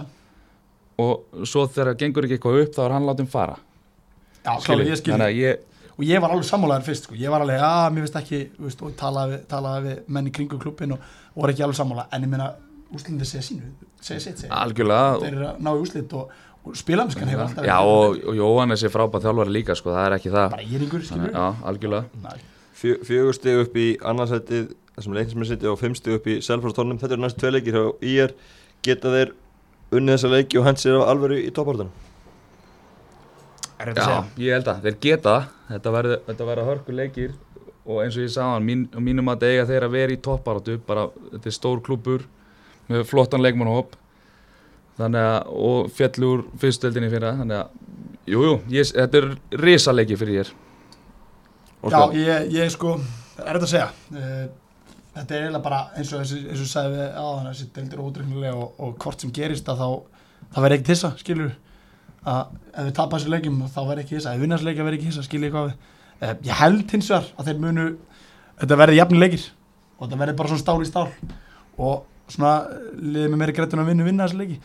og 1.04 1.44
svo 1.44 1.66
þegar 1.68 1.92
það 1.92 2.00
gengur 2.02 2.28
ekki 2.28 2.38
eitthvað 2.38 2.60
upp 2.62 2.78
þá 2.78 2.82
er 2.86 2.96
hann 2.96 3.08
látið 3.10 3.30
fara. 3.36 3.58
Já 4.48 4.52
klálega, 4.64 4.88
ég 4.88 5.02
skil 5.02 5.12
þannig 5.12 5.28
að 5.28 5.38
ég, 5.42 5.67
og 5.98 6.06
ég 6.06 6.22
var 6.22 6.32
alveg 6.34 6.46
sammálaður 6.46 6.86
fyrst 6.86 7.08
sko. 7.08 7.16
ég 7.18 7.32
var 7.32 7.42
alveg, 7.44 7.62
að 7.62 7.92
mér 7.94 8.06
finnst 8.06 8.18
ekki 8.20 8.40
þú 8.56 8.66
veist, 8.68 8.82
og 8.86 8.96
talaði 8.98 9.38
talaði 9.50 9.84
við 9.88 10.10
menn 10.16 10.30
í 10.30 10.34
kringu 10.34 10.58
klubbin 10.62 10.94
og, 10.94 11.06
og 11.34 11.44
var 11.44 11.52
ekki 11.54 11.64
alveg 11.66 11.78
sammála, 11.80 12.06
en 12.14 12.26
ég 12.26 12.32
meina 12.32 12.50
úslindir 12.94 13.28
segja 13.28 13.44
sínu, 13.44 13.72
segja 14.00 14.20
sitt 14.22 14.44
segja. 14.44 14.52
Algjörlega. 14.62 15.16
Þeir 15.24 15.34
eru 15.34 15.48
að 15.50 15.64
ná 15.66 15.72
í 15.74 15.82
úslit 15.82 16.14
og, 16.16 16.36
og 16.62 16.78
spilamskan 16.78 17.32
hefur 17.32 17.44
alltaf 17.48 17.66
Já, 17.68 17.76
og, 17.82 18.20
og 18.22 18.38
Jóhannes 18.38 18.84
er 18.86 18.94
frábæð 18.94 19.26
þjálfari 19.26 19.56
líka 19.58 19.76
sko, 19.76 19.92
það 19.96 20.06
er 20.06 20.16
ekki 20.18 20.32
það. 20.32 20.46
Bara 20.54 20.68
íringur, 20.68 21.04
þannig, 21.10 21.32
skilur 21.32 21.42
Já, 21.42 21.66
algjörlega. 21.72 22.38
Fjö, 22.78 22.94
Fjögur 23.04 23.34
stig 23.34 23.60
upp 23.64 23.76
í 23.76 23.88
annarsætið 24.06 24.70
þessum 24.94 25.18
leiknismenn 25.18 25.50
sitja 25.50 25.72
og 25.72 25.80
fimm 25.80 25.98
stig 25.98 26.14
upp 26.14 26.28
í 26.30 26.38
Selforstornum 26.46 27.00
Þetta 27.02 27.16
eru 27.16 27.24
næstu 27.24 27.42
tvei 27.42 27.54
leikir 27.56 27.74
hjá 27.74 27.84
IR 28.06 28.34
Geta 28.86 29.10
þeir 29.14 29.32
unnið 29.98 30.14
þessa 30.14 30.30
leiki 30.30 30.60
og 30.60 30.68
hent 30.68 30.82
sér 30.82 31.00
á 31.02 31.10
alvöru 31.10 31.40
í 31.42 31.50
toppartan 31.54 31.90
er 33.78 33.90
þetta 33.90 34.04
að 34.04 34.10
Já, 34.10 34.18
segja 34.18 34.46
ég 34.46 34.56
held 34.56 34.70
að, 34.72 34.82
þeir 34.86 34.98
geta 35.04 35.36
þetta 35.68 35.94
verður 35.94 36.20
þetta 36.26 36.48
verður 36.50 36.68
hörku 36.72 36.96
leikir 36.98 37.36
og 37.88 38.02
eins 38.02 38.18
og 38.18 38.26
ég 38.26 38.32
sagði 38.34 38.54
hann, 38.54 38.66
mín, 38.68 38.84
á 38.92 39.00
mínum 39.00 39.32
að 39.32 39.46
eiga 39.48 39.66
þeir 39.68 39.86
að 39.86 39.94
vera 39.96 40.14
í 40.14 40.20
topparáttu, 40.24 40.76
bara 40.86 41.08
þetta 41.32 41.48
er 41.48 41.56
stór 41.56 41.82
klúbur 41.84 42.26
með 42.88 43.04
flottan 43.08 43.44
leikmannhóp 43.44 43.96
þannig 44.98 45.28
að, 45.30 45.52
og 45.68 45.90
fjallur 45.94 46.44
fyrstöldinni 46.60 47.10
fyrir 47.12 47.28
það, 47.28 47.42
þannig 47.42 47.60
að 47.62 48.32
jú, 48.32 48.44
jú, 48.44 48.86
þetta 48.92 49.20
er 49.22 49.28
risaleiki 49.64 50.18
fyrir 50.20 50.42
ég 50.42 50.56
Já, 51.88 52.00
ég, 52.10 52.48
ég 52.56 52.72
sko, 52.74 52.96
er 53.38 53.54
þetta 53.54 53.66
að 53.68 53.70
segja? 53.70 53.88
Uh, 54.10 54.48
þetta 55.14 55.34
er 55.36 55.44
eiginlega 55.44 55.64
bara 55.64 55.78
eins 55.98 56.10
og, 56.12 56.24
og 56.26 56.66
sagði 56.66 56.96
við 56.96 57.06
á 57.14 57.24
þannig 57.24 57.52
þessi 57.52 57.68
deildir 57.76 58.02
ódreiknulega 58.02 58.58
og, 58.58 58.72
og 58.82 58.96
hvort 59.04 59.22
sem 59.22 59.32
gerist 59.34 59.70
að 59.70 59.82
þá 59.82 59.88
það 60.48 60.64
verður 60.64 60.76
ekkert 60.76 60.92
hissa, 60.94 61.12
skilur 61.20 61.54
að 62.24 62.56
ef 62.72 62.88
við 62.88 62.94
tapa 62.98 63.18
þessu 63.18 63.32
leikjum 63.34 63.62
þá 63.68 63.80
verði 63.84 64.04
ekki 64.04 64.16
hissa, 64.18 64.32
ef 64.32 64.38
við 64.38 64.44
vinna 64.46 64.58
þessu 64.58 64.68
leikja 64.68 64.86
verði 64.86 64.98
ekki 64.98 65.10
hissa 65.12 65.26
skiljið 65.26 65.54
hvað 65.54 65.68
við 65.68 65.74
uh, 66.22 66.34
ég 66.48 66.60
held 66.62 66.94
hins 66.94 67.10
vegar 67.12 67.28
að 67.38 67.50
þeir 67.50 67.60
munu 67.62 67.86
þetta 68.58 68.78
verði 68.82 68.98
jafni 68.98 69.22
leikir. 69.22 69.44
Og 69.98 70.06
þetta 70.06 70.20
verði 70.22 70.38
bara 70.38 70.52
svona 70.52 70.62
stál 70.62 70.78
í 70.82 70.88
stál. 70.88 71.06
Og 71.78 72.32
svona 72.32 72.54
eh, 72.70 72.88
liðið 72.98 73.30
með 73.32 73.40
meiri 73.42 73.54
greittun 73.56 73.82
að 73.82 73.92
vinna 73.92 74.06
vinna 74.06 74.26
þessu 74.26 74.40
leiki. 74.42 74.58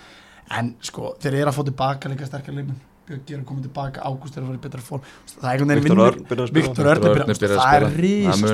En 0.53 0.73
sko 0.83 1.13
þeir 1.21 1.39
eru 1.39 1.51
að 1.51 1.57
fá 1.57 1.63
tilbaka 1.69 2.11
líka 2.11 2.29
sterkar 2.29 2.57
leikmenn. 2.57 2.81
Björki 3.03 3.35
er 3.35 3.41
að 3.41 3.47
koma 3.49 3.63
tilbaka, 3.65 4.03
Ágúst 4.07 4.37
er 4.37 4.43
að 4.43 4.49
fara 4.49 4.59
í 4.59 4.63
betra 4.63 4.83
form. 4.83 5.07
Það 5.33 5.47
er 5.49 5.53
einhvern 5.53 5.71
veginn 5.73 5.83
Viktor 5.83 6.19
vinnur 6.29 6.53
Viktor 6.55 6.89
Örn 6.93 7.07
er 7.09 7.33
er 7.33 7.55
það 7.57 7.73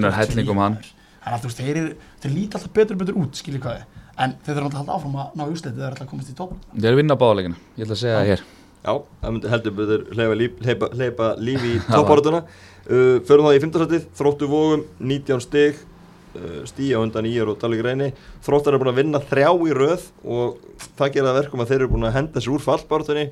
er 0.09 0.17
helling 0.17 0.53
um 0.55 1.53
þeir, 1.53 1.79
þeir 2.23 2.33
líta 2.33 2.57
alltaf 2.57 2.73
betur 2.73 2.95
og 2.95 3.01
betur 3.03 3.19
út 3.19 3.37
skiljið 3.37 3.61
hvað 3.65 3.75
við, 3.75 3.99
en 4.23 4.37
þeir 4.39 4.55
þurfa 4.55 4.63
alltaf 4.65 4.79
að 4.79 4.79
halda 4.79 4.95
áfram 4.95 5.19
að 5.19 5.35
ná 5.37 5.43
úsleiti 5.45 5.75
þeir 5.75 5.83
eru 5.83 5.91
alltaf 5.91 6.07
að 6.07 6.13
komast 6.15 6.31
í 6.31 6.37
topp. 6.39 6.55
Þeir 6.73 6.97
vinna 6.97 7.19
báðalegina, 7.19 7.59
ég 7.75 7.85
ætla 7.85 7.97
að 7.99 8.01
segja 8.01 8.15
það 8.15 8.31
hér 8.31 8.47
Já, 8.79 8.93
það 9.21 9.35
myndi 9.35 9.51
heldur 9.51 9.75
betur 9.75 10.03
hleypa, 10.15 10.55
hleypa, 10.63 10.89
hleypa 10.95 11.29
lífi 11.43 11.75
í 11.75 11.79
toppáratuna 11.91 12.43
uh, 12.45 13.17
Förum 13.27 13.49
það 13.49 13.57
í 13.57 13.61
fimmtarsætið, 13.65 14.05
þróttu 14.15 14.47
vógum 14.51 14.85
19 15.03 15.43
stig 15.43 15.81
uh, 15.81 16.61
stíja 16.69 17.01
undan 17.03 17.27
íjar 17.27 17.51
og 17.51 17.59
Dalvik 17.59 17.83
reyni 17.85 18.11
Þróttar 18.45 18.77
er 18.77 18.83
búin 18.83 18.93
að 18.93 19.01
vinna 19.01 19.21
þrjá 19.31 19.49
í 19.51 19.75
röð 19.75 20.07
og 20.23 20.61
það 20.99 21.13
gera 21.17 21.35
verkum 21.35 21.63
að 21.65 21.73
þeir 21.73 21.81
eru 21.81 21.91
búin 21.95 22.07
að 22.07 22.15
henda 22.21 22.43
sér 22.43 22.55
úr 22.55 22.63
fallbáratunni 22.63 23.27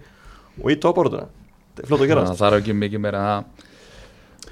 og 0.63 0.71
í 0.73 0.79
toppáratuna 0.83 1.29
Það 1.77 1.83
er 1.83 1.89
flott 1.91 2.01
að 2.01 2.10
gera. 2.10 2.25
Það 2.25 2.39
þarf 2.41 2.60
ekki 2.63 2.75
mikið 2.81 3.03
meira 3.03 3.23
það 3.27 3.65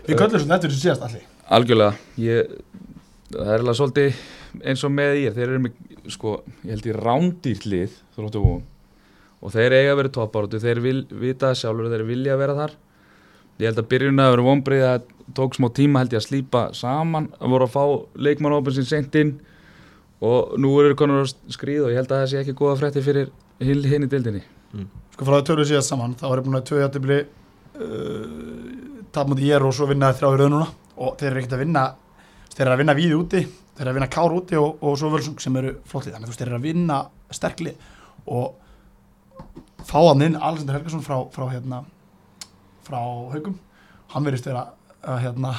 við 0.05 0.19
köllum 0.19 0.39
svo 0.39 0.49
þetta 0.51 0.69
sem 0.69 0.81
síðast 0.83 1.05
allir 1.07 1.23
Algjörlega, 1.55 1.97
ég, 2.21 2.55
það 3.33 3.51
er 3.53 3.63
alveg 3.63 3.77
svolítið 3.79 4.23
eins 4.71 4.83
og 4.87 4.93
með 4.95 5.17
ég, 5.19 5.35
þeir 5.35 5.49
eru 5.49 5.59
með, 5.65 5.75
sko, 6.13 6.31
ég 6.63 6.71
held 6.73 6.87
ég 6.89 6.97
rándýrt 7.01 7.67
lið, 7.69 7.99
þróttu 8.15 8.41
vóum, 8.41 8.63
og 9.41 9.53
þeir 9.53 9.75
eiga 9.77 9.93
að 9.93 9.99
vera 9.99 10.13
toppáratu, 10.17 10.61
þeir 10.63 10.81
vil, 10.83 10.99
vita 11.11 11.51
það 11.51 11.59
sjálfur, 11.61 11.89
þeir 11.93 12.05
vilja 12.09 12.35
að 12.35 12.41
vera 12.43 12.57
þar. 12.59 12.75
Ég 13.55 13.69
held 13.69 13.81
að 13.81 13.89
byrjun 13.93 14.21
að 14.21 14.31
vera 14.33 14.45
vonbreið 14.45 14.85
að 14.89 15.09
tók 15.37 15.57
smá 15.57 15.67
tíma 15.75 16.01
held 16.03 16.15
ég 16.15 16.21
að 16.21 16.27
slípa 16.27 16.63
saman, 16.75 17.29
að 17.39 17.53
voru 17.55 17.67
að 17.67 17.75
fá 17.75 17.83
leikmannópin 18.27 18.77
sín 18.77 18.89
sent 18.89 19.17
inn. 19.19 19.35
Og 20.25 20.55
nú 20.59 20.71
eru 20.81 20.97
konur 20.97 21.23
að 21.23 21.33
skrýða 21.53 21.87
og 21.87 21.93
ég 21.93 22.01
held 22.01 22.11
að 22.11 22.21
það 22.23 22.31
sé 22.31 22.41
ekki 22.41 22.55
góða 22.57 22.77
frétti 22.79 23.03
fyrir 23.05 23.31
hinn 23.59 24.07
í 24.07 24.11
dildinni. 24.11 24.43
sko 25.15 25.27
frá 25.27 25.37
það 25.37 25.45
töluðu 25.49 25.67
síðast 25.69 25.91
saman 25.91 26.15
þá 26.19 26.25
er 26.31 26.41
búin 26.43 26.57
að 26.59 26.65
tvö 26.67 26.79
játtifli 26.81 27.19
uh, 27.23 28.25
tap 29.15 29.29
mútið 29.29 29.47
ég 29.47 29.55
er 29.55 29.63
og 29.63 29.75
svo 29.75 29.87
vinnaði 29.91 30.23
rauð 30.23 30.49
núna. 30.49 30.67
Og 30.95 31.15
þeir 31.19 31.29
eru 31.31 31.41
ekkert 31.43 31.55
að 31.55 31.63
vinna 31.63 31.85
þeir 32.55 32.65
eru 32.65 32.73
að 32.73 32.81
vinna 32.81 32.95
víði 32.95 33.15
úti 33.19 33.41
þeir 33.75 33.83
eru 33.83 33.91
að 33.91 33.97
vinna 33.97 34.11
kár 34.11 34.35
úti 34.35 34.59
og, 34.59 34.77
og 34.79 34.99
svo 34.99 35.11
völsung 35.11 35.41
sem 35.43 35.55
eru 35.59 35.73
flottlið 35.89 36.15
þannig 36.15 36.23
að 36.23 36.29
þú 36.29 36.33
veist 36.33 36.41
þeir 36.41 36.51
eru 36.51 36.59
að 36.59 36.67
vinna 36.69 36.99
sterklið 37.35 37.89
og 38.31 38.45
fá 39.85 39.99
hann 40.09 40.21
inn 40.25 40.35
Alexander 40.39 40.77
Helgason 40.77 41.03
frá, 41.05 41.17
frá 41.33 41.45
hérna 41.53 41.83
frá 42.85 42.99
haugum 43.33 43.57
hann 44.13 44.25
verðist 44.27 44.45
vera 44.49 44.67
að 45.05 45.21
hérna 45.25 45.53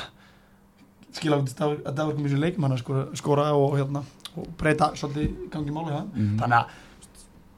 skila 1.17 1.39
út 1.41 1.53
að 1.63 1.93
það 1.97 2.03
var 2.11 2.31
í 2.31 2.41
leikum 2.41 2.67
hann 2.67 2.77
að 2.77 2.83
skora, 2.83 3.05
skora 3.17 3.47
og 3.57 3.77
hérna 3.79 4.03
og 4.37 4.49
breyta 4.61 4.91
svolítið 4.99 5.49
gangi 5.53 5.73
máli 5.73 5.95
hann 5.97 6.11
Mhm. 6.15 6.39
þannig 6.41 6.59
að 6.59 6.83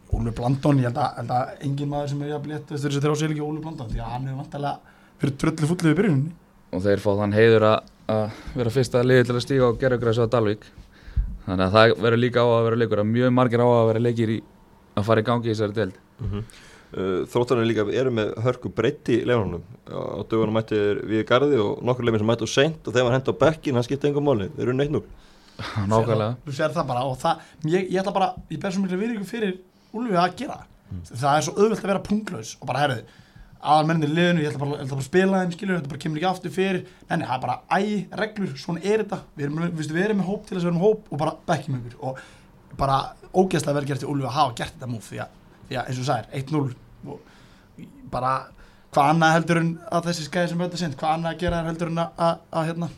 Óli 0.08 0.30
Blandón, 0.32 0.78
ég 0.80 0.84
held 0.88 0.96
að, 0.96 1.16
held 1.18 1.30
að 1.36 1.48
engin 1.66 1.88
maður 1.90 2.08
sem 2.08 2.22
er 2.22 2.28
jafn 2.30 2.48
létt 2.48 2.70
eftir 2.72 2.88
þessi 2.88 3.00
þrjá 3.04 3.16
sér 3.20 3.32
ekki 3.34 3.42
Óli 3.44 3.60
Blandón 3.60 3.90
því 3.90 3.98
að 4.00 4.12
hann 4.12 4.24
hefur 4.24 4.38
vantarlega 4.40 4.78
fyrir 5.20 5.34
tröllu 5.36 5.66
fullið 5.68 5.90
við 5.90 5.96
byrjuninni. 5.98 6.30
Og 6.72 6.82
þeir 6.82 7.02
fá 7.04 7.10
þann 7.18 7.34
heiður 7.36 7.66
að, 7.68 7.90
að 8.08 8.30
vera 8.56 8.70
fyrsta 8.72 9.02
liði 9.04 9.26
til 9.28 9.34
að 9.36 9.44
stíga 9.44 9.66
og 9.68 9.78
gera 9.82 9.98
ykkur 9.98 10.08
þessu 10.08 10.24
að 10.24 10.30
Dalvík. 10.32 10.64
Þannig 11.44 11.64
að 11.66 11.72
það 11.76 11.94
verður 12.06 12.22
líka 12.24 12.40
á 12.40 12.48
að 12.48 12.64
vera 12.68 12.76
leikur 12.80 13.02
að 13.02 13.10
mjög 13.12 13.32
margir 13.36 13.60
á 13.60 13.68
að 13.68 13.86
vera 13.90 14.02
leikir 14.08 14.32
í 14.32 14.38
að 14.96 15.04
fara 15.10 15.20
í 15.20 15.26
gangi 15.28 15.44
í 15.48 15.52
þessari 15.52 15.76
deild 15.76 15.94
uh, 16.22 17.26
Þróttarinn 17.32 17.68
líka 17.68 17.86
eru 17.92 18.12
með 18.14 18.32
hörku 18.44 18.72
breytti 18.74 19.20
leifnunum 19.28 19.64
á 19.88 20.20
dögunum 20.30 20.56
mætti 20.58 20.78
þeir 20.78 21.02
við 21.12 21.24
garði 21.28 21.60
og 21.64 21.84
nokkur 21.86 22.08
leifin 22.08 22.24
sem 22.24 22.30
mætti 22.32 22.48
á 22.48 22.56
seint 22.56 22.82
og 22.82 22.94
þegar 22.94 23.10
hann 23.10 23.18
henda 23.18 23.36
á 23.36 23.42
bekkin, 23.44 23.78
hann 23.78 23.86
skipti 23.86 24.10
engum 24.10 24.28
máli. 24.28 24.50
Þeir 24.56 24.66
eru 24.68 24.78
neitt 24.78 24.94
nú 24.94 25.04
nákvæmlega. 25.92 26.34
Þú 26.46 26.58
sér 26.58 26.74
það 26.74 26.90
bara 26.90 27.06
og 27.06 27.16
það, 27.20 27.46
ég, 27.66 27.88
ég 27.92 28.02
ætla 28.02 28.14
bara, 28.14 28.32
ég 28.50 28.60
ber 28.62 28.74
svo 28.74 28.84
miklu 28.84 29.00
virðingu 29.00 29.28
fyrir 29.28 29.56
Úlfi 29.96 30.18
að 30.20 30.36
gera. 30.42 30.60
Það 31.08 31.32
er 31.32 31.44
svo 31.46 31.56
auðvelt 31.56 31.82
að 31.82 31.90
vera 31.90 32.04
punktlaus 32.04 32.54
og 32.60 32.68
bara 32.68 32.84
herðu 32.84 33.02
aðal 33.58 33.88
menninir 33.88 34.12
liðinu, 34.14 34.42
ég 34.42 34.52
ætla 34.52 34.60
bara, 34.62 34.76
ég 34.76 34.84
ætla 34.84 34.94
bara 34.94 35.02
að 35.02 35.08
spila 35.08 35.40
þeim 35.42 35.54
skilur, 35.54 35.78
þetta 35.78 35.92
bara 35.92 36.02
kemur 36.04 36.20
ekki 36.20 36.28
aftur 36.28 36.54
fyrir. 36.54 36.82
Nei, 37.08 37.14
nei, 37.16 37.24
það 37.26 37.34
er 37.34 37.42
bara 37.44 37.56
æ, 37.74 37.80
reglur, 38.20 38.52
svona 38.60 38.82
er 38.84 39.02
þetta. 39.02 39.18
Við 39.34 39.46
erum, 39.48 39.64
við, 39.64 39.90
við 39.96 40.04
erum 40.04 40.20
með 40.20 40.28
hóp 40.30 40.44
til 40.46 40.54
þess 40.54 40.62
að 40.62 40.68
við 40.68 40.72
erum 40.72 40.84
hóp 40.84 41.10
og 41.10 41.22
bara 41.22 41.34
bekkjum 41.48 41.78
ykkur. 41.80 41.96
Og 42.06 42.78
bara 42.78 42.98
ógeðslega 43.32 43.78
vel 43.80 43.88
gert 43.88 44.04
til 44.04 44.10
Úlfi 44.12 44.28
að 44.28 44.36
hafa 44.36 44.56
gert 44.60 44.76
þetta 44.76 44.90
múf 44.92 45.10
því 45.10 45.20
að, 45.24 45.34
að 45.76 45.90
eins 45.90 45.98
og 45.98 46.02
þú 46.02 46.06
sagðir, 46.08 46.30
1-0 46.38 46.62
og 47.12 47.82
bara 48.12 48.32
hvað 48.94 49.10
annað 49.12 49.34
heldur 49.36 49.60
en 49.62 49.72
að 49.92 50.08
þessi 50.08 50.26
skæði 50.28 50.52
sem 50.52 50.62
þetta 50.64 50.80
sent, 50.80 50.96
hvað 50.98 51.14
annað 51.16 51.34
að 51.34 51.42
gera 51.44 51.62
heldur 51.66 51.92
en 51.92 52.02
að, 52.02 52.22
að, 52.26 52.38
að 52.60 52.68
hérna, 52.70 52.90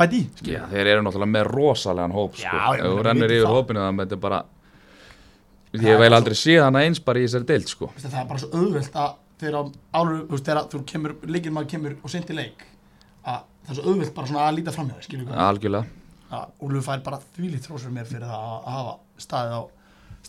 bæti 0.00 0.20
í 0.20 0.54
Já, 0.54 0.62
þeir 0.72 0.90
eru 0.94 1.04
náttúrulega 1.06 1.34
með 1.36 1.50
rosalegan 1.50 2.16
hóp 2.16 2.38
sko. 2.40 2.56
Já, 2.56 2.64
já, 2.80 2.80
ef 2.80 2.96
þú 2.96 3.04
rennir 3.06 3.34
yfir 3.36 3.46
það. 3.46 3.54
hópinu 3.58 3.84
þannig 3.84 4.00
að 4.00 4.06
þetta 4.06 4.18
er 4.18 4.24
bara 4.26 4.40
Það 5.70 5.86
ég 5.86 5.94
er 5.94 6.00
veil 6.02 6.16
aldrei 6.16 6.34
séð 6.34 6.64
hana 6.64 6.80
eins 6.82 6.98
bara 7.06 7.20
í 7.20 7.26
þessari 7.28 7.46
deild 7.46 7.68
sko. 7.70 7.92
Það 7.94 8.16
er 8.18 8.26
bara 8.26 8.40
svo 8.42 8.48
auðvelt 8.58 8.96
að 8.98 9.12
þegar 9.40 9.54
á 9.54 9.62
álur, 10.00 10.24
þú 10.72 10.80
kemur, 10.90 11.14
leikinn 11.30 11.54
maður 11.54 11.70
kemur 11.76 11.94
og 12.02 12.16
í 12.18 12.36
leik 12.36 12.64
að 13.22 13.44
það 13.62 13.70
er 13.70 13.78
svo 13.78 13.84
auðvelt 13.86 14.14
bara 14.16 14.30
svona 14.32 14.48
að 14.48 14.56
líta 14.58 14.74
fram 14.74 14.90
hjá 14.90 14.98
það, 14.98 15.22
við 15.30 15.42
algjörlega 15.46 16.00
að 16.30 16.66
Úlfur 16.66 16.86
fær 16.86 17.04
bara 17.06 17.20
þvílít 17.34 17.66
þrósur 17.66 17.94
mér 17.94 18.08
fyrir 18.08 18.26
það 18.28 18.42
að, 18.46 18.58
að 18.60 18.76
hafa 18.76 18.92
staðið 19.24 19.54
á 19.58 19.62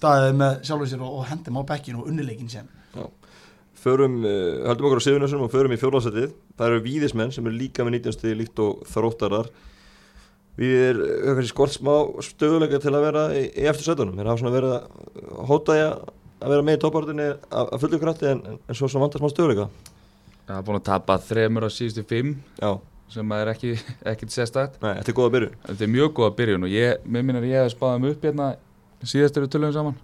staðið 0.01 0.37
með 0.41 0.61
sjálfur 0.67 0.91
sér 0.91 1.03
og, 1.05 1.17
og 1.21 1.27
hendum 1.31 1.59
á 1.61 1.69
bekkinu 1.71 2.03
og 2.03 2.11
unnileikin 2.11 2.51
sem 2.51 2.69
Förum, 3.81 4.19
uh, 4.21 4.61
höldum 4.67 4.85
okkur 4.85 4.99
á 5.01 5.05
Siðunarsson 5.07 5.41
og 5.41 5.49
förum 5.49 5.71
í 5.73 5.77
fjórðarsætið. 5.81 6.35
Það 6.53 6.67
eru 6.67 6.81
víðismenn 6.85 7.31
sem 7.33 7.47
eru 7.49 7.57
líka 7.57 7.81
með 7.81 7.95
19 7.95 8.13
stíði 8.13 8.35
líkt 8.43 8.59
og 8.61 8.83
þróttarar. 8.85 9.47
Við 10.59 10.75
erum 10.91 11.39
kannski 11.39 11.49
skort 11.49 11.73
smá 11.73 11.95
stöðuleika 12.27 12.77
til 12.83 12.93
að 12.93 13.05
vera 13.07 13.23
í, 13.33 13.41
í 13.49 13.65
eftir 13.71 13.87
sætunum. 13.87 14.19
Þeir 14.19 14.29
hafa 14.29 14.43
svona 14.43 14.53
verið 14.53 14.75
að 14.75 15.49
hóta 15.49 15.79
í 15.79 15.81
að 15.87 15.95
að 16.41 16.55
vera 16.55 16.65
með 16.65 16.77
í 16.77 16.81
toppartinni 16.81 17.27
að 17.31 17.73
að 17.75 17.83
fullu 17.83 17.99
krafti 18.01 18.29
en, 18.31 18.41
en, 18.49 18.61
en 18.65 18.77
svo, 18.77 18.89
svo 18.89 19.01
vantar 19.01 19.21
smá 19.21 19.29
stöðuleika. 19.31 19.67
það 20.47 20.55
er 20.57 20.65
búin 20.67 20.79
að 20.79 20.87
tapa 20.89 21.17
þremur 21.21 21.67
á 21.67 21.69
síðustu 21.71 22.03
fimm 22.09 22.33
Já, 22.57 22.71
sem 23.13 23.33
er 23.37 23.51
ekki, 23.53 23.75
ekkit 24.13 24.33
sérstætt 24.33 24.79
nei, 24.81 24.95
þetta 24.99 25.13
er 25.13 25.17
góða 25.19 25.33
byrju. 25.35 25.51
þetta 25.67 25.85
er 25.85 25.93
mjög 25.95 26.13
góða 26.17 26.35
byrjun 26.39 26.67
og 26.67 26.73
ég, 26.73 27.05
mér 27.05 27.27
minnir 27.27 27.45
að 27.45 27.53
ég 27.53 27.65
hef 27.65 27.75
spáðum 27.75 28.09
upp 28.09 28.25
hérna 28.25 28.47
síðast 29.09 29.37
eru 29.39 29.49
tölum 29.51 29.73
saman. 29.73 29.97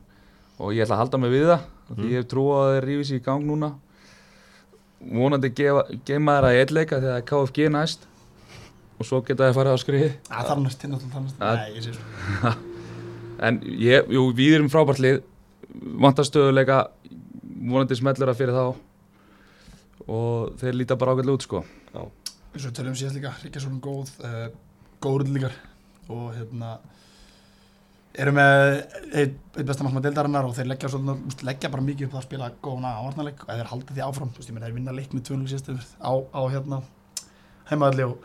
Og 0.58 0.74
ég 0.74 0.86
ætla 0.86 0.98
að 0.98 1.04
halda 1.04 1.20
mig 1.22 1.34
við 1.34 1.50
það 1.52 1.66
mm. 1.68 1.98
því 1.98 2.08
ég 2.12 2.22
hef 2.22 2.30
trú 2.32 2.46
á 2.50 2.58
að 2.58 2.72
þeir 2.74 2.88
rífi 2.90 3.08
sér 3.10 3.20
í 3.20 3.26
gang 3.28 3.46
núna. 3.46 3.72
Vonandi 4.98 5.52
gefa, 5.54 5.84
geima 6.08 6.38
þeirra 6.38 6.54
í 6.56 6.62
eitthleika 6.64 7.02
þegar 7.02 7.12
það 7.14 7.20
er 7.22 7.28
KFG 7.32 7.70
næst. 7.76 8.08
Og 8.98 9.06
svo 9.06 9.22
geta 9.22 9.46
þeir 9.46 9.58
farið 9.60 9.78
á 9.78 9.80
skriði 9.84 10.10
að 10.10 10.48
það 10.50 10.54
er 10.56 10.64
næst 10.64 10.84
það 10.84 10.96
næst. 10.98 11.38
Að- 11.38 11.60
nei, 11.62 11.70
ég 11.78 11.86
sé 11.86 11.96
svo. 11.98 12.56
En 13.38 13.60
ég, 13.62 14.08
jú, 14.10 14.24
við 14.34 14.56
erum 14.58 14.70
frábært 14.74 14.98
lið. 14.98 15.20
Vantar 16.02 16.26
stöðuleika 16.26 16.88
vonandi 17.70 17.94
smellur 18.00 18.32
að 18.32 18.40
fyrir 18.40 18.56
þá. 18.56 18.64
Og 20.08 20.56
þeir 20.58 20.80
líta 20.80 20.98
bara 20.98 21.14
ágætlega 21.14 21.38
út 21.38 21.46
sko. 21.46 21.62
Eins 21.94 22.64
og 22.64 22.72
við 22.72 22.78
tölum 22.80 22.96
síðast 22.98 23.20
líka, 23.20 23.36
Ríkjarsson 23.44 23.78
góð 23.84 24.10
uh, 24.26 24.48
góður 25.04 25.30
líkar 25.36 25.58
og 26.10 26.32
hérna 26.34 26.78
eru 28.15 28.34
með 28.34 28.54
eitt, 29.12 29.36
eitt 29.58 29.67
besta 29.67 29.86
markmann 29.86 30.06
deildarinnar 30.06 30.48
og 30.48 30.56
þeir 30.58 30.70
leggja, 30.72 30.89
svolítið, 30.93 31.26
úst, 31.30 31.43
leggja 31.46 31.70
bara 31.74 31.84
mikið 31.86 32.08
upp 32.08 32.13
það 32.15 32.22
að 32.22 32.28
spila 32.28 32.48
góðana 32.65 32.93
ávarnarleik. 33.02 33.39
Og 33.43 33.52
þeir 33.52 33.72
halda 33.72 33.93
því 33.93 34.02
áfram 34.06 34.32
þú 34.32 34.38
veist, 34.41 34.50
ég 34.50 34.56
meina, 34.56 34.67
þeir 34.67 34.78
vinna 34.78 34.96
leik 34.98 35.12
með 35.13 35.24
200 35.30 35.52
síðast 35.52 35.70
yfir 35.74 35.86
á, 36.02 36.12
á 36.17 36.41
hérna 36.54 36.78
heimaðalli 37.70 38.04
og 38.08 38.15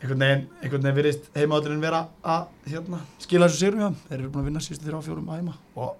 einhvern 0.00 0.24
veginn, 0.24 0.44
einhvern 0.60 0.84
veginn 0.86 0.98
virðist 1.00 1.24
heimaðallin 1.36 1.84
vera 1.84 2.00
að 2.22 2.42
hérna, 2.70 2.98
skila 3.20 3.48
þessu 3.48 3.58
sigurum 3.64 3.80
hjá 3.80 3.88
þeim. 3.88 3.98
þeir 4.08 4.18
eru 4.20 4.30
búin 4.30 4.42
að 4.42 4.48
vinna 4.50 4.64
síðustu 4.64 4.86
þrjá 4.88 5.00
fjórum 5.08 5.30
að 5.30 5.38
heima. 5.40 5.54
Og 5.76 5.90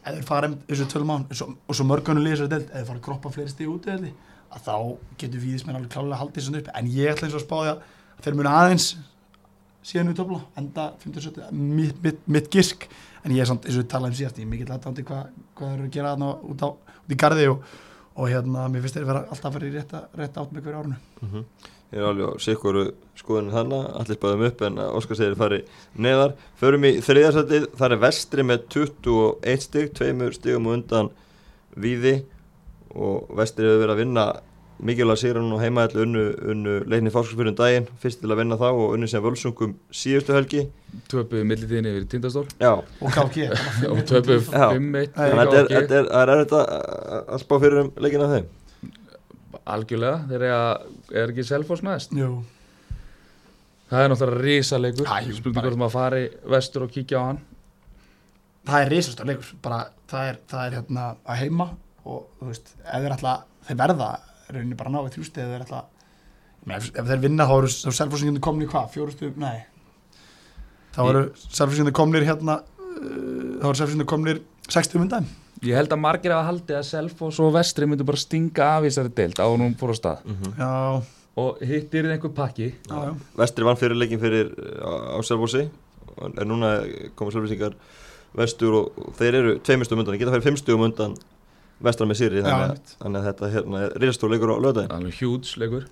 ef 0.00 0.12
þeir 0.14 0.26
fara 0.30 0.46
þessu 0.68 0.86
tölum 0.90 1.12
án 1.12 1.24
og, 1.28 1.34
svo 1.76 1.84
mörgunum 1.88 2.24
líður 2.24 2.36
þessari 2.46 2.52
deild 2.54 2.68
ef 2.70 2.74
þeir 2.78 2.88
fara 2.88 3.00
að 3.00 3.06
kroppa 3.08 3.34
fleiri 3.34 3.52
stíð 3.52 3.72
út 3.74 3.84
eða 3.90 4.12
að 4.50 4.60
þá 4.66 4.76
getur 5.20 5.40
víðismenn 5.44 5.78
síðan 9.86 10.12
við 10.12 10.20
töfla 10.20 10.40
enda 10.60 10.86
57 11.04 11.50
mitt, 11.56 12.00
mitt, 12.04 12.22
mitt 12.26 12.50
gisk 12.52 12.86
en 13.24 13.34
ég 13.34 13.44
er 13.44 13.50
samt 13.50 13.66
eins 13.66 13.76
og 13.76 13.84
við 13.84 13.90
talaðum 13.94 14.18
síðast 14.18 14.40
ég 14.40 14.46
er 14.46 14.52
mikill 14.52 14.72
aðdándi 14.74 15.04
hvað 15.08 15.28
hva 15.56 15.66
þeir 15.66 15.76
eru 15.78 15.88
að 15.88 15.94
gera 15.96 16.14
þarna 16.14 16.30
út, 16.52 16.64
út 17.00 17.14
í 17.14 17.20
garði 17.20 17.50
og, 17.52 17.66
og 18.16 18.32
hérna 18.32 18.68
mér 18.72 18.86
finnst 18.86 19.00
vera 19.00 19.26
alltaf 19.26 19.50
að 19.50 19.58
fara 19.58 19.68
í 19.68 19.74
rétta, 19.76 20.06
rétta 20.20 20.44
átt 20.44 20.56
með 20.56 20.66
hverju 20.66 20.82
árunu 20.84 21.02
Mm 21.24 21.44
Ég 21.90 21.98
er 21.98 22.06
alveg 22.06 22.36
á 22.38 22.38
sikkur 22.38 22.76
skoðinu 23.18 23.50
þannig, 23.50 23.86
allir 23.98 24.18
spáðum 24.20 24.44
upp 24.46 24.60
en 24.62 24.76
Óskar 24.78 25.18
segir 25.18 25.32
fari 25.38 25.56
neðar. 25.98 26.36
Förum 26.60 26.84
í 26.86 26.92
þriðarsætið, 27.02 27.64
það 27.80 27.94
er 27.96 28.02
vestri 28.04 28.44
með 28.46 28.60
21 28.76 29.64
stig, 29.64 29.88
tveimur 29.98 30.36
stigum 30.36 30.68
og 30.70 30.76
undan 30.76 31.10
víði 31.74 32.12
og 32.94 33.32
vestri 33.40 33.66
hefur 33.66 33.82
verið 33.82 33.94
að 33.96 34.02
vinna 34.04 34.26
mikilvæg 34.86 35.18
sigur 35.20 35.40
nú 35.44 35.58
heimaðallu 35.60 36.02
unnu, 36.06 36.22
unnu 36.52 36.74
leikni 36.88 37.10
fáskapsfyrir 37.12 37.50
um 37.52 37.56
daginn, 37.58 37.88
fyrst 38.02 38.20
til 38.22 38.30
að 38.32 38.38
vinna 38.40 38.56
þá 38.60 38.66
og 38.70 38.94
unnu 38.94 39.08
sem 39.10 39.22
völsungum 39.24 39.74
síðustu 39.92 40.32
helgi. 40.36 40.62
Töpuðu 41.10 41.42
millitíðinni 41.50 41.92
yfir 41.94 42.06
tindastól. 42.14 42.46
Já, 42.62 42.72
og 42.78 43.12
KG 43.16 43.50
og 43.92 44.00
töpuðu 44.08 44.38
Já. 44.46 44.70
5-1 44.72 44.80
Nei, 44.80 45.04
þannig 45.16 45.42
að 45.42 45.58
þetta 45.58 45.74
er, 45.80 45.90
er, 46.00 46.08
er 46.22 46.32
erfitt 46.36 46.54
að, 46.60 46.72
að- 47.10 47.28
að 47.36 47.42
spá 47.44 47.54
fyrir 47.64 47.82
um 47.84 47.92
leikina 48.06 48.30
þeim. 48.32 48.48
Algjörlega 49.70 50.22
þeir 50.30 50.40
eru 50.40 50.54
að 50.56 51.20
er 51.20 51.32
ekki 51.34 51.44
Selfoss 51.50 51.84
næst? 51.86 52.14
Jú, 52.16 52.30
það 53.90 54.04
er 54.06 54.12
náttúrulega 54.14 54.44
rísaleikur 54.46 55.06
Já, 55.10 55.20
jú, 55.28 55.36
spurning 55.36 55.58
bara- 55.60 55.68
hvort 55.70 55.80
maður 55.84 55.94
fari 55.98 56.24
vestur 56.56 56.86
og 56.86 56.92
kíkja 56.94 57.20
á 57.20 57.24
hann. 57.28 57.40
Það 58.70 58.82
er 58.84 58.90
risastar 58.92 59.28
leikur 59.28 59.52
bara, 59.64 59.78
það 60.10 60.28
er, 60.32 60.40
það 60.50 60.64
er 60.66 60.74
hérna 60.80 61.04
að 61.24 61.38
heima 61.44 61.66
og 62.04 62.26
þú 62.40 62.48
veist, 62.50 62.72
ef 62.80 63.04
þeir 63.68 63.78
verða, 63.80 64.10
rauninni 64.56 64.78
bara 64.78 64.92
ná 64.94 65.00
í 65.02 65.12
þrjústi 65.14 65.42
ef 65.42 65.52
þeir 65.52 65.66
ætla 65.66 65.82
ef, 66.76 66.88
ef 66.94 67.10
þeir 67.10 67.22
vinna 67.26 67.46
þá 67.48 67.54
eru 67.58 67.70
selfhúsingandi 67.74 68.42
komnir 68.44 68.70
hvað, 68.72 68.90
fjórustu, 68.94 69.30
nei. 69.40 69.60
Þá 70.96 71.02
eru 71.04 71.22
selfhúsingandi 71.44 71.94
komnir 71.96 72.26
hérna 72.28 72.60
uh, 72.62 73.60
þá 73.60 73.68
eru 73.70 73.78
selfhúsingandi 73.80 74.10
komnir 74.10 74.42
60 74.70 75.02
myndan 75.02 75.30
ég 75.66 75.76
held 75.76 75.92
að 75.92 76.00
margir 76.00 76.32
hafa 76.34 76.48
haldið 76.48 76.78
að 76.78 76.86
Selfoss 76.88 77.40
og 77.42 77.54
vestri 77.54 77.88
myndu 77.88 78.06
bara 78.08 78.20
stinga 78.20 78.68
af 78.76 78.84
í 78.84 78.90
þessari 78.90 79.12
deild 79.18 79.40
á 79.42 79.46
hún 79.50 79.74
fór 79.80 79.92
á 79.92 79.96
stað. 79.98 80.22
Já, 80.56 80.70
og 81.42 81.60
hittir 81.60 82.06
þið 82.06 82.14
einhver 82.14 82.32
pakki? 82.36 82.70
Já, 82.88 82.96
já, 83.10 83.10
Vestri 83.40 83.66
vann 83.68 83.80
fyrir 83.80 84.00
leikin 84.00 84.22
fyrir 84.22 84.54
uh, 84.56 85.16
á 85.16 85.18
Selvósi 85.26 85.66
en 86.20 86.48
núna 86.48 86.78
koma 87.18 87.34
Selvósingar 87.34 87.76
vestur 88.36 88.78
og, 88.78 88.98
og 89.00 89.14
þeir 89.18 89.38
eru 89.40 89.52
tveimistugum 89.64 90.02
undan, 90.02 90.14
þeir 90.14 90.24
geta 90.24 90.34
fyrir 90.36 90.46
fimmstugum 90.48 90.86
undan 90.86 91.16
vestra 91.86 92.06
með 92.10 92.18
Sýri 92.20 92.42
þannig, 92.44 92.74
að- 92.74 92.94
þannig 93.04 93.20
að 93.22 93.28
þetta 93.30 93.50
hérna, 93.54 93.80
er 93.86 93.94
risastór 94.04 94.32
leikur 94.34 94.52
á 94.52 94.56
löðin 94.66 94.90
alveg 94.96 95.18
hjúts 95.20 95.54
leikur. 95.60 95.86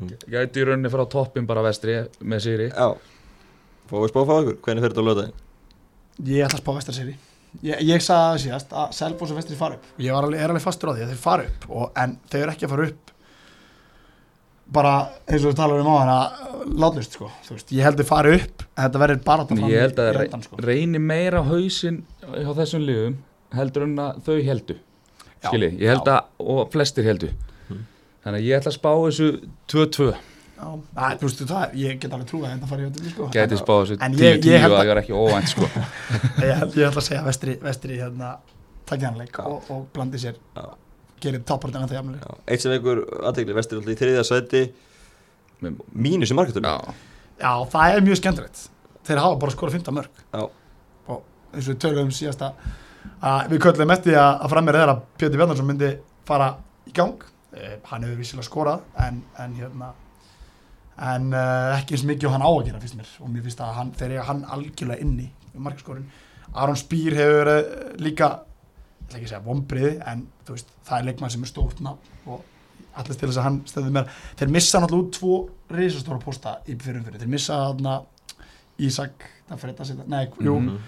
Mm. 0.00 0.12
gæti 0.32 0.62
í 0.62 0.64
rauninni 0.68 0.90
frá 0.92 1.02
toppin 1.12 1.46
bara 1.46 1.62
vestri 1.66 1.98
með 2.24 2.40
Sýri 2.46 2.68
Já, 2.72 2.88
fáum 3.90 4.02
við 4.06 4.12
spá 4.14 4.20
fá 4.24 4.34
ykkur, 4.40 4.56
hvernig 4.64 4.82
fyrir 4.86 4.94
þetta 4.94 5.04
á 5.04 5.08
löðin 5.10 5.32
ég 6.32 6.46
ætla 6.46 6.58
að 6.58 6.62
spá 6.64 6.72
vestarsýri 6.78 7.14
ég, 7.62 7.82
ég 7.84 8.00
sagði 8.00 8.24
það 8.32 8.42
síðast 8.46 8.72
að 8.82 8.92
Selfoss 8.96 9.32
og 9.34 9.36
vestri 9.42 9.56
fara 9.58 9.76
upp. 9.76 9.84
Og 9.98 10.04
ég 10.06 10.14
var 10.16 10.24
alveg, 10.24 10.40
er 10.40 10.52
alveg 10.54 10.64
fastur 10.64 10.88
á 10.88 10.96
því 10.96 11.02
að 11.04 11.10
þeir 11.12 11.20
fara 11.26 11.44
upp 11.50 11.66
og, 11.68 11.90
en 12.00 12.14
þeir 12.32 12.42
eru 12.46 12.54
ekki 12.54 12.64
að 12.68 12.72
fara 12.72 12.86
upp 12.92 13.10
bara 14.72 14.92
eins 15.28 15.42
og 15.44 15.50
við 15.52 15.58
talarum 15.58 15.84
um 15.90 15.92
á 15.92 15.96
hana 16.00 16.18
látlust 16.80 17.12
sko, 17.18 17.28
þú 17.44 17.56
veist, 17.58 17.72
ég 17.76 17.84
held 17.84 17.98
þeir 18.00 18.08
fara 18.08 18.32
upp 18.38 18.62
þetta 18.78 19.02
verður 19.02 19.20
bara 19.26 19.44
að 19.44 19.60
ég 19.68 19.82
held 19.84 19.98
að 20.00 20.08
það 20.08 20.22
endan, 20.24 20.44
sko. 20.46 20.60
reyni 20.64 21.02
meira 21.02 21.42
hausinn 21.44 21.98
hjá 22.22 22.52
þessum 22.56 22.86
liðum 22.88 23.18
heldur 23.52 23.84
en 23.88 23.98
að 24.06 24.22
þau 24.24 24.38
heldu 24.48 24.78
Já, 24.78 24.80
skilji, 25.48 25.70
ég 25.80 25.88
held 25.92 26.06
já. 26.06 26.12
að 26.16 26.48
og 26.56 26.70
flestir 26.72 27.04
heldu 27.04 27.28
Mhm. 27.68 27.84
þannig 28.24 28.38
að 28.40 28.46
ég 28.46 28.60
ætla 28.60 28.70
að 28.72 28.78
spá 28.78 28.90
þessu 29.02 29.28
2-2 29.68 30.12
Já, 30.62 30.68
að, 30.94 31.18
þú 31.18 31.26
veist, 31.26 31.40
það, 31.50 31.72
ég 31.74 31.98
get 32.00 32.12
alveg 32.12 32.26
trúið 32.30 32.44
að 32.46 32.52
þetta 32.54 32.68
fara 32.68 32.82
í 32.82 32.86
öllum 32.86 33.10
sko. 33.10 33.28
gæti 33.34 33.56
spá 33.58 33.72
þessu 33.82 33.96
En 34.00 34.12
10-10 34.14 34.22
ég- 34.22 34.44
ég 34.46 34.60
held 34.60 34.72
og 34.72 34.78
að- 34.78 34.84
það 34.86 34.90
er 34.92 35.00
ekki 35.02 35.16
óvænt 35.18 35.48
sko. 35.48 35.66
Ég, 36.46 36.54
held- 36.58 36.74
ég 36.78 36.86
ætla 36.86 37.00
að 37.02 37.08
segja 37.08 37.24
vestri, 37.26 37.56
vestri 37.62 37.96
hérna, 37.98 38.36
takja 38.86 39.08
hann 39.10 39.18
leik 39.18 39.32
Já. 39.32 39.44
og, 39.46 39.70
og 39.70 39.88
blandi 39.92 40.18
sér. 40.22 40.34
Gerir 41.22 41.42
toppartana 41.46 41.86
það 41.86 41.98
jafnileg 41.98 42.20
Já, 42.22 42.34
Eitt 42.48 42.60
sem 42.62 42.72
einhver 42.72 43.02
aðtegli, 43.22 43.54
Vestri 43.54 43.76
alltaf 43.78 43.92
í 43.92 43.98
þriðja 43.98 44.22
sæti. 44.26 44.62
Með- 45.62 45.80
mínus 45.94 46.30
í 46.30 46.34
marketunum 46.34 46.70
já, 46.70 46.94
Já, 47.40 47.52
það 47.70 47.96
er 47.96 48.00
mjög 48.06 48.16
skemmtilegt. 48.22 48.68
Þeir 49.06 49.18
hafa 49.18 49.36
bara 49.38 49.52
skorað 49.52 49.72
15 49.82 49.94
mörg 49.94 50.08
Já. 50.34 50.42
og 51.08 51.22
eins 51.54 51.68
og 51.68 51.74
við 51.74 51.78
töluðum 51.82 52.10
síðasta 52.14 52.52
að 53.22 53.52
við 53.52 53.62
köllum 53.66 53.94
eftir 53.94 54.18
að, 54.18 54.46
frammeira 54.52 54.82
þeirra 54.82 54.96
Pétur 55.18 55.40
Bjarnarsson 55.40 55.68
myndi 55.68 55.90
fara 56.28 56.48
í 56.88 56.94
gang. 56.96 57.22
Eh, 57.52 57.76
hann 57.90 58.06
hefur 58.06 58.20
vissilega 58.22 58.46
skorað 58.48 58.84
en, 59.06 59.22
en 59.38 59.54
hérna 59.58 59.92
en 61.02 61.32
uh, 61.32 61.72
ekki 61.78 61.96
eins 61.96 62.04
mikið 62.08 62.28
og 62.28 62.32
hann 62.36 62.44
á 62.44 62.50
að 62.52 62.64
gera 62.68 62.80
finnst 62.82 62.96
mér. 62.98 63.10
Og 63.24 63.30
mér 63.32 63.44
finnst 63.46 63.60
að 63.64 63.74
hann, 63.78 63.92
þeir 63.96 64.14
eiga 64.14 64.24
hann 64.28 64.42
algjörlega 64.54 65.02
inni 65.04 65.26
í 65.52 65.60
markaskorin 65.64 66.06
Aron 66.52 66.76
Spýr 66.78 67.16
hefur 67.16 67.50
uh, 67.52 67.60
líka 68.00 68.28
ég 68.32 69.08
ætla 69.08 69.18
ekki 69.18 69.26
að 69.26 69.32
segja 69.32 69.42
vombriði 69.46 69.92
en 70.12 70.24
þú 70.46 70.56
veist, 70.56 70.72
það 70.86 70.98
er 70.98 71.06
leikmann 71.10 71.32
sem 71.34 71.44
er 71.44 71.50
stórt 71.50 71.80
nafn 71.84 72.30
og 72.32 72.44
allast 72.92 73.18
til 73.20 73.28
þess 73.28 73.40
að 73.40 73.46
hann 73.48 73.58
stöður 73.68 73.94
mér 73.96 74.10
þeir 74.40 74.52
missa 74.54 74.80
náttúrulega 74.82 75.08
út 75.08 75.16
tvo 75.18 75.36
risastóra 75.76 76.20
posta 76.22 76.54
í 76.68 76.76
fyrirum 76.76 77.04
fyrir, 77.08 77.22
þeir 77.24 77.32
missa 77.34 77.58
þarna 77.66 77.98
Ísak, 78.82 79.26
það 79.48 79.60
fyrir 79.60 79.74
þetta 79.74 79.84
að 79.84 79.90
setja 79.90 80.06
nei, 80.08 80.24
jú, 80.40 80.54
Mhm. 80.60 80.78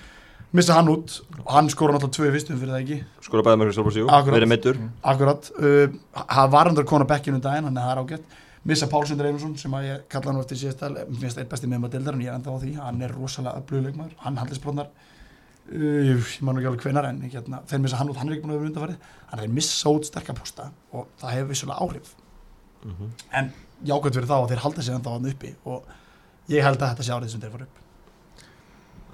Missa 0.55 0.77
hann 0.79 0.91
út. 0.93 1.19
Og 1.45 1.51
hann 1.53 1.69
skora 1.73 1.97
náttúrulega 1.97 2.17
tvö 2.17 2.31
fyrstum 2.35 2.61
fyrir 2.61 2.73
það 2.75 2.85
ekki. 2.85 2.99
Skora 3.27 3.45
bæða 3.47 3.61
með 3.61 3.73
jú, 3.99 4.07
Akkurat. 4.09 4.35
verið 4.39 4.51
meittur 4.53 4.81
akkurat, 5.03 5.51
uh, 5.59 5.99
hann 6.37 6.51
var 6.55 6.71
endur 6.71 6.87
kona 6.89 7.05
bekkinu 7.05 7.41
daginn, 7.43 7.69
hann 7.69 7.77
er 7.77 7.83
það 7.89 7.97
er 7.97 8.03
ágætt. 8.05 8.41
Missa 8.65 8.87
Pálsundar 8.89 9.27
Einarsson 9.29 9.59
sem 9.61 9.75
að 9.77 9.89
ég 9.91 10.05
kalla 10.09 10.33
hann 10.33 10.41
eftir 10.41 10.57
síðast 10.57 10.81
mér 10.89 11.21
finnst 11.21 11.39
eitt 11.43 11.51
besti 11.51 11.69
meðum 11.69 11.85
að 11.85 11.99
deildar 11.99 12.17
en 12.17 12.23
ég 12.25 12.31
er 12.33 12.39
enda 12.39 12.55
á 12.55 12.57
því. 12.63 12.71
Hann 12.81 13.03
er 13.05 13.13
rosalega 13.13 13.61
öflugleikmaður, 13.61 14.15
hann 14.25 14.39
handlisbrotnar 14.41 14.89
uh, 14.89 16.01
ég 16.09 16.33
man 16.41 16.57
ekki 16.57 16.71
alveg 16.71 16.87
hvenar 16.87 17.11
en 17.11 17.21
hérna, 17.29 17.61
þeir 17.69 17.85
missa 17.85 18.01
hann 18.01 18.09
út, 18.09 18.17
hann 18.17 18.31
er 18.31 18.39
ekki 18.39 18.47
búin 18.47 18.55
að 18.57 18.63
vera 18.63 18.71
undarfarið 18.73 19.13
hann 19.35 19.45
er 19.45 19.53
missa 19.53 19.93
út 19.93 20.09
sterkar 20.09 20.39
posta 20.39 20.71
og 20.95 21.11
það 21.21 21.37
hefur 21.37 21.53
vissulega 21.53 21.85
áhrif. 21.85 22.15
Mhm. 22.85 23.13
en 23.33 23.53
jákvæmt 23.89 24.17
fyrir 24.19 24.29
þá 24.29 24.37
að 24.37 24.51
þeir 24.53 24.63
halda 24.65 24.83
sig 24.83 24.95
enda 24.95 25.09
á 25.09 25.17
hann 25.17 25.31
uppi 25.31 25.55
og 25.65 25.85
ég 26.53 26.63
held 26.63 26.83
að 26.83 26.91
þetta 26.93 27.05
sé 27.07 27.13
árið 27.17 27.33
sem 27.33 27.41
þeir 27.41 27.55
fara 27.55 27.65
upp 27.69 27.84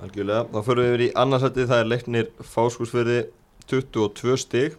Algjörlega, 0.00 0.44
þá 0.48 0.60
förum 0.64 0.84
við 0.86 0.92
yfir 0.94 1.02
í 1.04 1.08
annarsætti, 1.22 1.66
það 1.68 1.82
er 1.82 1.90
leiknir 1.90 2.30
fáskúsfyrði 2.54 3.18
22 3.70 4.36
stig 4.40 4.78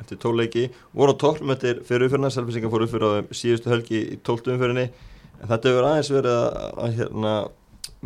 eftir 0.00 0.18
12 0.20 0.40
leiki, 0.40 0.66
voru 0.96 1.12
á 1.16 1.20
toppum 1.20 1.52
eftir 1.54 1.80
fyrir 1.84 2.06
uppfyrirna, 2.08 2.30
Selfisingar 2.32 2.72
fór 2.72 2.84
uppfyrir 2.86 3.06
á 3.08 3.32
síðustu 3.36 3.72
helgi 3.72 4.02
í 4.16 4.18
12. 4.24 4.54
umfyrinni 4.56 4.86
en 4.90 5.48
þetta 5.48 5.72
hefur 5.72 5.88
aðeins 5.90 6.12
verið 6.14 6.36
að, 6.36 6.60
að 6.84 6.94
hérna, 7.00 7.32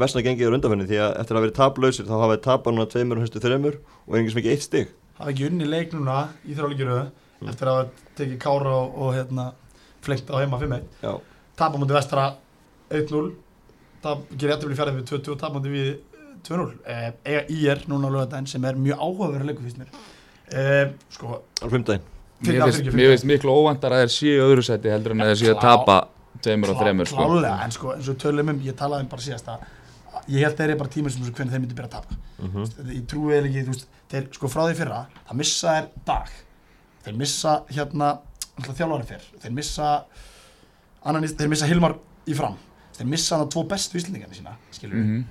versna 0.02 0.22
gengið 0.26 0.50
á 0.50 0.54
undanfyrinni 0.58 0.88
því 0.90 1.02
að 1.04 1.18
eftir 1.22 1.38
að 1.38 1.44
vera 1.46 1.58
taplausir 1.58 2.08
þá 2.08 2.14
hafa 2.16 2.30
við 2.32 2.42
tapað 2.48 2.74
núna 2.74 2.90
tveimur 2.90 3.20
og 3.20 3.26
höstu 3.26 3.42
þreimur 3.42 3.78
og 4.06 4.16
einhvers 4.18 4.38
mikið 4.38 4.54
eitt 4.56 4.66
stig. 4.66 4.90
Hafa 5.18 5.30
ekki 5.34 5.46
unni 5.50 5.68
leik 5.70 5.94
núna 5.94 6.24
í 6.46 6.56
þrjáleikjuru 6.56 7.02
Mm. 7.44 7.50
eftir 7.50 7.68
að 7.68 7.88
tekið 8.16 8.38
kára 8.40 8.72
og, 8.72 8.92
og 8.94 9.14
hérna, 9.16 9.44
flengt 10.04 10.28
á 10.30 10.38
heima 10.38 10.58
5-1 10.60 10.84
Já, 11.02 11.10
tapa 11.58 11.80
mútið 11.80 11.96
vestra 11.98 12.26
1-0 12.94 13.32
tap, 14.04 14.22
gerir 14.30 14.54
eftir 14.54 14.68
að 14.68 14.70
bli 14.70 14.78
færið 14.78 14.98
við 15.00 15.08
2-2 15.10 15.34
tapa 15.40 15.58
mútið 15.58 15.74
við 15.74 15.90
2-0 16.48 16.72
eh, 16.86 17.12
eiga 17.24 17.44
IR 17.54 17.84
núna 17.90 18.08
á 18.08 18.14
lögadaginn 18.14 18.46
sem 18.50 18.64
er 18.68 18.74
mjög 18.76 18.98
áhugaverður 19.00 19.46
leikur 19.50 19.64
fyrst 19.68 19.78
mér. 19.80 19.88
Eh, 20.52 20.90
sko, 21.10 21.40
á 21.64 21.66
mér 23.00 23.14
finnst, 23.14 23.24
miklu 23.30 23.54
óvæntar 23.54 23.94
að 23.94 24.04
þeir 24.04 24.12
séu 24.16 24.34
í 24.34 24.42
öðru 24.44 24.64
seti 24.66 24.92
heldur 24.92 25.14
en 25.14 25.24
að 25.24 25.30
þeir 25.32 25.40
séu 25.40 25.54
að 25.54 25.60
Klá- 25.62 25.70
tapa 25.70 25.96
tveimur 26.44 26.70
og 26.74 26.80
þreimur 26.82 27.08
sko. 27.08 27.24
en 27.64 27.70
sko 27.72 27.94
eins 27.94 28.08
og 28.12 28.18
tölum 28.20 28.50
um, 28.52 28.60
ég 28.60 28.76
talaði 28.76 29.06
um 29.06 29.08
bara 29.08 29.22
síðast 29.24 29.48
að 29.48 29.64
ég 30.28 30.44
held 30.44 30.56
þeir 30.58 30.70
eru 30.70 30.78
bara 30.82 30.92
tímur 30.92 31.10
sem 31.14 31.22
hvernig 31.22 31.52
þeir 31.54 31.62
myndi 31.64 31.74
byrja 31.78 31.88
að 31.88 31.96
tapa. 31.96 32.18
Mm 32.38 32.50
ég 32.98 33.06
trúi 33.08 33.32
eða 33.38 33.48
ekki, 33.48 33.62
þú 33.64 33.72
veist, 33.72 33.86
þeir 34.10 34.28
sko 34.36 34.48
frá 34.52 34.62
því 34.68 34.74
fyrra, 34.82 35.00
það 35.28 35.36
missa 35.40 35.74
þeir 35.78 35.88
dag. 36.06 36.28
Þeir 37.04 37.16
missa 37.20 37.54
hérna 37.70 38.10
þjálfari 38.64 39.06
fyrr, 39.08 39.24
þeir 39.42 39.52
missa 39.52 39.88
annan, 41.04 41.22
þeir 41.28 41.48
missa 41.52 41.66
Hilmar 41.68 41.96
í 42.26 42.34
fram. 42.36 42.56
Þeir 42.96 43.08
missa 43.10 43.36
hann 43.36 43.46
að 43.46 43.50
tvo 43.52 43.64
bestu 43.68 43.98
íslendingarnir 43.98 44.36
sína 44.38 44.54
skilur 44.72 44.94
við, 44.94 45.04
Mhm. 45.04 45.24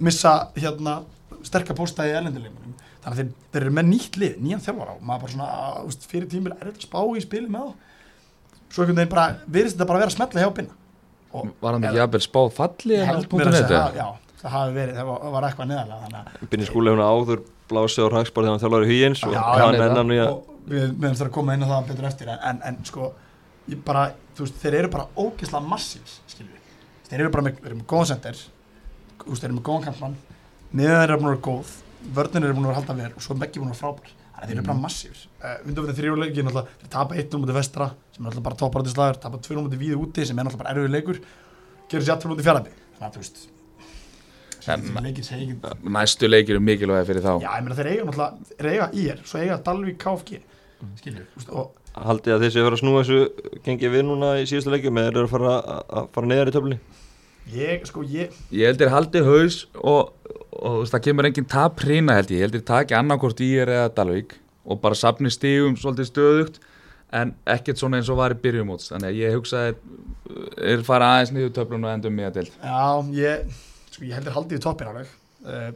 Missa 0.00 0.34
hérna 0.56 1.00
sterkar 1.46 1.76
pósta 1.78 2.06
í 2.08 2.12
erlenduleimunum 2.14 2.74
þannig 3.00 3.12
að 3.12 3.20
þeir, 3.20 3.30
þeir 3.52 3.62
eru 3.62 3.76
með 3.76 3.86
nýtt 3.90 4.18
lið, 4.20 4.34
nýjan 4.44 4.64
þjálfara 4.64 4.96
og 4.96 5.04
maður 5.08 5.22
bara 5.24 5.34
svona, 5.34 5.48
að, 5.60 5.78
veist, 5.88 6.08
fyrir 6.10 6.28
tímil 6.30 6.52
er 6.56 6.66
þetta 6.68 6.84
spá 6.84 6.98
í 7.00 7.22
spili 7.24 7.52
með 7.52 7.70
þá. 7.70 7.86
Svo 8.70 8.84
einhvern 8.84 9.00
veginn 9.00 9.12
bara, 9.14 9.24
virðist 9.46 9.78
þetta 9.78 9.88
bara 9.88 10.02
vera 10.02 10.12
að 10.12 10.16
smetla 10.18 10.44
hjá 10.44 10.50
binna. 10.58 10.76
Og 11.30 11.48
var 11.62 11.76
hann 11.76 11.86
ekki 11.86 12.00
jafnvel 12.02 12.20
spáð 12.26 12.52
falli 12.58 12.98
en 12.98 13.12
allt 13.14 13.30
punktur 13.30 13.52
að 13.52 13.56
segja, 13.62 13.80
já, 13.96 14.06
það 14.42 14.54
hafi 14.56 14.76
verið, 14.76 14.98
það 14.98 15.10
var, 15.10 15.26
var 15.36 15.46
eitthvað 15.48 15.70
neðalega 15.70 16.20
að 16.20 16.46
Binni 16.52 16.68
skúli 16.68 16.94
hún 16.94 17.02
áður 17.04 17.42
blási 17.70 18.02
á 18.02 18.06
hraksbar 18.10 18.46
þegar 18.46 18.56
hann 18.56 18.62
þjálfur 18.64 18.86
í 18.86 18.90
hugins 18.90 19.22
og 19.26 19.36
hann 19.36 19.60
já, 19.62 19.84
er 19.84 19.84
enn 19.86 20.10
nýja 20.10 20.24
og 20.26 20.48
við 20.70 20.94
meðum 20.96 21.18
þurfa 21.20 21.28
að 21.28 21.34
koma 21.36 21.54
inn 21.56 21.66
á 21.66 21.68
það 21.70 21.90
betur 21.90 22.08
eftir 22.10 22.32
en, 22.34 22.40
en, 22.50 22.62
en 22.66 22.80
sko 22.88 23.10
ég 23.70 23.82
bara, 23.86 24.08
veist, 24.38 24.58
þeir 24.62 24.78
eru 24.80 24.92
bara 24.92 25.06
ógeðslega 25.14 25.62
massís 25.70 26.16
þeir 27.08 27.20
eru 27.20 27.32
bara 27.34 27.46
með, 27.46 27.62
með 27.68 27.84
góðan 27.90 28.10
sender 28.10 28.42
þú 29.24 29.34
veist, 29.34 29.42
þeir 29.42 29.50
eru 29.50 29.58
með 29.58 29.66
góðan 29.68 29.86
kampmann 29.88 30.16
miðan 30.70 31.00
þeir 31.00 31.10
eru 31.10 31.20
búin 31.20 31.30
að 31.30 31.34
vera 31.34 31.44
góð 31.46 31.76
vörnir 32.16 32.46
eru 32.46 32.56
búin 32.56 32.66
að 32.66 32.70
vera 32.70 32.80
halda 32.80 32.96
vel 33.00 33.12
og 33.12 33.24
svo 33.24 33.34
er 33.34 33.40
Meggi 33.42 33.60
búin 33.60 33.70
að 33.70 33.74
vera 33.74 33.82
frábær. 33.82 34.16
Þannig 34.30 34.40
að 34.40 34.50
þeir 34.50 34.56
eru 34.56 34.66
bara 34.70 34.80
massís 34.80 35.22
uh, 35.44 35.56
undanfyrir 35.68 35.98
þrjóðleikin, 36.00 36.50
þeir 36.54 36.90
tapa 36.94 37.16
1-0 37.20 37.40
mútið 37.42 37.58
vestra 37.58 37.88
sem 38.14 38.24
er 38.24 38.30
alltaf 38.30 38.44
bara 38.46 38.60
topparandi 38.62 38.92
slagur, 38.94 39.18
tapa 39.20 39.40
2-0 39.44 39.64
mútið 39.66 39.82
víði 39.82 39.98
úti 40.00 40.24
sem 40.24 40.38
er 40.38 40.48
alltaf 40.48 40.62
bara 40.62 40.72
erfið 40.72 40.94
leikur 40.94 41.18
gerur 41.90 42.06
sér 42.06 42.14
8 42.16 42.30
mútið 42.30 42.48
fjaraði 42.48 42.72
þannig 42.96 43.08
að 43.10 43.18
þú 43.18 43.24
veist 43.24 43.42
sem 44.60 44.86
næstu 45.96 46.28
leikir 46.28 46.56
er 46.56 46.64
mikilvæg 46.64 47.06
fyrir 47.08 47.24
þá. 47.24 47.32
Já, 47.40 47.50
ég 47.56 47.66
meina 47.66 47.76
þeir 47.78 47.90
eiga 47.90 48.06
náttúrulega, 48.08 48.48
þeir 48.56 48.70
eiga 48.72 48.88
IR, 49.02 49.22
svo 49.24 49.40
eiga 49.40 49.60
Dalvík 49.64 50.00
KFG, 50.00 50.40
skilju, 51.00 51.26
þú 51.34 51.40
veist, 51.40 51.52
og 51.52 51.76
Haldið 51.90 52.36
að 52.36 52.42
þessi 52.44 52.60
að 52.60 52.66
fara 52.68 52.76
að 52.76 52.82
snúa 52.84 53.00
þessu 53.02 53.54
gengið 53.64 53.94
við 53.96 54.04
núna 54.06 54.28
í 54.38 54.44
síðustu 54.46 54.70
leikjum 54.70 55.00
eða 55.00 55.10
eru 55.10 55.24
að 55.24 55.32
fara 55.32 55.54
að, 55.56 55.80
að 55.98 56.10
fara 56.14 56.30
neðar 56.30 56.50
í 56.50 56.54
töfli 56.54 56.76
ég, 57.54 57.86
sko, 57.88 58.04
ég, 58.06 58.34
ég 58.54 58.70
heldur 58.70 58.92
haldi 58.92 59.22
haus 59.26 59.62
og, 59.80 60.12
og 60.52 60.80
veist, 60.82 60.94
það 60.94 61.04
kemur 61.08 61.30
engin 61.30 61.48
tap 61.50 61.80
hrína 61.84 62.18
held 62.20 62.32
ég, 62.32 62.40
ég 62.40 62.48
heldur 62.48 62.66
taki 62.66 62.96
annarkort 62.98 63.40
í 63.44 63.52
er 63.62 63.72
eða 63.76 63.92
Dalvík 63.96 64.36
og 64.70 64.80
bara 64.82 64.98
sapni 64.98 65.32
stígum 65.32 65.78
svolítið 65.80 66.10
stöðugt 66.10 66.60
en 67.16 67.32
ekkert 67.50 67.80
svona 67.80 67.98
eins 67.98 68.10
og 68.12 68.20
var 68.20 68.34
í 68.34 68.38
byrjumóts 68.42 68.92
þannig 68.92 69.10
að 69.10 69.18
ég 69.18 69.34
hugsaði 69.34 69.74
er 70.62 70.84
fara 70.86 71.14
aðeins 71.16 71.32
niður 71.34 71.54
töflun 71.56 71.86
og 71.86 71.94
endum 71.94 72.14
með 72.14 72.28
að 72.28 72.36
deild. 72.38 72.52
Já, 72.62 72.84
ég, 73.16 73.56
sko, 73.90 74.04
ég 74.04 74.14
heldur 74.18 74.36
haldið 74.36 74.60
í 74.60 74.62
toppin 74.62 74.92
alveg 74.92 75.10
uh, 75.48 75.72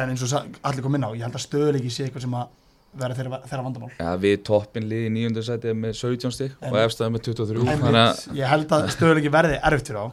en 0.00 0.14
eins 0.14 0.24
og 0.24 0.56
allir 0.62 0.86
kom 0.86 0.96
inn 0.96 1.04
á 1.04 1.10
ég 1.12 1.26
held 1.26 1.36
að 1.36 1.44
stöðuleiki 1.44 1.92
sé 1.92 2.06
eitthvað 2.06 2.24
sem 2.24 2.38
að 2.40 2.56
vera 3.00 3.14
þeirra, 3.14 3.38
þeirra 3.46 3.64
vandamál. 3.66 3.92
Ja, 4.00 4.14
við 4.18 4.40
toppin 4.48 4.88
liði 4.90 5.10
í 5.10 5.14
nýjundu 5.14 5.44
sæti 5.46 5.74
með 5.78 5.94
17 6.00 6.34
stig 6.34 6.56
og 6.66 6.78
efstaði 6.80 7.14
með 7.14 7.26
23 7.28 7.60
Einmitt, 7.60 7.84
þannig 7.84 8.00
að 8.02 8.40
ég 8.40 8.50
held 8.50 8.74
að 8.76 8.88
stöðuleiki 8.96 9.34
verði 9.36 9.60
erfitt 9.68 9.92
fyrir 9.92 10.00
á 10.02 10.06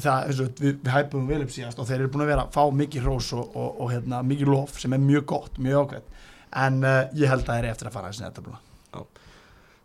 það, 0.00 0.32
og 0.32 0.60
við, 0.62 0.74
við 0.80 0.92
hæpum 0.94 1.28
vel 1.28 1.40
upp 1.44 1.54
síðast 1.54 1.80
og 1.80 1.88
þeir 1.88 1.98
eru 2.00 2.12
búin 2.14 2.24
að 2.24 2.32
vera 2.32 2.46
að 2.46 2.54
fá 2.56 2.76
mikið 2.80 3.06
hrós 3.06 3.32
og, 3.36 3.56
og, 3.56 3.70
og 3.84 3.92
hérna, 3.92 4.22
mikið 4.26 4.52
lof 4.52 4.78
sem 4.80 4.96
er 4.96 5.02
mjög 5.02 5.26
gott, 5.34 5.58
mjög 5.62 5.82
ákveð 5.86 6.28
en 6.62 6.84
uh, 6.84 7.00
ég 7.18 7.32
held 7.32 7.44
að 7.46 7.50
þeir 7.50 7.64
eru 7.64 7.72
eftir 7.72 7.90
að 7.90 7.96
fara 7.98 8.12
þessi 8.12 8.26
netabla 8.26 8.60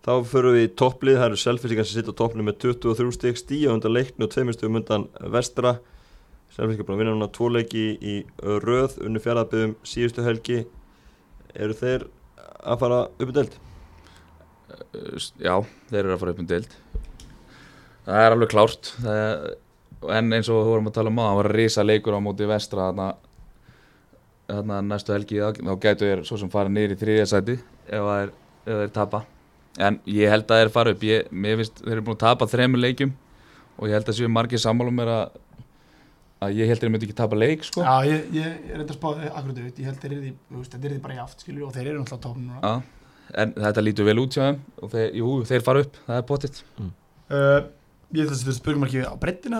Þá 0.07 0.13
förum 0.23 0.53
við 0.55 0.61
í 0.63 0.71
topplið, 0.79 1.17
það 1.19 1.25
eru 1.25 1.37
selfisingar 1.41 1.87
sem 1.87 1.97
sitt 1.97 2.07
á 2.07 2.15
topplið 2.15 2.45
með 2.47 2.59
23 2.63 3.09
stík 3.11 3.39
stíja 3.41 3.73
undan 3.75 3.91
leikni 3.91 4.23
og 4.23 4.29
tveimur 4.31 4.55
stíðum 4.55 4.77
undan 4.79 5.03
vestra. 5.35 5.73
Selfisingar 6.55 6.87
búin 6.87 6.95
að 6.95 7.01
vinna 7.01 7.15
núna 7.17 7.27
tvo 7.35 7.49
leiki 7.51 7.83
í 7.99 8.13
röð 8.39 8.95
unnu 9.03 9.19
fjaraðbyggum 9.19 9.73
síðustu 9.83 10.23
helgi. 10.23 10.61
Eru 11.59 11.75
þeir 11.75 12.07
að 12.63 12.85
fara 12.85 13.01
upp 13.09 13.27
í 13.27 13.35
deild? 13.35 13.59
uh, 14.77 15.27
já, 15.39 15.55
þeir 15.89 16.01
eru 16.03 16.15
að 16.15 16.21
fara 16.23 16.33
upp 16.33 16.41
um 16.41 16.49
deild. 16.49 16.75
Það 18.07 18.23
er 18.23 18.35
alveg 18.35 18.51
klárt. 18.53 18.91
Það 19.03 19.21
er, 19.23 19.45
en 20.05 20.35
eins 20.37 20.49
og 20.51 20.59
við 20.61 20.69
vorum 20.71 20.89
að 20.91 20.97
tala 20.99 21.13
um 21.13 21.21
á 21.21 21.25
það 21.25 21.39
var 21.39 21.49
að 21.49 21.57
risa 21.57 21.85
leikur 21.85 22.17
á 22.17 22.19
móti 22.21 22.49
vestra 22.49 22.89
þarna, 22.89 23.07
þarna 24.51 24.81
næstu 24.89 25.15
helgi 25.15 25.41
þá 25.41 25.61
þá 25.61 25.73
gætu 25.85 26.11
þeir 26.11 26.23
svo 26.27 26.41
sem 26.41 26.51
fara 26.53 26.73
niður 26.73 26.93
í 26.95 26.99
þriðja 27.01 27.31
sæti 27.33 27.57
ef 27.87 28.05
það 28.09 28.21
er, 28.21 28.35
tapa. 28.93 29.23
En 29.77 29.99
ég 30.09 30.31
held 30.33 30.49
að 30.49 30.61
þeir 30.63 30.71
fara 30.73 30.93
upp. 30.95 31.03
Ég, 31.05 31.27
mér 31.31 31.59
finnst 31.59 31.83
þeir 31.83 31.95
eru 31.95 32.05
búin 32.07 32.17
að 32.17 32.23
tapa 32.25 32.47
þremur 32.49 32.81
leikjum 32.81 33.13
og 33.77 33.89
ég 33.89 33.93
held 33.97 34.09
að 34.09 34.17
séu 34.17 34.31
margir 34.31 34.61
sammálum 34.61 35.03
er 35.03 35.11
að 35.13 35.25
að 36.43 36.59
ég 36.59 36.69
held 36.69 36.77
að 36.77 36.83
þeir 36.83 36.93
myndi 36.93 37.07
ekki 37.07 37.17
tapa 37.17 37.37
leik 37.39 37.65
sko. 37.65 37.81
Já, 37.81 37.95
ég, 38.05 38.27
ég 38.35 38.45
er 38.45 38.77
eitthvað 38.77 38.93
að 38.93 38.99
spáði 38.99 39.29
akkurat 39.31 39.57
auðvitað, 39.57 39.81
ég 39.81 39.89
held 39.89 40.03
þeir 40.03 40.11
eru 40.11 40.19
því, 40.21 40.33
þú 40.51 40.63
þeir 40.67 40.83
eru 40.83 40.93
því 40.93 41.01
bara 41.07 41.15
í 41.15 41.21
aft, 41.23 41.43
skilur, 41.43 41.63
og 41.65 41.73
þeir 41.73 41.87
eru 41.87 42.03
náttúrulega 42.03 42.21
á 42.21 42.25
topnum 42.27 42.51
núna. 42.51 42.59
Já, 42.61 43.31
en 43.43 43.55
þetta 43.57 43.83
lítur 43.83 44.07
vel 44.07 44.21
út 44.21 44.37
hjá 44.37 44.43
þeim 44.43 44.59
og 44.77 44.93
þeir, 44.93 45.07
jú, 45.21 45.31
þeir 45.49 45.65
fara 45.65 45.83
upp, 45.85 45.99
það 46.07 46.21
er 46.21 46.27
pottitt 46.31 46.63
Uh, 47.27 47.59
ég 48.15 48.21
held 48.21 48.29
að 48.31 48.37
þetta 48.39 48.53
spurgum 48.55 48.85
ekki 48.85 49.01
á 49.03 49.11
breyttina, 49.19 49.57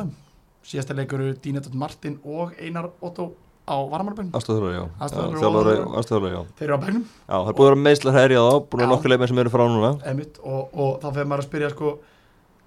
síðasta 0.68 0.96
leikur 0.98 1.22
eru 1.24 1.36
Dínetot 1.44 1.74
Martin 1.80 2.20
og 2.26 2.54
Einar 2.60 2.90
Otto 3.02 3.30
á 3.68 3.76
Varamarabænum, 3.92 4.32
Aðstofþjóðar, 4.32 4.76
já. 4.78 4.84
Aðstoðarþjálfari 5.04 5.42
Þjálfari 5.44 5.80
og- 5.82 5.88
og 5.88 5.98
já. 6.32 6.42
þeir 6.60 6.68
eru 6.68 6.78
á 6.78 6.82
bænum, 6.86 7.04
Já, 7.28 7.36
það 7.36 7.50
er 7.50 7.54
búin 7.58 7.66
að 7.68 7.70
vera 7.72 7.82
meðslar 7.88 8.14
herja 8.18 8.40
þá, 8.48 8.54
búin 8.70 8.80
að 8.80 8.88
Já. 8.88 8.92
nokkuð 8.94 9.12
leikmenn 9.12 9.28
sem 9.28 9.40
eru 9.44 9.50
frá 9.50 9.64
núna. 9.68 9.92
emitt, 10.12 10.40
og, 10.44 10.70
og 10.74 11.02
þá 11.02 11.08
fyrir 11.14 11.28
maður 11.28 11.44
að 11.44 11.48
spyrja, 11.50 11.70
sko, 11.76 12.00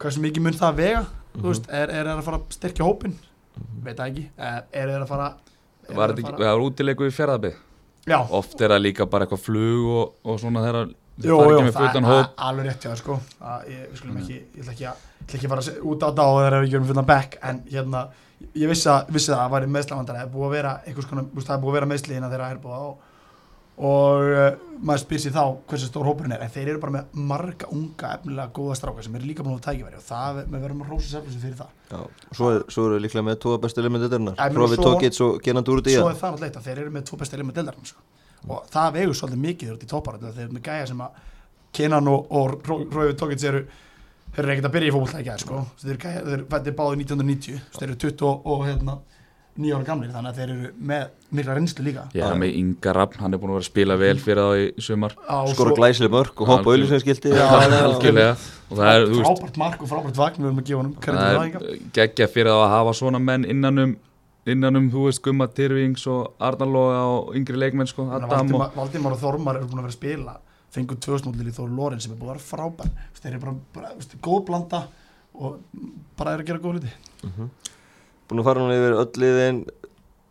hversu 0.00 0.20
mikið 0.20 0.42
mun 0.42 0.52
það 0.60 0.74
vega, 0.76 1.00
Mhm. 1.06 1.40
þú 1.42 1.46
veist, 1.48 1.66
er, 1.70 1.88
er 1.90 2.04
þeir 2.04 2.18
að 2.18 2.22
fara 2.28 2.38
að 2.38 2.44
styrkja 2.50 2.84
hópin, 2.84 3.14
veit 3.84 3.96
það 3.96 4.10
ekki, 4.10 4.24
uh, 4.38 4.60
er 4.72 4.86
þeir 4.88 5.02
að 5.04 5.08
fara, 5.08 5.34
er 5.88 5.94
Var 5.96 6.08
ekki, 6.12 6.22
það 6.22 6.38
var 6.38 6.64
útileiku 6.70 7.06
í 7.08 7.54
já, 8.06 8.18
Oft 8.30 8.60
er 8.60 8.68
það 8.68 8.82
líka 8.82 9.06
bara 9.10 9.26
eitthvað 9.26 9.40
flug 9.44 9.86
og, 9.88 10.12
og 10.24 10.38
svona 10.40 10.60
þeirra 10.64 10.84
Jú, 11.20 11.36
fara 11.36 11.50
jú, 11.50 11.56
ekki 11.56 11.64
með 11.68 11.72
það 11.72 11.84
er 11.96 12.24
hóp. 12.24 12.34
alveg 12.38 12.64
rétt 12.66 12.80
hjá 12.80 12.90
þér 12.90 12.96
sko. 12.96 13.20
Að 13.40 13.68
ég, 13.68 13.80
við 13.90 13.96
skulum 14.00 14.16
ekki, 14.20 14.36
ég 14.56 14.60
ætla 14.62 14.72
ekki 14.72 14.86
að 14.88 14.96
ég 14.96 15.09
ætla 15.30 15.40
ekki 15.40 15.48
að 15.48 15.54
fara 15.54 15.76
út 15.94 16.04
á 16.04 16.24
og 16.26 16.40
eru 16.44 16.60
ekki 16.64 16.74
verið 16.76 16.82
með 16.84 16.90
fullan 16.92 17.10
back 17.10 17.38
en 17.50 17.62
hérna, 17.70 18.02
ég 18.52 18.72
vissi 18.72 18.90
að, 18.90 19.14
vissi 19.14 19.32
að 19.32 19.40
það 19.44 19.54
væri 19.54 19.70
meðslavandar, 19.76 20.18
það 20.18 20.26
er 20.26 20.34
búið 20.34 20.50
að 20.50 20.56
vera 20.58 20.74
er 21.86 21.90
meðsli 21.94 22.18
hérna 22.18 22.32
þeirra 22.34 22.50
er 22.50 22.60
búið 22.64 22.76
á 22.76 22.88
og 23.80 24.26
uh, 24.28 24.48
maður 24.84 25.00
spyr 25.06 25.20
sér 25.22 25.32
þá 25.32 25.44
hversu 25.70 25.86
stór 25.88 26.08
hópurinn 26.10 26.34
er 26.36 26.42
en 26.44 26.50
þeir 26.52 26.74
eru 26.74 26.80
bara 26.82 26.94
með 26.98 27.14
marga 27.30 27.68
unga 27.72 28.10
efnilega 28.18 28.52
góða 28.56 28.76
strákar 28.76 29.06
sem 29.06 29.14
eru 29.16 29.28
líka 29.28 29.44
búin 29.46 29.56
að 29.56 29.62
tækifæri 29.70 29.96
og 29.96 30.04
það, 30.04 30.40
við 30.52 30.64
verðum 30.66 30.82
að 30.84 30.90
rósa 30.92 31.12
sérflössu 31.14 31.40
fyrir 31.40 31.56
það. 31.62 31.70
Já, 31.88 31.96
og 32.02 32.36
svo, 32.36 32.50
er, 32.52 32.64
svo 32.76 32.84
eru 32.90 32.98
líklega 33.00 33.24
með 33.30 33.38
tóa 33.46 33.60
bestu 33.62 33.84
menn, 34.26 34.36
Hrofi 34.58 34.76
svo- 34.76 34.90
Tókits 34.90 35.22
og 35.24 35.40
Genan 35.46 35.64
Dúrdi, 35.64 35.94
svo 35.96 36.10
er 36.10 36.18
það 36.20 36.34
náttúrulega 36.34 36.50
eitt 36.50 36.60
að 36.60 36.68
þeir 36.68 36.82
eru 36.84 36.94
með 36.98 37.06
tvo 37.08 37.20
besta 37.22 37.40
leikmenn 37.40 37.56
deildarinn 37.56 37.88
sko. 37.88 38.04
og 38.50 38.68
það 38.74 38.92
vegur 38.98 39.16
svolítið 39.16 39.44
mikið 39.46 39.72
toppar 39.94 40.20
þeir 40.20 40.44
eru 40.44 40.58
með 40.58 40.66
gæja 40.68 40.86
sem 40.92 41.00
að 41.00 41.24
Kenan 41.72 42.08
og, 42.12 42.28
og 42.36 42.68
Rói 42.68 43.16
Tókits 43.16 43.48
eru 43.48 43.64
þeir 44.34 44.44
eru 44.44 44.52
ekkert 44.54 44.68
að 44.68 44.74
byrja 44.76 44.90
í 44.90 44.94
fólkvölda 44.96 45.22
ekki 45.22 45.44
sko. 45.44 45.62
þeir 45.84 46.44
fættið 46.50 46.76
báði 46.78 47.00
1990 47.04 47.64
þeir 47.78 47.88
eru 47.88 47.96
20 48.04 48.28
og, 48.28 48.46
og 48.46 48.66
hérna, 48.68 48.98
9 49.60 49.74
ára 49.76 49.86
gamlir 49.88 50.12
þannig 50.14 50.30
að 50.30 50.38
þeir 50.40 50.52
eru 50.54 50.68
með 50.90 51.06
mikla 51.36 51.56
reynslu 51.58 51.84
líka. 51.84 52.04
Ég 52.16 52.24
er 52.24 52.38
með 52.38 52.58
Inga 52.60 52.94
Raffn, 52.96 53.18
hann 53.20 53.34
er 53.34 53.40
búin 53.42 53.50
að 53.50 53.58
vera 53.58 53.64
að 53.64 53.68
spila 53.68 53.96
vel 54.00 54.14
fyrir 54.22 54.40
þá 54.46 54.62
í 54.62 54.84
sumar. 54.86 55.16
Á, 55.26 55.38
Skora 55.50 55.74
glæsileg 55.76 56.12
mörg 56.14 56.40
og 56.40 56.52
hoppa. 56.52 56.76
Já, 56.78 57.46
það 58.70 58.92
er, 58.92 59.08
veist, 59.10 59.24
frábært 59.26 59.58
mark 59.58 59.82
og 59.82 59.90
frábært 59.90 60.20
vagn 60.20 60.38
við 60.38 60.48
erum 60.48 60.60
að 60.62 60.68
gefa 60.70 60.84
það 60.86 61.18
það 61.18 61.40
er 61.40 61.56
er 61.58 61.80
geggja 61.96 62.28
fyrir 62.30 62.52
þá 62.54 62.60
að 62.60 62.72
hafa 62.76 62.92
svona 63.00 63.20
menn 63.22 63.46
innanum 63.50 63.96
innanum, 64.48 64.86
þú 64.92 65.08
veist, 65.08 65.22
Gumma 65.24 65.48
Tyrfings 65.52 66.06
og 66.10 66.38
Arnarloga 66.40 67.00
og 67.16 67.34
yngri 67.36 67.58
leikmenn 67.60 67.90
sko, 67.90 68.06
Adam 68.08 68.30
og 68.30 68.36
Valdimar, 68.36 68.70
Valdimar 68.76 69.16
og 69.16 69.20
Þormar 69.20 69.58
eru 69.58 69.68
búin 69.68 69.82
að 69.82 69.88
vera 69.88 69.92
að 69.92 69.98
spila 69.98 70.36
fengu 70.70 70.96
tvösmódlir 71.02 71.50
í 71.50 71.54
Þór 71.56 71.74
Loren 71.74 72.02
sem 72.02 72.14
er 72.14 72.20
búin 72.20 72.30
að 72.30 72.36
vera 72.36 72.46
frábær 72.46 72.90
þeir 73.18 73.32
eru 73.32 73.42
bara, 73.44 73.54
bara 73.74 73.92
veist, 73.96 74.16
góð 74.22 74.44
blanda 74.48 74.84
og 75.34 75.60
bara 76.18 76.34
er 76.36 76.42
að 76.44 76.50
gera 76.50 76.62
góð 76.62 76.80
liti 76.80 76.94
Búin 78.30 78.42
að 78.42 78.46
fara 78.46 78.62
núna 78.62 78.78
yfir 78.78 78.98
öll 79.00 79.22
liðin, 79.24 79.64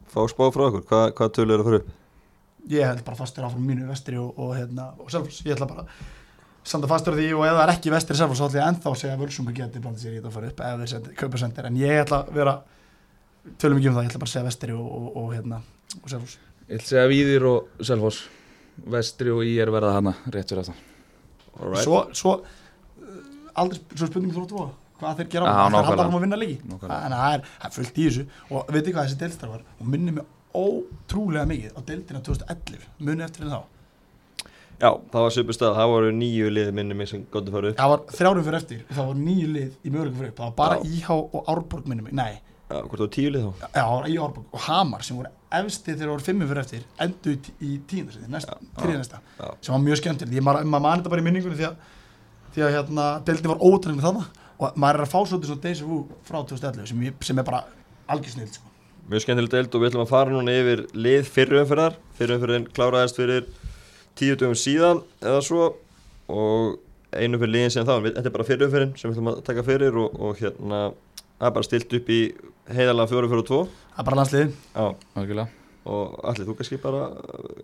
fá 0.08 0.22
spá 0.32 0.46
frá 0.56 0.70
okkur. 0.70 0.84
Hva, 0.88 1.00
hvað 1.12 1.34
tölu 1.36 1.52
eru 1.52 1.66
að 1.66 1.68
fara 1.68 1.80
upp? 1.82 1.96
ég 2.70 2.86
held 2.86 3.04
bara 3.06 3.18
fastur 3.18 3.46
áfram 3.48 3.66
mínu 3.66 3.88
vestri 3.90 4.18
og, 4.20 4.34
og, 4.38 4.54
hérna, 4.58 4.92
og 5.00 5.12
Selfoss, 5.12 5.44
ég 5.46 5.56
ætla 5.56 5.68
bara 5.70 5.86
standa 6.64 6.90
fastur 6.90 7.16
á 7.16 7.18
því 7.18 7.30
og 7.38 7.46
ef 7.48 7.56
það 7.56 7.62
er 7.64 7.72
ekki 7.74 7.94
vestri 7.94 8.18
Selfoss 8.20 8.42
þá 8.42 8.48
ætla 8.50 8.60
ég 8.60 8.68
ennþá 8.68 8.92
að 8.92 8.98
segja 9.02 9.16
að 9.16 9.24
Völsungur 9.24 9.56
geti 9.58 9.84
blandið 9.84 10.04
sér 10.04 10.14
í 10.14 10.20
þetta 10.20 10.30
að 10.30 10.36
fara 10.38 10.52
upp 10.52 10.64
ef 10.68 10.82
þeir 10.82 10.92
sendi, 10.94 11.16
kaupa 11.22 11.42
sendir. 11.42 11.70
En 11.70 11.80
ég 11.80 12.02
ætla 12.04 12.20
að 12.20 12.34
vera 12.36 12.56
tölum 13.62 13.80
ekki 13.80 13.90
um 13.90 13.98
það, 13.98 14.06
ég 14.06 14.12
ætla 14.12 14.22
bara 14.24 14.30
að 14.30 14.36
segja 14.36 14.48
vestri 14.50 14.76
og, 14.76 14.90
og, 15.00 15.08
og, 15.24 15.32
hérna, 15.38 15.62
og 16.02 16.12
Selfoss. 16.14 16.38
Ég 16.68 16.76
ætla 16.76 16.84
að 16.84 16.92
segja 16.92 17.08
Víðir 17.14 17.48
og 17.50 17.88
Selfoss 17.90 18.22
Vestri 18.86 19.32
og 19.34 19.44
Ír 19.46 19.72
verða 19.74 19.96
hana 19.98 20.14
rétt 20.32 20.50
fyrir 20.54 20.64
þetta 20.70 20.76
Alright. 21.60 21.84
svo, 21.84 22.04
svo 22.16 22.36
uh, 22.40 23.18
aldrei, 23.60 23.82
svo 23.96 24.08
spurning 24.08 24.32
þú 24.36 24.46
þú 24.50 24.68
hvað 25.00 25.20
þeir 25.22 25.30
gera 25.32 25.48
á, 25.48 25.50
þeir 25.50 25.56
nákvæmlega. 25.56 25.88
halda 25.90 26.04
áfram 26.04 26.18
að 26.18 26.24
vinna 26.26 26.38
leiki. 26.40 26.58
Nákvæmlega. 26.68 27.06
en 27.06 27.14
það 27.16 27.34
er, 27.34 27.44
það 27.60 27.68
er 27.70 27.76
fullt 27.78 28.00
í 28.00 28.06
þessu. 28.10 28.24
Og 28.52 28.72
veitir 28.76 28.96
hvað 28.96 29.06
þessi 29.08 29.20
deilstar 29.22 29.52
var? 29.54 29.62
Og 29.80 29.92
minnir 29.94 30.16
mig 30.18 30.26
ótrúlega 30.60 31.46
mikið 31.48 31.76
á 31.78 31.80
deildina 31.88 32.22
2011 32.26 32.88
muni 33.08 33.24
eftir 33.24 33.46
en 33.46 33.54
þá? 33.54 33.62
Já, 34.80 34.90
það 35.12 35.24
var 35.26 35.34
svipur 35.36 35.56
stað, 35.56 35.74
það 35.76 35.90
voru 35.94 36.12
nýju 36.16 36.52
lið 36.56 36.70
minni 36.76 36.96
mig 36.96 37.10
sem 37.12 37.24
gott 37.32 37.48
að 37.48 37.56
fara 37.58 37.72
upp. 37.72 37.80
Það 37.80 37.90
var 37.94 38.04
þrjárum 38.20 38.46
fyrir 38.48 38.58
eftir. 38.62 38.84
Það 38.90 39.10
var 39.10 39.18
nýju 39.24 39.48
lið 39.56 39.72
í 39.84 39.92
möguleikum 39.92 40.20
fyrir 40.22 40.32
upp. 40.32 40.38
Það 40.40 40.46
var 40.48 40.56
bara 40.60 40.78
Já. 40.80 40.92
Íhá 41.00 41.16
og 41.20 41.50
Árborg 41.52 41.90
minni 41.92 42.06
mig. 42.06 42.14
Nei, 42.16 42.40
Já, 42.70 42.84
hvort 42.84 43.00
það 43.00 43.06
var 43.06 43.14
tíu 43.16 43.30
lið 43.34 43.46
þá 43.46 43.64
já, 43.74 43.86
Íhá 44.14 44.24
Árborg 44.28 44.52
og 44.54 44.66
Hamar 44.68 45.06
sem 45.06 45.18
voru 45.18 45.32
efsti 45.60 45.94
þegar 45.96 46.12
voru 46.12 46.26
fimmur 46.26 46.50
fyrir 46.52 46.62
eftir 46.62 46.84
endu 47.02 47.32
í, 47.34 47.54
í 47.66 47.78
tíundarsæti, 47.90 48.28
já. 48.30 49.48
sem 49.66 49.74
var 49.74 49.82
mjög 49.82 50.02
skemmtilegt, 50.04 50.36
ég 50.38 50.46
maður 50.46 50.70
mað 50.70 50.84
mani 50.86 51.02
þetta 51.02 51.14
bara 51.16 51.24
í 51.24 51.26
minningunni 51.26 51.58
því 51.58 51.66
að, 51.72 51.80
því 52.54 52.66
að 52.68 52.76
hérna, 52.76 53.08
deildin 53.26 53.54
var 53.56 53.66
ótrænið 53.66 54.06
þannig 54.06 54.38
og 54.60 54.78
maður 54.84 55.00
er 55.00 55.06
að 55.08 55.14
fá 55.16 55.20
svolítið 55.24 55.50
svona 55.50 55.64
Deja 55.66 55.88
Vu 55.88 56.00
frá 56.28 56.40
2011 56.44 56.92
sem, 56.92 57.04
sem 57.30 57.42
er 57.42 57.48
bara 57.48 57.64
algjörsnild 58.12 58.60
sko. 58.60 58.72
Mjög 59.10 59.26
skemmtileg 59.26 59.54
deild 59.56 59.74
og 59.74 59.82
við 59.82 59.90
ætlum 59.90 60.06
að 60.06 60.12
fara 60.12 60.36
núna 60.36 60.54
yfir 60.60 60.86
lið 60.94 61.30
fyrru 61.34 61.64
umferðar 61.64 61.98
Fyrru 62.20 62.38
umferðin 62.38 62.68
kláraðist 62.76 63.18
fyrir 63.18 63.48
tíu 64.20 64.38
dögum 64.38 64.58
síðan 64.60 65.02
eða 65.24 65.42
svo 65.46 65.72
og 66.30 66.78
einu 67.16 67.40
fyrir 67.42 67.56
liðin 67.56 67.74
sem 67.74 67.88
þá 67.88 67.96
Þetta 68.04 68.28
er 68.28 68.36
bara 68.36 68.50
fyrru 68.52 68.68
umferðin 68.68 68.94
sem 69.00 69.10
við 69.10 69.16
ætlum 69.18 69.32
að 69.32 69.40
taka 69.48 69.66
fyrir 69.66 69.98
og, 70.04 70.20
og 70.20 70.44
hérna 70.44 70.82
það 71.40 71.48
er 71.48 71.56
bara 71.56 71.68
stilt 71.70 71.96
upp 71.96 72.12
í 72.12 72.20
heiðalega 72.70 73.10
fjóru 73.10 73.32
fyrir 73.32 73.44
og 73.44 73.48
tvo 73.50 73.62
það 73.70 74.04
er 74.04 74.10
bara 74.10 74.26
Algjörlega 75.20 75.48
og 75.90 76.20
allir 76.28 76.48
þú 76.48 76.56
kannski 76.60 76.78
bara 76.82 77.08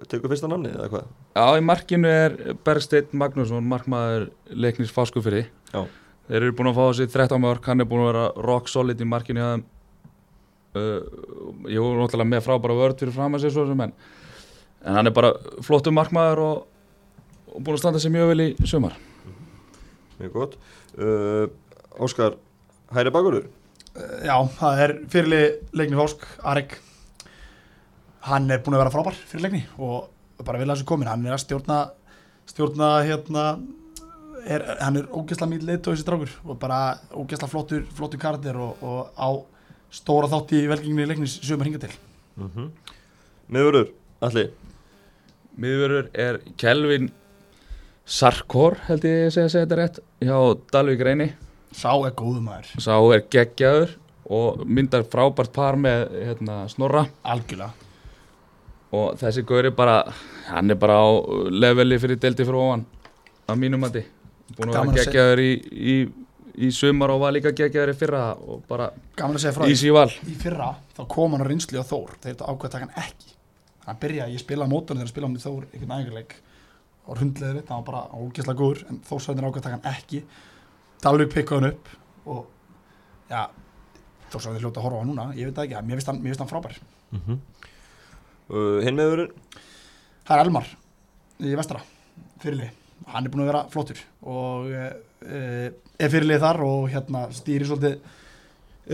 tekur 0.09 0.31
fyrsta 0.31 0.49
namni 0.49 0.71
eða 0.71 0.87
hvað 0.93 1.07
Já, 1.35 1.45
í 1.59 1.63
markinu 1.65 2.09
er 2.09 2.35
Bergsteinn 2.65 3.19
Magnússon, 3.19 3.65
markmaður 3.69 4.29
leiknis 4.49 4.93
Fáskufyrði. 4.95 5.45
Já. 5.73 5.81
Þeir 6.29 6.37
eru 6.39 6.55
búin 6.57 6.71
að 6.71 6.77
fá 6.77 6.83
þessi 6.87 7.07
13 7.11 7.43
mörg, 7.43 7.67
hann 7.69 7.83
er 7.83 7.89
búin 7.89 8.05
að 8.05 8.07
vera 8.13 8.45
rock 8.47 8.71
solid 8.71 9.01
í 9.03 9.07
markinu. 9.09 9.49
Uh, 10.75 11.03
ég 11.71 11.79
voru 11.79 12.01
náttúrulega 12.01 12.31
með 12.31 12.45
frábæra 12.47 12.77
vörð 12.79 13.03
fyrir 13.03 13.15
fram 13.15 13.35
að 13.35 13.45
sér 13.45 13.53
svo 13.55 13.67
sem 13.67 13.83
en, 13.85 13.93
en 14.83 14.97
hann 14.99 15.07
er 15.07 15.13
bara 15.15 15.29
flottur 15.63 15.93
markmaður 15.95 16.41
og, 16.43 16.65
og 17.53 17.59
búin 17.61 17.77
að 17.77 17.83
standa 17.83 18.01
sér 18.03 18.15
mjög 18.15 18.31
vel 18.33 18.47
í 18.47 18.49
sumar. 18.67 18.97
Mjög 20.17 20.33
gott 20.39 20.57
uh, 20.95 21.45
Óskar, 21.99 22.35
hæri 22.95 23.13
bakurur 23.15 23.47
já, 23.95 24.35
það 24.57 24.81
er 24.85 24.93
fyrirlið 25.11 25.77
leikni 25.79 25.99
Fásk, 25.99 26.25
Arek. 26.43 26.75
Hann 28.25 28.49
er 28.51 28.61
búin 28.65 28.75
að 28.75 28.83
vera 28.83 28.93
frábær 28.93 29.17
fyrir 29.29 29.45
leikni 29.45 29.63
og 29.77 30.43
bara 30.45 30.59
vil 30.59 30.67
að 30.67 30.77
þessu 30.77 30.89
komin, 30.89 31.09
hann 31.09 31.25
er 31.27 31.35
að 31.35 31.43
stjórna 31.45 31.79
stjórna 32.49 32.89
hérna 33.05 33.45
er, 34.45 34.65
hann 34.81 34.99
er 34.99 35.09
ógeðslega 35.09 35.49
mýl 35.51 35.65
leitt 35.65 35.87
og 35.87 35.95
þessi 35.95 36.07
drákur 36.07 36.33
og 36.43 36.59
bara 36.61 36.79
ógeðslega 37.13 37.51
flottur 37.51 37.85
flottur 37.97 38.21
karakter 38.21 38.59
og, 38.61 38.81
og 38.85 39.13
á 39.15 39.29
stóra 39.93 40.29
þátt 40.31 40.55
í 40.57 40.65
velgengni 40.69 41.07
leiknis 41.07 41.39
sömur 41.45 41.69
hinga 41.69 41.81
til. 41.85 41.93
Mm 42.35 42.49
-hmm. 42.49 42.69
Miðurur, 43.47 43.93
allir 44.21 44.51
Miðurur 45.55 46.09
er 46.13 46.41
Kelvin 46.57 47.11
Sarkor 48.05 48.75
held 48.87 49.05
ég 49.05 49.27
að 49.27 49.31
segja, 49.31 49.65
þetta 49.65 49.75
rétt 49.75 49.99
hjá 50.19 50.37
Dalvík 50.71 51.01
Reyni 51.01 51.33
Sá 51.75 51.91
er 52.07 52.13
góðu 52.15 52.41
maður, 52.45 52.69
sá 52.79 52.95
er 53.11 53.25
geggjaður 53.31 53.95
og 54.31 54.61
myndar 54.65 55.03
frábært 55.11 55.51
par 55.53 55.75
með 55.77 56.05
hérna, 56.15 56.61
Snorra. 56.71 57.03
Algjörlega. 57.27 57.73
Og 58.95 59.17
þessi 59.19 59.43
gaur 59.47 59.67
er 59.67 59.73
bara 59.75 59.97
hann 60.47 60.71
er 60.71 60.79
bara 60.79 60.95
á 61.03 61.07
leveli 61.51 61.97
fyrir 61.99 62.19
delti 62.21 62.45
frá 62.47 62.57
ofan 62.61 62.85
að 63.49 63.59
mínum 63.61 63.83
mati. 63.83 64.05
Búin 64.55 64.71
að 64.71 64.77
vera 64.77 64.85
að 64.85 64.99
geggjaður 65.01 65.41
í, 65.43 65.51
í, 65.75 65.95
í 66.63 66.71
sumar 66.73 67.11
og 67.13 67.21
var 67.25 67.35
líka 67.35 67.51
geggjaður 67.57 67.91
í 67.91 67.97
fyrra 67.99 68.23
og 68.39 68.63
bara 68.69 68.89
Gaman 69.17 69.35
að 69.35 69.43
segja 69.43 69.55
frá 69.57 69.65
því. 69.65 69.75
Easy 69.75 69.93
val. 69.93 70.07
Í 70.31 70.39
fyrra 70.41 70.71
þá 70.95 71.05
kom 71.11 71.35
hann 71.35 71.43
á 71.43 71.47
reynsli 71.49 71.81
á 71.81 71.85
Þór. 71.85 72.15
Þegar 72.21 72.31
þetta 72.31 72.49
ákveða 72.49 72.71
að 72.71 72.75
taka 72.77 72.87
hann 72.87 73.03
ekki. 73.03 73.37
Hann 73.85 74.01
byrjaði, 74.01 74.37
ég 74.37 74.45
spilaði 74.45 74.71
mótorn 74.71 75.01
þegar 75.01 75.09
hann 75.09 75.13
spilaði 75.13 75.41
í 75.41 75.45
Þór 75.45 75.67
einhvern 75.73 75.95
æfingarleik. 75.97 76.35
Og 77.05 77.19
hundleðið 77.21 77.59
þetta, 77.59 77.73
hann 77.73 77.83
var 77.83 77.89
bara 77.91 78.21
ógeðslega 78.23 78.61
góður 78.61 78.85
en 78.89 79.01
Þórsæðin 79.09 79.49
ákveða 79.49 79.59
að 79.59 79.65
taka 79.67 79.79
hann 79.81 79.91
ekki 79.91 80.21
Dalvik 81.05 81.33
pikkaði 81.33 81.61
hann 81.61 81.71
upp 81.71 81.91
og 82.33 82.45
já, 83.29 83.43
Þórsæðin 84.33 84.63
hljóta 84.63 84.81
að 84.81 84.87
horfa 84.87 85.03
á 85.05 85.07
núna 85.07 85.27
ég 85.37 85.49
veit 85.49 85.59
það 85.59 85.67
ekki, 85.67 85.83
mér 85.85 85.99
finnst 85.99 86.09
hann, 86.11 86.23
hann 86.41 86.51
frábær. 86.51 86.79
Mm 87.13 87.37
uh, 88.49 88.79
Hinn 88.85 88.97
meðurinn 88.97 89.33
það 90.25 90.35
er 90.35 90.43
Elmar 90.45 90.71
í 91.45 91.53
vestra, 91.57 91.81
fyrirlið 92.41 92.73
hann 93.11 93.25
er 93.25 93.33
búin 93.33 93.43
að 93.43 93.51
vera 93.51 93.63
flottur 93.71 94.01
og 94.25 94.71
uh, 94.71 95.67
er 95.99 96.11
fyrirlið 96.11 96.43
þar 96.43 96.61
og 96.65 96.89
hérna 96.93 97.25
stýri 97.35 97.67
svolítið 97.67 97.99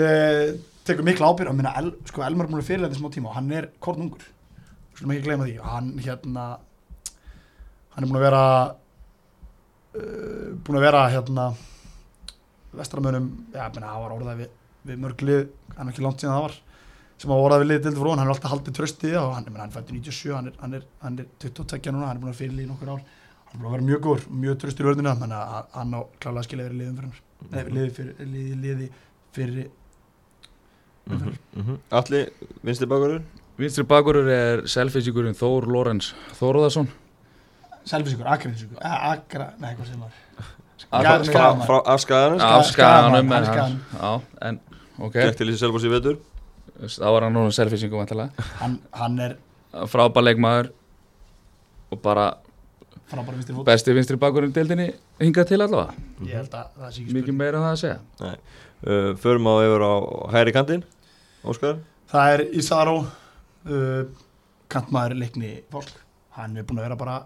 uh, 0.02 0.60
tekur 0.88 1.06
mikla 1.06 1.32
ábyrg 1.32 1.56
minna, 1.56 1.74
El, 1.80 1.94
sko, 2.10 2.24
Elmar 2.26 2.48
er 2.48 2.54
búin 2.54 2.64
að 2.64 2.70
fyrirlið 2.72 2.94
þessum 2.96 3.10
á 3.12 3.16
tíma 3.16 3.32
og 3.32 3.38
hann 3.38 3.52
er 3.56 3.70
kornungur. 3.84 4.24
Skulum 4.96 5.14
ekki 5.16 5.26
gleyma 5.28 5.48
því. 5.48 5.58
Hann 5.64 5.92
hérna 6.02 6.46
hann 7.94 8.04
er 8.04 8.10
búin 8.10 8.20
að 8.20 8.26
vera 8.26 8.46
uh, 9.96 10.48
búin 10.66 10.80
að 10.80 10.88
vera 10.88 11.04
hérna 11.14 11.52
vestramönum 12.80 13.30
já, 13.54 13.64
menna, 13.76 13.94
það 13.94 14.04
var 14.04 14.18
orðað 14.18 14.44
við, 14.44 14.52
við 14.90 15.02
mörglið 15.06 15.42
hann 15.78 15.88
er 15.88 15.94
ekki 15.94 16.06
langt 16.06 16.22
síðan 16.24 16.38
það 16.38 16.46
var 16.48 16.60
sem 17.22 17.34
að 17.34 17.44
orðað 17.46 17.62
við 17.62 17.70
liðið 17.70 17.88
til 17.88 17.98
frá 18.02 18.12
hann 18.12 18.24
er 18.24 18.32
alltaf 18.34 18.54
haldið 18.56 18.78
tröstið 18.78 19.18
og 19.22 19.34
hann, 19.36 19.50
menna, 19.50 19.66
hann 19.66 19.74
fætti 19.76 19.98
97, 19.98 20.32
hann 20.36 20.48
er, 20.50 20.56
hann, 20.62 20.78
er, 20.78 20.86
hann 21.04 21.20
er 21.22 21.28
22 21.44 21.92
núna, 21.94 22.08
hann 22.08 22.18
er 22.18 22.24
búin 22.24 22.32
að 22.32 22.40
fyrirlið 22.40 22.66
í 22.66 22.70
nokkur 22.72 22.94
ár. 22.96 23.04
Hann 23.52 23.60
er 23.60 23.60
búin 23.60 23.68
að 23.68 23.76
vera 23.76 23.88
mjög 23.90 24.02
góður, 24.08 24.24
mjög 24.46 24.58
tröstur 24.64 24.88
í 24.88 24.90
vörðina 24.90 25.14
að 25.14 25.76
hann 25.76 25.94
á 25.94 26.02
klálega 26.24 26.48
skilja 26.48 26.66
verið 26.66 26.82
liðum 26.82 26.98
fyrir 26.98 27.12
hann. 27.12 27.28
Nei, 27.52 27.62
liði 27.76 27.92
fyrir, 27.98 28.32
liði, 28.32 28.56
liði 28.64 28.90
fyrir 29.36 29.70
mm 31.12 31.36
-hmm. 31.56 31.78
Alli, 32.00 32.24
vinstri 32.64 32.88
bakurinn? 32.88 33.26
Vinstri 33.58 33.84
bakurur 33.84 34.30
er 34.30 34.66
selfisíkurinn 34.68 35.38
Þór 35.38 35.68
Lorenz 35.68 36.14
Þóruðarsson 36.40 36.90
Selfisíkur, 37.86 38.28
Akrinsíkur, 38.28 38.78
Akra, 38.82 39.54
nei, 39.60 39.76
Frá, 40.90 41.16
Skagan- 41.24 41.62
frá 41.68 41.78
afskaganum 41.94 42.40
Ska- 42.40 42.52
af 42.58 42.66
skaganum 42.72 43.32
Skaganum, 43.46 44.22
en 44.42 44.60
ok, 45.00 45.14
Gekk 45.14 45.38
til 45.38 45.48
þessi 45.52 45.62
selvbúrs 45.66 45.86
í 45.88 45.92
vetur? 45.94 46.18
Þá 46.82 47.08
var 47.14 47.22
hann 47.28 47.34
núna 47.38 47.52
selfisíkur 47.54 48.00
vantilega 48.02 48.46
hann, 48.62 48.80
hann 48.98 49.20
er 49.20 49.36
frábær 49.92 50.24
leikmaður 50.26 50.72
og 51.92 52.02
bara 52.02 52.26
frábæra 53.12 53.36
vinstri 53.38 53.56
fót 53.56 53.66
besti 53.68 53.94
vinstri 53.94 54.18
bakurinn 54.18 54.54
deildinni 54.56 54.88
hingað 55.20 55.48
til 55.52 55.62
allavega. 55.62 55.94
Ég 56.26 56.36
held 56.40 56.54
að 56.56 56.66
það 56.80 56.92
sé 56.96 57.02
ekki 57.02 57.14
mikið 57.14 57.28
spurning. 57.28 57.38
meira 57.38 57.58
en 57.58 57.64
það 57.64 57.74
að 57.76 57.82
segja. 57.84 58.00
Uh, 58.82 59.14
Förum 59.22 59.46
á 59.52 59.54
yfir 59.62 59.84
á 59.86 59.94
hæri 60.34 60.54
kantinn 60.56 60.84
Óskar. 61.46 61.78
Það 62.12 62.34
er 62.34 62.44
Isaro 62.58 62.96
uh, 63.70 64.04
kantmaður 64.72 65.18
leikni 65.20 65.52
fólk. 65.72 65.92
Hann 66.38 66.58
er 66.58 66.64
búin 66.64 66.80
að 66.82 66.88
vera 66.88 66.98
bara 66.98 67.20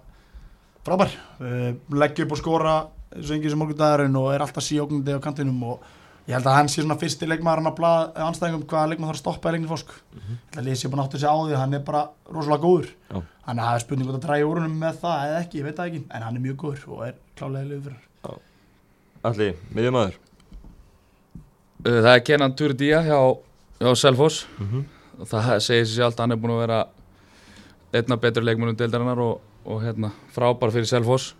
frábær. 0.85 1.13
Uh, 1.39 1.71
leggja 1.95 2.25
upp 2.25 2.35
og 2.35 2.41
skora 2.41 2.75
enginn 3.19 3.53
sem 3.53 3.61
morgundagurinn 3.61 4.17
og 4.19 4.31
er 4.33 4.43
alltaf 4.45 4.65
síóknandi 4.65 5.15
á 5.15 5.19
kantinum 5.23 5.63
og 5.63 5.85
ég 6.27 6.35
held 6.35 6.49
að 6.49 6.57
hann 6.57 6.71
sé 6.71 6.81
svona 6.81 6.97
fyrsti 6.99 7.29
leikmaður 7.29 7.61
hann 7.61 7.71
að 7.71 7.77
blaða 7.79 8.27
anstæðingum 8.29 8.65
hvaða 8.65 8.91
leikmaður 8.91 9.13
þarf 9.13 9.19
að 9.19 9.23
stoppa 9.23 9.49
í 9.49 9.55
leikni 9.55 9.71
fólk. 9.71 9.95
Ég 10.15 10.35
held 10.55 10.61
að 10.61 10.67
Lýsi 10.69 10.85
er 10.85 10.93
búin 10.93 11.03
að 11.03 11.07
áttu 11.07 11.21
sig 11.21 11.29
á 11.29 11.37
því 11.37 11.59
hann 11.61 11.77
er 11.77 11.85
bara 11.85 12.03
rosalega 12.31 12.63
góður. 12.65 12.91
Já. 13.13 13.21
hann 13.45 13.59
er 13.59 13.79
spurning 13.83 14.09
hvort 14.09 14.19
að 14.19 14.27
dræja 14.27 14.49
úr 14.49 14.59
húnum 14.59 14.77
með 14.81 15.01
það 15.03 15.25
eða 15.29 15.41
ekki, 15.43 15.59
ég 15.59 15.67
veit 15.67 15.77
það 15.77 15.89
ekki 15.91 16.03
en 16.09 16.25
hann 16.25 16.37
er 16.37 16.45
mjög 16.45 16.55
góður 16.63 16.85
og 16.95 17.03
er 17.05 17.17
klálega 17.37 17.69
liður 17.69 17.83
fyrir 17.85 18.41
Alli, 19.25 19.51
miðjumæður 19.73 20.21
Uh, 21.85 21.99
það 22.01 22.15
er 22.15 22.21
Kenan 22.25 22.53
Turdía 22.57 22.99
hjá, 23.05 23.17
hjá 23.77 23.91
Selfoss. 23.93 24.47
Mm 24.57 24.67
-hmm. 24.69 24.83
og 25.19 25.27
það 25.27 25.59
segir 25.59 25.85
sér 25.85 25.95
sjálft 25.95 26.19
hann 26.19 26.31
er 26.31 26.37
búin 26.37 26.55
að 26.55 26.61
vera 26.63 26.87
einna 27.93 28.17
betur 28.17 28.43
leikmennum 28.43 28.75
deildarinnar 28.75 29.19
og, 29.19 29.41
og 29.65 29.83
hérna, 29.83 30.09
frábær 30.33 30.71
fyrir 30.71 30.87
Selfoss 30.89 31.35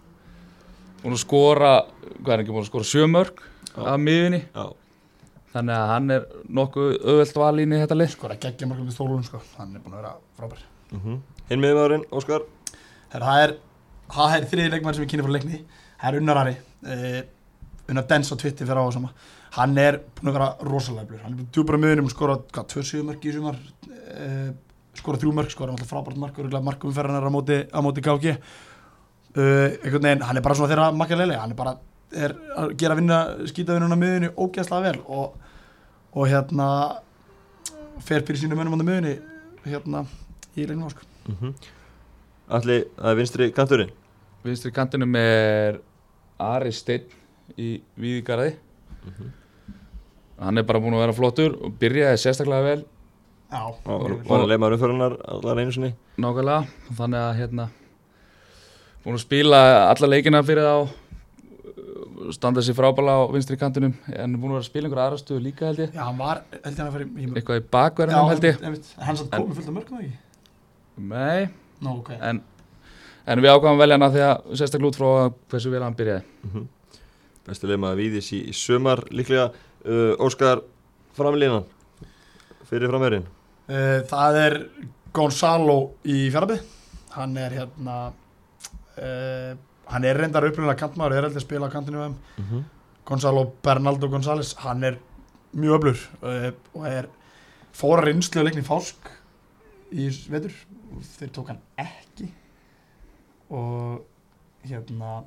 búin 1.06 1.16
að 1.16 1.22
skora 1.22 1.74
hvað 2.18 2.34
er 2.34 2.43
ekki 2.43 2.56
búin 2.56 2.64
að 2.66 2.72
skora 2.72 2.89
sjömörk 2.89 3.43
Já. 3.70 3.80
af 3.86 4.01
miðunni 4.01 4.41
Já, 4.41 4.66
þannig 5.53 5.78
að 5.78 5.93
hann 5.93 6.16
er 6.18 6.28
nokkuð 6.60 6.89
auðvelt 7.06 7.39
valín 7.43 7.76
í 7.76 7.80
þetta 7.84 7.99
lið. 7.99 8.12
Skora 8.16 8.39
geggja 8.41 8.70
mörgum 8.72 8.89
við 8.89 8.97
stólun 8.97 9.24
sko. 9.28 9.41
hann 9.60 9.78
er 9.78 9.86
búin 9.86 9.95
að 9.95 10.01
vera 10.01 10.18
frábær. 10.39 10.66
Mm 10.91 11.22
Hinn 11.45 11.62
miðjumæðurinn, 11.62 12.06
Óskar? 12.10 12.41
Það 13.14 13.41
er, 13.43 13.51
er 14.26 14.45
þriði 14.49 14.72
leikmann 14.74 14.95
sem 14.97 15.03
ég 15.03 15.10
kynni 15.12 15.26
frá 15.28 15.34
leikni. 15.36 15.60
Það 16.01 16.08
er 16.10 16.20
Unnar 16.20 16.39
Ari. 16.41 16.56
Uh, 16.82 17.20
Unnar 17.89 18.08
Dens 18.10 18.32
á 18.34 18.36
Twitter 18.36 18.66
fyrir 18.66 18.82
á 18.82 18.89
sama 18.89 19.12
hann 19.56 19.78
er 19.80 19.99
búin 20.18 20.32
að 20.32 20.38
vera 20.38 20.49
rosalega 20.68 21.08
blur 21.10 21.24
hann 21.24 21.34
er 21.34 21.39
búin 21.39 21.51
djúpar 21.53 21.78
á 21.78 21.84
miðunum 21.84 22.10
og 22.10 22.14
skora 22.14 22.38
hvað, 22.43 22.68
tvö 22.74 22.84
sjömörk 22.89 23.26
í 23.26 23.34
sumar? 23.36 23.60
Uh, 23.86 24.49
skora 24.95 25.20
þrjú 25.22 25.34
mörk, 25.36 25.51
skora 25.53 25.76
frábært 25.88 26.20
mark 26.20 26.36
fyrir 26.36 27.12
hann 27.14 27.30
á 27.30 27.32
móti, 27.32 27.62
á 27.72 27.80
móti 27.84 28.03
KG 28.03 28.36
einhvern 29.36 30.04
veginn, 30.04 30.22
hann 30.24 30.38
er 30.38 30.42
bara 30.46 30.56
svona 30.56 30.72
þeirra 30.74 30.92
makkaleli, 30.96 31.36
hann 31.36 31.52
er 31.52 31.56
bara 31.60 31.76
er 32.16 32.36
að 32.58 32.76
gera 32.80 32.96
vinna, 32.96 33.18
skýta 33.50 33.74
vinnuna 33.76 33.98
miðunni 34.00 34.30
ógeðslega 34.40 34.82
vel 34.86 35.02
og, 35.12 35.34
og 36.16 36.28
hérna 36.32 36.68
fer 38.06 38.22
fyrir 38.24 38.40
sínu 38.40 38.56
mönnum 38.56 38.78
á 38.80 38.88
miðunni 38.88 39.16
hérna 39.66 40.06
í 40.56 40.66
leiknum 40.68 40.90
sko. 40.90 41.02
mm 41.28 41.36
-hmm. 41.42 41.54
Alli, 42.50 42.84
það 42.98 43.10
er 43.12 43.16
vinstri 43.16 43.52
kanturinn 43.52 43.92
vinstri 44.46 44.72
kantinum 44.72 45.16
er 45.16 45.80
Ari 46.40 46.72
Steinn 46.72 47.04
í 47.58 47.82
Víðgarði 48.00 48.56
Mhm. 49.06 49.32
hann 50.40 50.58
er 50.58 50.64
bara 50.64 50.80
búin 50.80 50.94
að 50.94 51.00
vera 51.06 51.14
flottur 51.14 51.54
og 51.64 51.74
byrjaði 51.80 52.18
sérstaklega 52.18 52.64
vel 52.64 52.86
Já, 53.52 53.74
vel. 53.86 54.18
var 54.28 54.40
að 54.40 54.48
leima 54.48 54.70
umfyrirnar 54.74 55.18
allar 55.28 55.58
einu 55.60 55.72
sinni 55.72 55.94
nákvæmlega 56.18 56.66
þannig 56.98 57.20
að 57.20 57.36
hérna 57.38 57.68
búin 59.06 59.16
að 59.20 59.24
spila 59.24 59.60
alla 59.91 60.10
leikina 60.12 60.41
fyrir 60.45 60.66
þá 60.66 62.32
standa 62.34 62.62
sér 62.66 62.74
frábæla 62.78 63.14
á 63.22 63.22
vinstri 63.30 63.58
kantinum 63.60 63.93
en 64.10 64.36
búin 64.39 64.56
að 64.56 64.58
vera 64.58 64.64
að 64.64 64.70
spila 64.70 64.88
einhverja 64.89 65.06
aðra 65.10 65.20
stöðu 65.22 65.43
líka 65.45 65.68
held 65.70 65.82
ég. 65.84 65.91
Já, 65.93 66.01
hann 66.08 66.18
var, 66.18 66.41
held 66.56 66.72
ég 66.72 66.80
hann 66.82 66.88
að 66.89 66.95
fara 66.95 67.06
í, 67.06 67.28
eitthvað 67.36 67.60
í 67.60 67.66
bakverðinum 67.76 68.32
held 68.32 68.47
ég. 68.49 68.62
einmitt, 68.66 68.88
hann 68.97 69.20
satt 69.20 69.34
En- 69.36 69.43
komið 69.43 69.60
fullt 69.60 69.70
af 69.70 69.76
mörgum 69.78 69.99
ekki? 70.01 70.14
Nei, 70.97 71.49
Nó, 71.84 71.91
ok. 71.99 72.10
En, 72.24 72.39
en 73.28 73.41
við 73.43 73.51
ákvæmum 73.51 73.82
velja 73.84 73.97
hana 73.99 74.10
því 74.14 74.24
að 74.26 74.56
sérstaklega 74.56 74.89
út 74.93 74.97
frá 74.97 75.10
hversu 75.51 75.74
vel 75.74 75.84
hann 75.84 75.97
byrjaði. 75.99 76.24
Mm 76.49 76.66
Bestu 77.45 77.68
leimaði 77.70 77.99
Víðis 77.99 78.32
í, 78.34 78.39
í 78.49 78.53
sumar 78.58 79.03
líklega. 79.14 79.51
Uh, 79.86 80.16
Óskar 80.26 80.64
framlínan 81.14 81.68
fyrir 82.66 82.89
framherinn 82.89 83.28
uh, 83.70 83.99
Það 84.10 84.38
er 84.41 84.56
Gonzalo 85.14 85.76
í 86.10 86.24
fjárabið 86.34 86.64
Hann 87.14 87.36
er 87.38 87.53
hérna 87.53 87.97
uh, 88.98 89.58
Hann 89.86 90.08
er 90.10 90.18
reyndar 90.18 90.48
upprunalega 90.48 90.80
kantmaður 90.80 91.14
er 91.14 91.28
heldur 91.28 91.41
að 91.41 91.46
spila 91.46 91.68
á 91.70 91.76
kantinu 91.76 92.02
þeim. 92.02 92.16
Mm 92.38 92.46
-hmm. 92.50 92.64
Gonzalo 93.06 93.43
Bernaldo 93.64 94.08
González 94.10 94.56
Hann 94.64 94.84
er 94.84 94.98
mjög 95.54 95.76
öflur 95.78 96.00
uh, 96.24 96.52
og 96.74 96.88
er 96.89 97.08
fóra 97.72 98.02
reynslu 98.02 98.41
að 98.41 98.50
leikni 98.50 98.66
fásk 98.66 99.12
í 99.91 100.10
vetur. 100.30 100.54
Þeir 101.20 101.30
tók 101.30 101.48
hann 101.48 101.62
ekki. 101.78 102.32
Og 103.50 104.02
hérna 104.66 105.24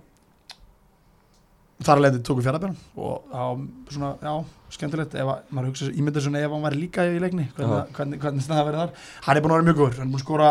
þar 1.86 2.02
leiði 2.02 2.22
tóku 2.26 2.42
fjárabjörn 2.42 2.76
og 2.98 3.28
á, 3.30 3.54
svona, 3.92 4.10
já, 4.18 4.32
skemmtilegt 4.74 5.14
ef 5.14 5.30
að, 5.30 5.42
maður 5.54 5.70
hugsa 5.70 5.90
ímyndið 5.92 6.24
svona 6.26 6.42
ef 6.42 6.54
hann 6.54 6.64
væri 6.66 6.80
líka 6.82 7.06
í 7.06 7.20
leikni 7.22 7.46
hvernig, 7.54 7.92
hvernig, 7.94 8.20
hvernig 8.24 8.46
það 8.48 8.64
verið 8.66 8.82
þar. 8.82 8.94
Hann 9.26 9.38
er 9.38 9.44
búin 9.44 9.54
að 9.54 9.60
vera 9.60 9.68
mjög 9.68 9.78
góður, 9.78 9.98
hann 10.00 10.08
er 10.08 10.12
búin 10.12 10.18
að 10.18 10.24
skora 10.24 10.50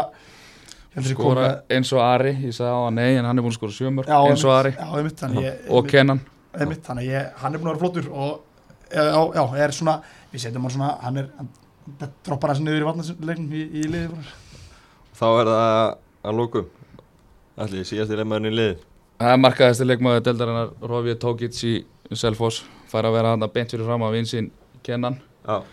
skora 1.06 1.48
eins 1.70 1.92
og 1.94 2.02
Ari 2.02 2.34
ég 2.48 2.56
sagði 2.56 2.74
á 2.74 2.80
hann 2.86 2.98
nei 2.98 3.18
en 3.18 3.28
hann 3.28 3.38
er 3.38 3.46
búin 3.46 3.54
að 3.54 3.60
skora 3.60 3.76
sjömörk 3.76 4.10
Já, 4.10 4.18
eins 4.32 4.44
og 4.48 4.54
Ari. 4.56 4.74
Já, 4.74 4.88
einmitt, 4.98 5.20
þannig 5.22 5.46
ég, 5.46 5.62
og 5.70 5.88
Kenan. 5.92 6.22
einmitt, 6.58 6.84
þannig 6.88 7.10
ég, 7.12 7.30
hann 7.44 7.54
er 7.54 7.62
búin 7.62 7.72
að 7.72 7.76
vera 7.76 7.84
flottur 7.84 8.10
og 8.12 8.42
já, 8.90 9.04
já, 9.38 9.44
er 9.64 9.76
svona 9.78 9.96
við 10.32 10.44
setjum 10.46 10.68
hann 10.68 10.76
svona, 10.76 10.92
hann 11.04 11.22
er 11.22 11.30
hann, 11.38 11.50
droppar 12.26 12.54
hans 12.54 12.64
niður 12.64 12.84
í 12.84 12.90
vatnarleiknum 12.90 13.54
í, 13.54 13.64
í 13.80 13.88
liði. 13.88 14.26
Þá 15.18 15.28
er 15.30 15.52
það 15.54 15.96
að 16.28 16.38
lókum 16.42 16.70
Alli, 17.58 17.86
síðasti 17.88 18.18
leimaðurinn 18.20 18.52
í 18.52 18.58
liði 18.58 18.78
það 19.18 19.34
er 19.34 19.40
markaðasti 19.42 19.88
leikmaður 19.88 20.26
deildarinnar 20.28 20.74
Rovið 20.92 21.20
Tókits 21.22 21.64
í 21.66 21.74
Selfoss. 22.14 22.64
Fær 22.88 23.08
að 23.10 23.18
vera 23.18 23.34
hann 23.34 23.46
beint 23.54 23.74
fyrir 23.74 23.88
fram 23.88 24.06
af 24.06 24.14
vinsinn 24.14 24.52
Kenan. 24.86 25.18
Já, 25.48 25.64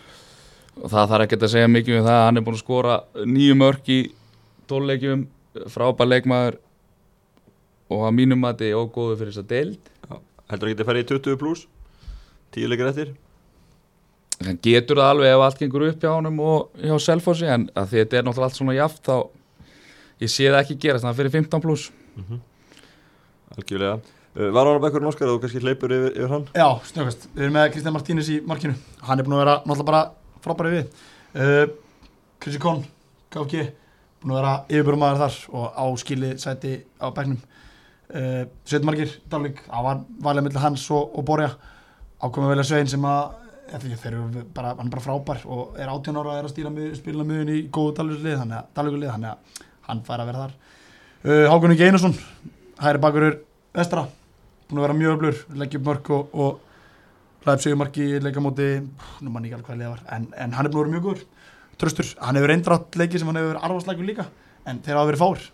og 0.81 0.91
það 0.91 1.11
þarf 1.13 1.27
ekki 1.27 1.39
að 1.39 1.53
segja 1.53 1.71
mikið 1.71 1.99
um 2.01 2.07
það 2.09 2.23
hann 2.25 2.41
er 2.41 2.47
búin 2.47 2.57
að 2.57 2.63
skora 2.65 2.97
nýju 3.29 3.57
mörk 3.59 3.91
í 3.93 3.99
tóluleikjum 4.71 5.27
frábær 5.71 6.11
leikmaður 6.11 6.59
og 7.95 8.07
að 8.09 8.17
mínum 8.17 8.41
mati 8.43 8.73
ógóðu 8.75 9.19
fyrir 9.21 9.35
þessa 9.35 9.49
deild. 9.51 9.93
Heldur 10.51 10.69
að 10.69 10.75
geta 10.75 10.87
farið 10.89 11.05
í 11.05 11.09
20 11.13 11.39
pluss 11.41 11.67
10 12.55 12.71
leikir 12.71 12.91
eftir? 12.91 13.13
Hann 14.45 14.59
getur 14.63 14.99
það 15.01 15.13
alveg 15.13 15.35
ef 15.35 15.45
allt 15.47 15.61
gengur 15.63 15.87
upp 15.89 16.03
hjá 16.03 16.11
honum 16.11 16.41
og 16.43 16.83
hjá 16.83 16.95
Selfossi 17.03 17.47
en 17.51 17.69
að 17.75 17.93
því 17.93 18.01
þetta 18.03 18.19
er 18.19 18.27
náttúrulega 18.27 18.51
allt 18.51 18.59
svona 18.59 18.75
jaft 18.77 19.07
þá 19.07 19.15
ég 20.25 20.33
sé 20.33 20.49
það 20.51 20.61
ekki 20.61 20.77
gerast, 20.83 21.05
þannig 21.05 21.15
að 21.15 21.21
fyrir 21.23 21.35
15 21.39 21.65
pluss 21.65 21.87
Algjörlega. 23.55 24.01
Uh, 24.35 24.49
Var 24.51 24.67
hann 24.67 24.81
á 24.83 24.83
bekkurinn 24.83 25.07
Óskar 25.07 25.31
og 25.31 25.37
þú 25.37 25.45
kannski 25.45 25.63
hleypur 25.63 25.93
yfir, 25.95 26.17
yfir 26.19 26.33
hann? 26.33 26.47
Já, 26.59 26.67
snöggast, 26.91 27.29
við 27.37 27.47
erum 27.47 27.55
með 27.55 27.69
Kristján 27.75 27.95
Martínes 27.95 28.31
í 28.35 28.41
markinu. 28.43 28.75
Hann 29.07 29.21
er 29.23 29.27
búin 29.29 29.37
að 29.37 29.43
vera 29.45 29.55
náttúrulega 29.63 29.91
bara 29.93 30.01
frábæri 30.43 30.73
við 30.75 31.05
uh, 31.39 31.67
Krissi 32.43 32.63
Kohn, 32.63 32.83
KFG 33.31 33.69
Búin 34.25 34.33
að 34.33 34.41
vera 34.41 34.53
yfirbjörnmaður 34.73 35.21
þar 35.21 35.39
og 35.61 35.77
á 35.77 35.85
skili 36.01 36.31
sæti 36.41 36.75
á 36.97 37.07
bekknum. 37.13 37.39
Uh, 38.15 38.43
Sveit 38.65 38.85
Margir, 38.89 39.13
Dalvik 39.29 39.63
Það 39.67 39.85
var 39.85 40.03
valið 40.25 40.47
millir 40.47 40.65
hans 40.65 40.85
og, 40.97 41.13
og 41.13 41.27
Borja. 41.29 41.51
Ákomið 42.25 42.55
velja 42.55 42.67
Svein 42.71 42.89
sem 42.89 43.05
að 43.05 43.37
ekki, 43.77 43.99
bara, 44.57 44.75
hann 44.79 44.89
er 44.89 44.95
bara 44.95 45.05
frábær 45.05 45.45
og 45.45 45.77
er 45.77 45.93
18 45.93 46.17
ára 46.17 46.33
og 46.33 46.39
er 46.39 46.49
að 46.49 46.55
stýra 46.55 46.73
mið, 46.73 46.91
spila 46.97 47.29
miðun 47.29 47.53
í 47.53 47.63
góðu 47.69 47.97
Dalvíkulið 48.01 48.37
þannig 49.13 49.29
að 49.29 49.31
að 49.31 49.63
hann 49.89 50.05
fær 50.09 50.21
að 50.25 50.29
vera 50.31 50.45
þar. 50.45 50.59
Uh, 51.25 51.47
Hákon 51.53 51.75
Ingi 51.75 51.89
Einarsson 51.89 52.17
hæri 52.81 53.01
bakurur 53.05 53.41
vestra 53.77 54.07
búin 54.69 54.81
að 54.81 54.87
vera 54.87 54.99
mjög 54.99 55.15
öflur, 55.19 55.43
leggja 55.61 55.81
upp 55.81 55.89
mörk 55.89 56.11
og, 56.15 56.35
og 56.35 57.45
hlæðið 57.45 57.65
sig 57.65 57.77
marki 57.77 58.05
í 58.09 58.21
leikamóti 58.25 58.69
nú 59.21 59.33
mann 59.33 59.45
ekki 59.45 59.59
alveg 59.59 59.69
hvað 59.69 59.81
liða 59.81 59.93
var 59.93 60.05
en, 60.17 60.29
en 60.41 60.55
hann 60.57 60.69
er 60.69 60.73
búin 60.73 60.81
að 60.81 60.87
vera 60.87 60.95
mjög 60.95 61.05
góður 61.09 61.25
tröstur, 61.81 62.09
hann 62.21 62.39
hefur 62.39 62.51
reyndrátt 62.53 62.97
leiki 63.01 63.21
sem 63.21 63.31
hann 63.31 63.41
hefur 63.41 63.61
arfarsleikur 63.61 64.07
líka 64.09 64.29
en 64.65 64.81
þeir 64.85 64.99
hafa 64.99 65.11
verið 65.11 65.23
fár 65.25 65.45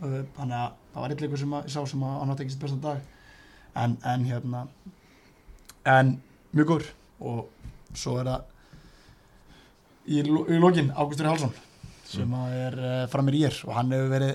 þannig 0.00 0.56
að 0.58 0.72
það 0.94 1.02
var 1.02 1.14
eitt 1.14 1.22
leikur 1.24 1.40
sem 1.40 1.54
að, 1.54 1.68
ég 1.68 1.74
sá 1.74 1.90
sem 1.90 2.04
að 2.06 2.16
hann 2.20 2.32
átti 2.32 2.44
ekki 2.44 2.54
sitt 2.54 2.64
besta 2.64 2.80
dag. 2.82 3.04
En, 3.74 3.96
en 4.06 4.26
hérna 4.28 4.64
en 5.90 6.16
mjög 6.54 6.70
góður. 6.70 6.90
Og 7.24 7.40
svo 7.98 8.16
er 8.20 8.30
það 8.30 8.42
í, 10.06 10.20
í 10.20 10.58
lokin 10.60 10.90
Ágústur 10.94 11.30
Hálsson 11.30 11.54
sem 12.08 12.34
að 12.36 12.56
er 12.58 12.76
uh, 12.78 12.96
framir 13.10 13.38
í 13.38 13.44
er 13.48 13.56
og 13.64 13.74
hann 13.78 13.94
hefur 13.94 14.10
verið 14.12 14.34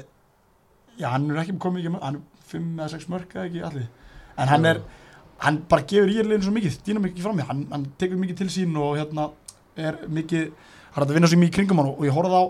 já 0.99 1.11
hann 1.13 1.29
er 1.29 1.41
ekki 1.43 1.59
komið 1.61 1.85
ekki 1.85 2.01
hann 2.01 2.17
er 2.17 2.47
5 2.49 2.71
eða 2.79 2.89
6 2.95 3.11
mörk 3.13 3.35
eða 3.35 3.45
ekki 3.45 3.61
allir. 3.67 3.91
En 4.39 4.51
hann 4.51 4.67
er 4.67 4.81
hann 5.43 5.61
bara 5.69 5.85
gefur 5.87 6.11
í 6.11 6.17
er 6.19 6.27
leginn 6.27 6.47
svo 6.47 6.55
mikið 6.55 6.81
dýna 6.87 7.03
mikið 7.03 7.27
fram 7.27 7.43
hann, 7.51 7.63
hann 7.71 7.85
tekur 8.01 8.19
mikið 8.19 8.41
til 8.41 8.49
sín 8.51 8.75
og 8.79 8.97
hérna 8.99 9.29
er 9.79 10.01
mikið 10.11 10.49
hann 10.93 11.03
er 11.03 11.05
hægt 11.05 11.11
að 11.11 11.17
vinna 11.17 11.29
svo 11.29 11.39
mikið 11.39 11.53
í 11.53 11.55
kringum 11.57 11.81
hann 11.81 11.91
og 11.93 12.05
ég 12.05 12.15
horfði 12.15 12.41
á 12.41 12.43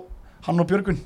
hann 0.47 0.63
og 0.63 0.67
Björgun 0.69 0.99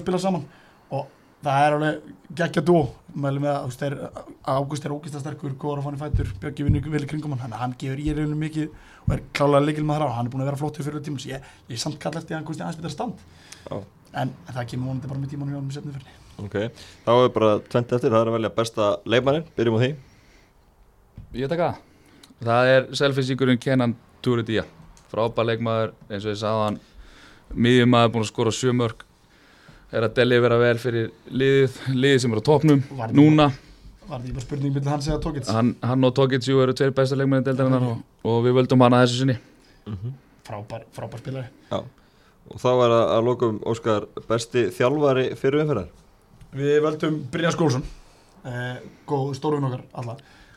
spila 0.00 0.20
saman. 0.20 0.44
Og 0.92 1.06
það 1.42 1.66
er 1.66 1.76
alveg 1.76 2.10
geggja 2.38 2.64
dú 2.66 2.76
mælum 3.14 3.46
með 3.46 3.56
að 3.56 3.96
Ágúst 4.42 4.84
er 4.86 4.94
ógist 4.94 5.16
að 5.16 5.24
sterkur 5.24 5.56
góður 5.60 5.82
að 5.82 5.86
fann 5.86 5.96
í 5.96 6.00
fætur, 6.00 6.32
Björgi 6.40 6.66
vinnur 6.66 6.90
vel 6.92 7.04
í 7.04 7.10
kringum 7.10 7.36
hann 7.38 7.56
hann 7.56 7.74
gefur 7.78 8.00
í 8.00 8.10
er 8.12 8.22
mikið 8.26 8.70
og 9.06 9.14
er 9.16 9.24
klálega 9.34 9.66
leikil 9.66 9.84
með 9.84 10.02
það 10.02 10.08
og 10.08 10.16
hann 10.16 10.28
er 10.28 10.32
búin 10.32 10.44
að 10.44 10.50
vera 10.50 10.60
flottur 10.60 10.86
fyrir 10.86 11.04
tíma 11.04 11.22
ég, 11.26 11.46
ég 11.68 11.76
er 11.76 11.82
samt 11.82 11.98
kall 12.02 12.16
eftir 12.18 12.36
hann 12.36 12.46
kosti 12.46 12.64
aðeins 12.64 12.80
betra 12.80 12.92
stand. 12.94 13.24
Já. 13.68 13.82
en, 14.12 14.32
en 14.32 14.54
það 14.54 14.68
kemur 14.72 14.92
vonandi 14.92 15.10
bara 15.10 15.22
með 15.22 15.32
tímanum 15.32 15.52
hjá 15.52 15.58
hann 15.60 15.68
með 15.68 15.78
sefniförni 15.78 16.20
Ok, 16.42 16.56
þá 17.04 17.12
er 17.12 17.32
bara 17.34 17.50
20 17.60 17.96
eftir, 17.96 18.10
það 18.10 18.20
er 18.22 18.30
að 18.30 18.36
velja 18.38 18.52
besta 18.56 18.86
leikmannin, 19.04 19.44
byrjum 19.56 19.76
á 19.76 19.80
því. 19.82 19.90
Ég 21.38 21.50
taka 21.52 21.72
það. 22.42 22.70
Er 22.72 22.88
selfisíkurinn 22.98 23.60
Kenan 23.62 23.94
Turidía 24.24 24.64
frábær 25.12 25.48
leikmaður 25.50 25.92
eins 26.08 26.24
og 26.26 26.32
ég 26.34 26.40
sagði 26.42 26.66
hann 26.66 26.78
miðjumæður 27.66 28.12
búin 28.14 28.24
að 28.24 28.30
skora 28.32 28.54
sjömörk 28.56 29.04
er 29.92 30.06
að 30.06 30.14
delivera 30.16 30.56
vel 30.62 30.78
fyrir 30.80 31.10
liðið, 31.28 31.74
liðið 31.92 32.22
sem 32.24 32.32
er 32.32 32.40
á 32.40 32.48
topnum 32.48 32.82
Var- 32.96 33.12
núna, 33.16 33.50
var 34.08 34.18
þetta 34.18 34.24
ekki 34.24 34.36
bara 34.38 34.44
spurning 34.46 34.72
millir 34.76 34.92
hans 34.94 35.08
eða 35.10 35.20
tókits 35.26 35.52
hann, 35.52 35.74
hann 35.84 36.04
og 36.08 36.14
Tokitsu 36.16 36.56
eru 36.64 36.72
tveir 36.76 36.94
besta 36.96 37.18
leikmaður 37.20 37.50
deildarinnar 37.50 37.84
og, 37.90 37.98
og 38.24 38.38
við 38.46 38.56
völdum 38.60 38.82
hana 38.86 39.02
þessu 39.04 39.20
sinni. 39.22 39.36
Frábær, 40.46 40.86
frábær 40.96 41.20
spilari. 41.22 41.46
Og 42.52 42.58
þá 42.58 42.68
er 42.72 42.92
að, 42.96 43.02
að 43.14 43.26
lokum 43.28 43.58
Óskar 43.70 44.06
besti 44.28 44.64
þjálfari 44.74 45.28
fyrir 45.38 45.62
umferðar? 45.62 45.90
Við 46.56 46.80
völdum 46.84 47.20
Brynjar 47.32 47.54
Skólsson 47.54 47.84
eh, 48.48 48.80
góð 49.08 49.30
stórvinn 49.38 49.68
okkar 49.68 49.84
alla. 50.02 50.16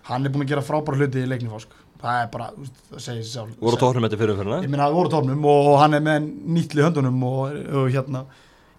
Hann 0.10 0.26
er 0.26 0.34
búin 0.34 0.44
að 0.48 0.52
gera 0.56 0.64
frábæra 0.66 1.00
hluti 1.04 1.22
í 1.22 1.30
leiknifásk 1.30 1.76
það 2.02 2.22
er 2.22 2.32
bara, 2.34 2.48
það 2.90 3.04
segir 3.04 3.22
sér 3.22 3.32
sjálf. 3.32 3.54
Voru 3.62 3.80
tóknum 3.82 4.06
þetta 4.08 4.20
fyrir 4.22 4.34
umferðina? 4.36 4.64
ég 4.66 4.72
meina 4.74 4.88
það 4.88 4.98
voru 5.00 5.14
tófnum 5.14 5.48
og, 5.52 5.70
hann 5.82 5.98
er 5.98 6.04
með 6.06 6.28
nýttli 6.58 6.86
höndunum 6.86 7.24
og, 7.30 7.56
og 7.82 7.88
hérna 7.94 8.26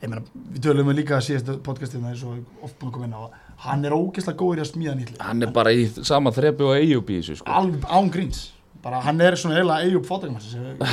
ég 0.02 0.10
meina, 0.12 0.22
við 0.52 0.66
tölum 0.66 0.90
við 0.90 1.00
líka 1.00 1.16
að 1.18 1.24
síðastu 1.30 1.56
podcastina 1.66 2.12
eins 2.12 2.24
og 2.26 2.66
oft 2.66 2.76
búin 2.80 2.90
að 2.90 2.96
koma 2.98 3.08
inn 3.08 3.16
á 3.16 3.20
það. 3.22 3.40
Hann 3.66 3.88
er 3.88 3.96
ógeðslega 3.96 4.40
góður 4.42 4.60
í 4.60 4.64
að 4.66 4.70
smíða 4.72 4.98
nýttli 4.98 5.18
hann 5.24 5.46
er 5.46 5.54
bara 5.56 5.72
í 5.72 5.86
sama 5.96 6.32
þrepi 6.36 6.66
og 6.68 6.76
EUB 6.82 7.10
í 7.14 7.18
þessu 7.22 7.38
sko. 7.40 7.56
alveg 7.60 7.88
án 7.88 8.12
gríns. 8.12 8.42
Bara 8.84 9.00
hann 9.02 9.20
er 9.24 9.34
svona 9.40 9.56
eiginlega 9.56 9.88
Eyjup 9.88 10.04
fótækjumann 10.06 10.84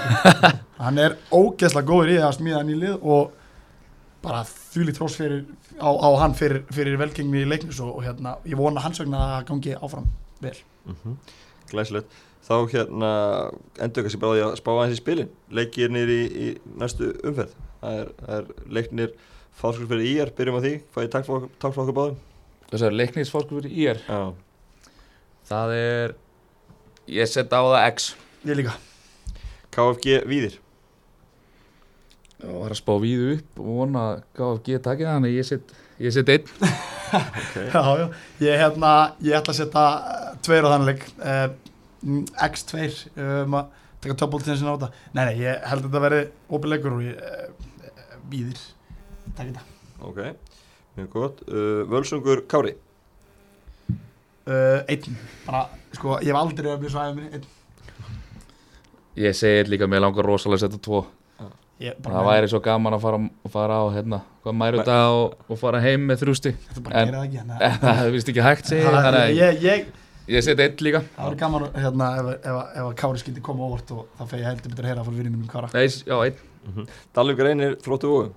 hann 0.84 1.00
er 1.00 1.16
ógeðslega 1.32 1.88
góður 1.88 2.12
í 2.12 2.18
að 2.20 2.36
smíða 2.36 2.60
nýlið 2.68 3.00
og 3.00 3.32
bara 4.20 4.44
þvílíkt 4.44 5.00
trós 5.00 5.16
fyrir 5.16 5.46
á, 5.80 5.88
á 5.88 6.08
hann 6.20 6.36
fyrir, 6.36 6.62
fyrir 6.70 6.98
velgengni 7.00 7.42
í 7.42 7.48
leiknis 7.48 7.80
og, 7.80 7.94
og 7.96 8.04
hérna, 8.04 8.36
ég 8.44 8.60
vona 8.60 8.84
hans 8.84 9.00
vegna 9.00 9.22
að 9.24 9.32
það 9.32 9.46
gangi 9.50 9.78
áfram 9.80 10.10
vel. 10.44 10.58
Mm 10.84 11.16
Glæsilegt. 11.70 12.20
Þá 12.46 12.54
hérna 12.72 13.10
endur 13.84 14.06
kannski 14.06 14.20
bara 14.22 14.32
á 14.32 14.36
því 14.36 14.44
að 14.46 14.56
spá 14.60 14.70
aðeins 14.72 14.96
í 14.96 15.00
spilin. 15.00 15.34
Leikirnir 15.54 16.12
í, 16.14 16.20
í 16.26 16.48
næstu 16.80 17.12
umferð. 17.26 17.52
Það 17.80 18.00
er, 18.00 18.10
það 18.22 18.34
er 18.38 18.72
leiknir 18.78 19.12
fáskur 19.60 19.90
fyrir 19.90 20.08
IR, 20.14 20.32
byrjum 20.36 20.58
á 20.58 20.64
því. 20.64 20.74
Fæði 20.94 21.12
takk 21.12 21.28
fyrir 21.28 21.82
okkur 21.84 21.96
báðum? 21.96 22.18
Þess 22.70 22.86
að 22.86 22.96
leiknisfólk 23.00 23.50
fyrir 23.50 23.72
IR 23.74 24.00
Já, 24.06 24.20
það 25.50 25.72
er 25.74 26.12
ég 27.10 27.30
set 27.30 27.50
á 27.50 27.60
það 27.60 27.86
X. 27.88 28.10
Ég 28.46 28.60
líka. 28.60 28.76
KFG 29.74 30.20
Víðir. 30.30 30.58
Og 32.46 32.62
var 32.62 32.72
að 32.72 32.78
spá 32.78 32.92
víðu 33.02 33.34
upp 33.36 33.58
og 33.60 33.80
vona 33.82 34.04
að 34.12 34.22
KFG 34.38 34.78
takið 34.86 35.08
það, 35.08 35.16
þannig 35.18 35.34
ég 35.34 35.48
set, 35.48 35.74
ég 36.00 36.14
set 36.14 36.30
einn. 36.32 36.46
Okay. 37.10 37.66
já, 37.74 37.82
já. 38.00 38.06
ég 38.46 38.62
hérna, 38.62 38.92
ég 39.26 39.36
ætla 39.36 39.52
að 39.52 39.58
setja 39.58 39.84
tveir 40.46 40.66
á 40.66 40.72
þannig 40.74 40.90
leik. 40.90 41.04
Uh, 41.20 41.48
X2 42.48 42.86
um 43.20 43.56
að 43.58 43.72
taka 44.00 44.16
töpbóltinn 44.22 44.56
á 44.64 44.72
þetta. 44.72 44.90
Nei, 45.16 45.24
nei, 45.28 45.34
ég 45.42 45.66
held 45.68 45.82
að 45.84 45.88
þetta 45.90 46.04
verði 46.06 46.22
opilegur 46.58 46.96
og 46.96 47.02
ég 47.04 47.20
uh, 47.20 48.18
býðir 48.32 48.62
takk 49.36 49.50
þetta. 49.50 49.66
Ok, 50.00 50.20
mjög 50.96 51.10
gott. 51.14 51.42
Uh, 51.48 51.82
Völsungur 51.90 52.44
Kári? 52.50 52.76
Uh, 54.48 54.80
einn, 54.88 55.16
bara, 55.46 55.66
sko, 55.94 56.16
ég 56.24 56.32
hef 56.32 56.40
aldrei 56.40 56.72
að 56.72 56.80
bli 56.82 56.90
svo 56.92 57.02
aðeins 57.04 57.36
einn. 57.38 57.48
Ég 59.20 59.34
segir 59.36 59.68
líka 59.68 59.88
mér 59.90 60.00
langar 60.06 60.24
rosalega 60.24 60.62
að 60.62 60.70
setja 60.70 60.80
tvo. 60.86 61.04
Ég, 61.80 61.96
það 62.04 62.26
væri 62.26 62.48
svo 62.52 62.58
gaman 62.60 62.92
að 62.92 63.04
fara, 63.06 63.18
að 63.48 63.52
fara 63.54 63.76
á 63.80 63.84
hérna, 63.94 64.18
hvað 64.44 64.56
mæru 64.60 64.82
dag 64.84 65.14
og, 65.16 65.38
og 65.48 65.56
fara 65.60 65.78
heim 65.80 66.02
með 66.10 66.18
þrústi 66.26 66.50
Þetta 66.66 66.82
bara 66.84 67.00
En- 67.00 67.14
það 67.14 67.22
ekki 67.24 67.78
það 67.86 68.10
vist 68.12 68.32
ekki 68.32 68.44
hægt 68.44 68.68
segi, 68.68 68.82
ég, 68.82 68.90
Það- 68.98 69.16
að 69.22 69.38
ég, 69.64 69.86
ég, 70.30 70.36
ég 70.36 70.44
set 70.46 70.60
einn 70.62 70.84
líka. 70.86 71.00
Það 71.16 71.26
var 71.28 71.36
gaman 71.42 71.64
hérna, 71.74 72.10
ef, 72.20 72.28
ef, 72.38 72.58
ef 72.76 72.84
að 72.86 72.92
Kári 73.00 73.22
skildi 73.22 73.42
koma 73.44 73.66
óvart 73.66 73.90
og 73.96 74.04
það 74.18 74.30
fegi 74.34 74.46
heldur 74.46 74.72
betur 74.74 74.86
að 74.86 74.92
heyra 74.92 75.04
frá 75.06 75.14
vinnum 75.16 75.34
mínum 75.36 75.50
Kára 75.50 75.70
Nei, 75.74 75.86
já, 75.90 76.16
einn. 76.26 76.86
Dalvík 77.16 77.42
reynir 77.46 77.76
þróttu 77.84 78.12
og 78.18 78.30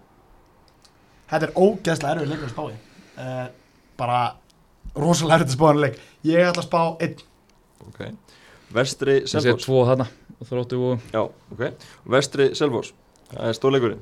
Þetta 1.34 1.48
er 1.48 1.54
ógeðslega 1.58 2.16
erfið 2.18 2.32
leikur 2.34 2.50
að 2.50 2.54
spá 2.54 2.64
í. 2.70 2.76
Uh, 3.18 3.46
Bara 3.98 4.20
rosalega 4.98 5.40
erfið 5.40 5.54
að 5.54 5.56
spá 5.58 5.66
hann 5.70 5.82
leik. 5.84 6.00
Ég 6.28 6.50
ætla 6.50 6.64
að 6.64 6.68
spá 6.68 6.82
einn. 7.06 7.24
Ok. 7.88 8.02
Vestri 8.74 9.16
ég 9.20 9.30
set 9.30 9.44
Selfoss. 9.46 9.66
tvo 9.68 9.84
þarna 9.88 10.08
þróttu 10.50 10.80
og 10.92 11.08
Já, 11.14 11.22
ok. 11.54 11.64
Vestri 12.16 12.50
Selfoss. 12.58 12.94
Það 13.34 13.50
er 13.50 13.58
stórleikurinn. 13.60 14.02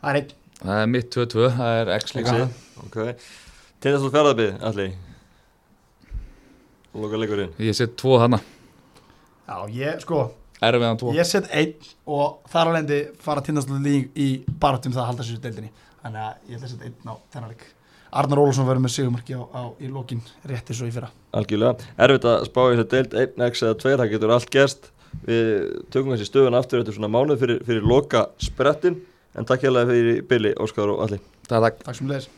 Það 0.00 0.10
er 0.10 0.20
einn. 0.20 0.34
Það 0.60 0.80
er 0.84 0.90
mitt 0.92 1.14
2-2, 1.16 1.46
það 1.56 1.78
er 1.80 1.92
X 1.96 2.16
líka. 2.18 2.34
Ok. 2.84 2.86
Ok. 2.86 3.28
Tindastóð 3.80 4.12
fjárðarbið, 4.16 4.50
allir 4.70 4.90
Loka 6.94 7.20
leikurinn 7.20 7.54
ég 7.62 7.76
set 7.76 7.96
tvo 8.00 8.18
þarna, 8.18 8.40
Já, 9.50 9.56
ég, 9.74 9.98
sko 10.04 10.28
erfiðan 10.60 11.00
tvo. 11.00 11.12
Ég 11.16 11.26
set 11.26 11.48
einn 11.56 11.90
og 12.10 12.40
þar 12.52 12.72
alveg 12.72 13.12
fara 13.24 13.42
tindastöðu 13.44 13.82
lík 13.82 14.18
í 14.18 14.30
baratum 14.60 14.94
það 14.94 15.02
að 15.02 15.10
halda 15.10 15.26
sér 15.26 15.42
deildinni. 15.44 15.70
Þannig 16.00 16.24
að 16.24 16.50
ég 16.50 16.56
ætla 16.56 16.68
að 16.68 16.72
setja 16.74 16.90
einn 16.90 17.10
á 17.10 17.14
þennan 17.32 17.52
leik. 17.54 17.66
Arnar 18.20 18.40
Ólafsson 18.42 18.66
verður 18.66 18.84
með 18.84 18.94
sigumarki 18.96 19.36
á, 19.38 19.42
á, 19.54 19.62
í 19.78 19.90
lokin 19.90 20.22
rétti 20.50 20.74
svo 20.74 20.88
í 20.90 20.94
fyrra. 20.94 21.10
Algjörlega, 21.38 21.90
erfitt 22.06 22.26
að 22.26 22.46
spá 22.48 22.60
í 22.64 22.72
þess 22.74 22.84
að 22.84 22.94
deild 22.94 23.14
1x 23.22 23.62
eða 23.66 23.78
2, 23.84 23.92
það 24.00 24.12
getur 24.14 24.34
allt 24.34 24.50
gerst. 24.56 24.90
Við 25.26 25.54
tökum 25.94 26.14
þessi 26.14 26.26
stöðun 26.28 26.58
aftur 26.58 26.82
eftir 26.82 26.96
svona 26.96 27.10
mánuð 27.10 27.40
fyrir, 27.42 27.62
fyrir 27.66 27.86
loka 27.86 28.28
sprettin 28.42 29.00
En 29.38 29.46
takk 29.46 29.66
hérlega 29.66 29.90
fyrir 29.90 30.22
Billy, 30.30 30.52
Óskar 30.58 30.90
og 30.90 31.02
allir 31.02 31.22
það 31.46 31.56
er 31.56 31.64
það 31.64 31.82
Takk 31.82 31.98
sem 31.98 32.10
leiðis 32.10 32.28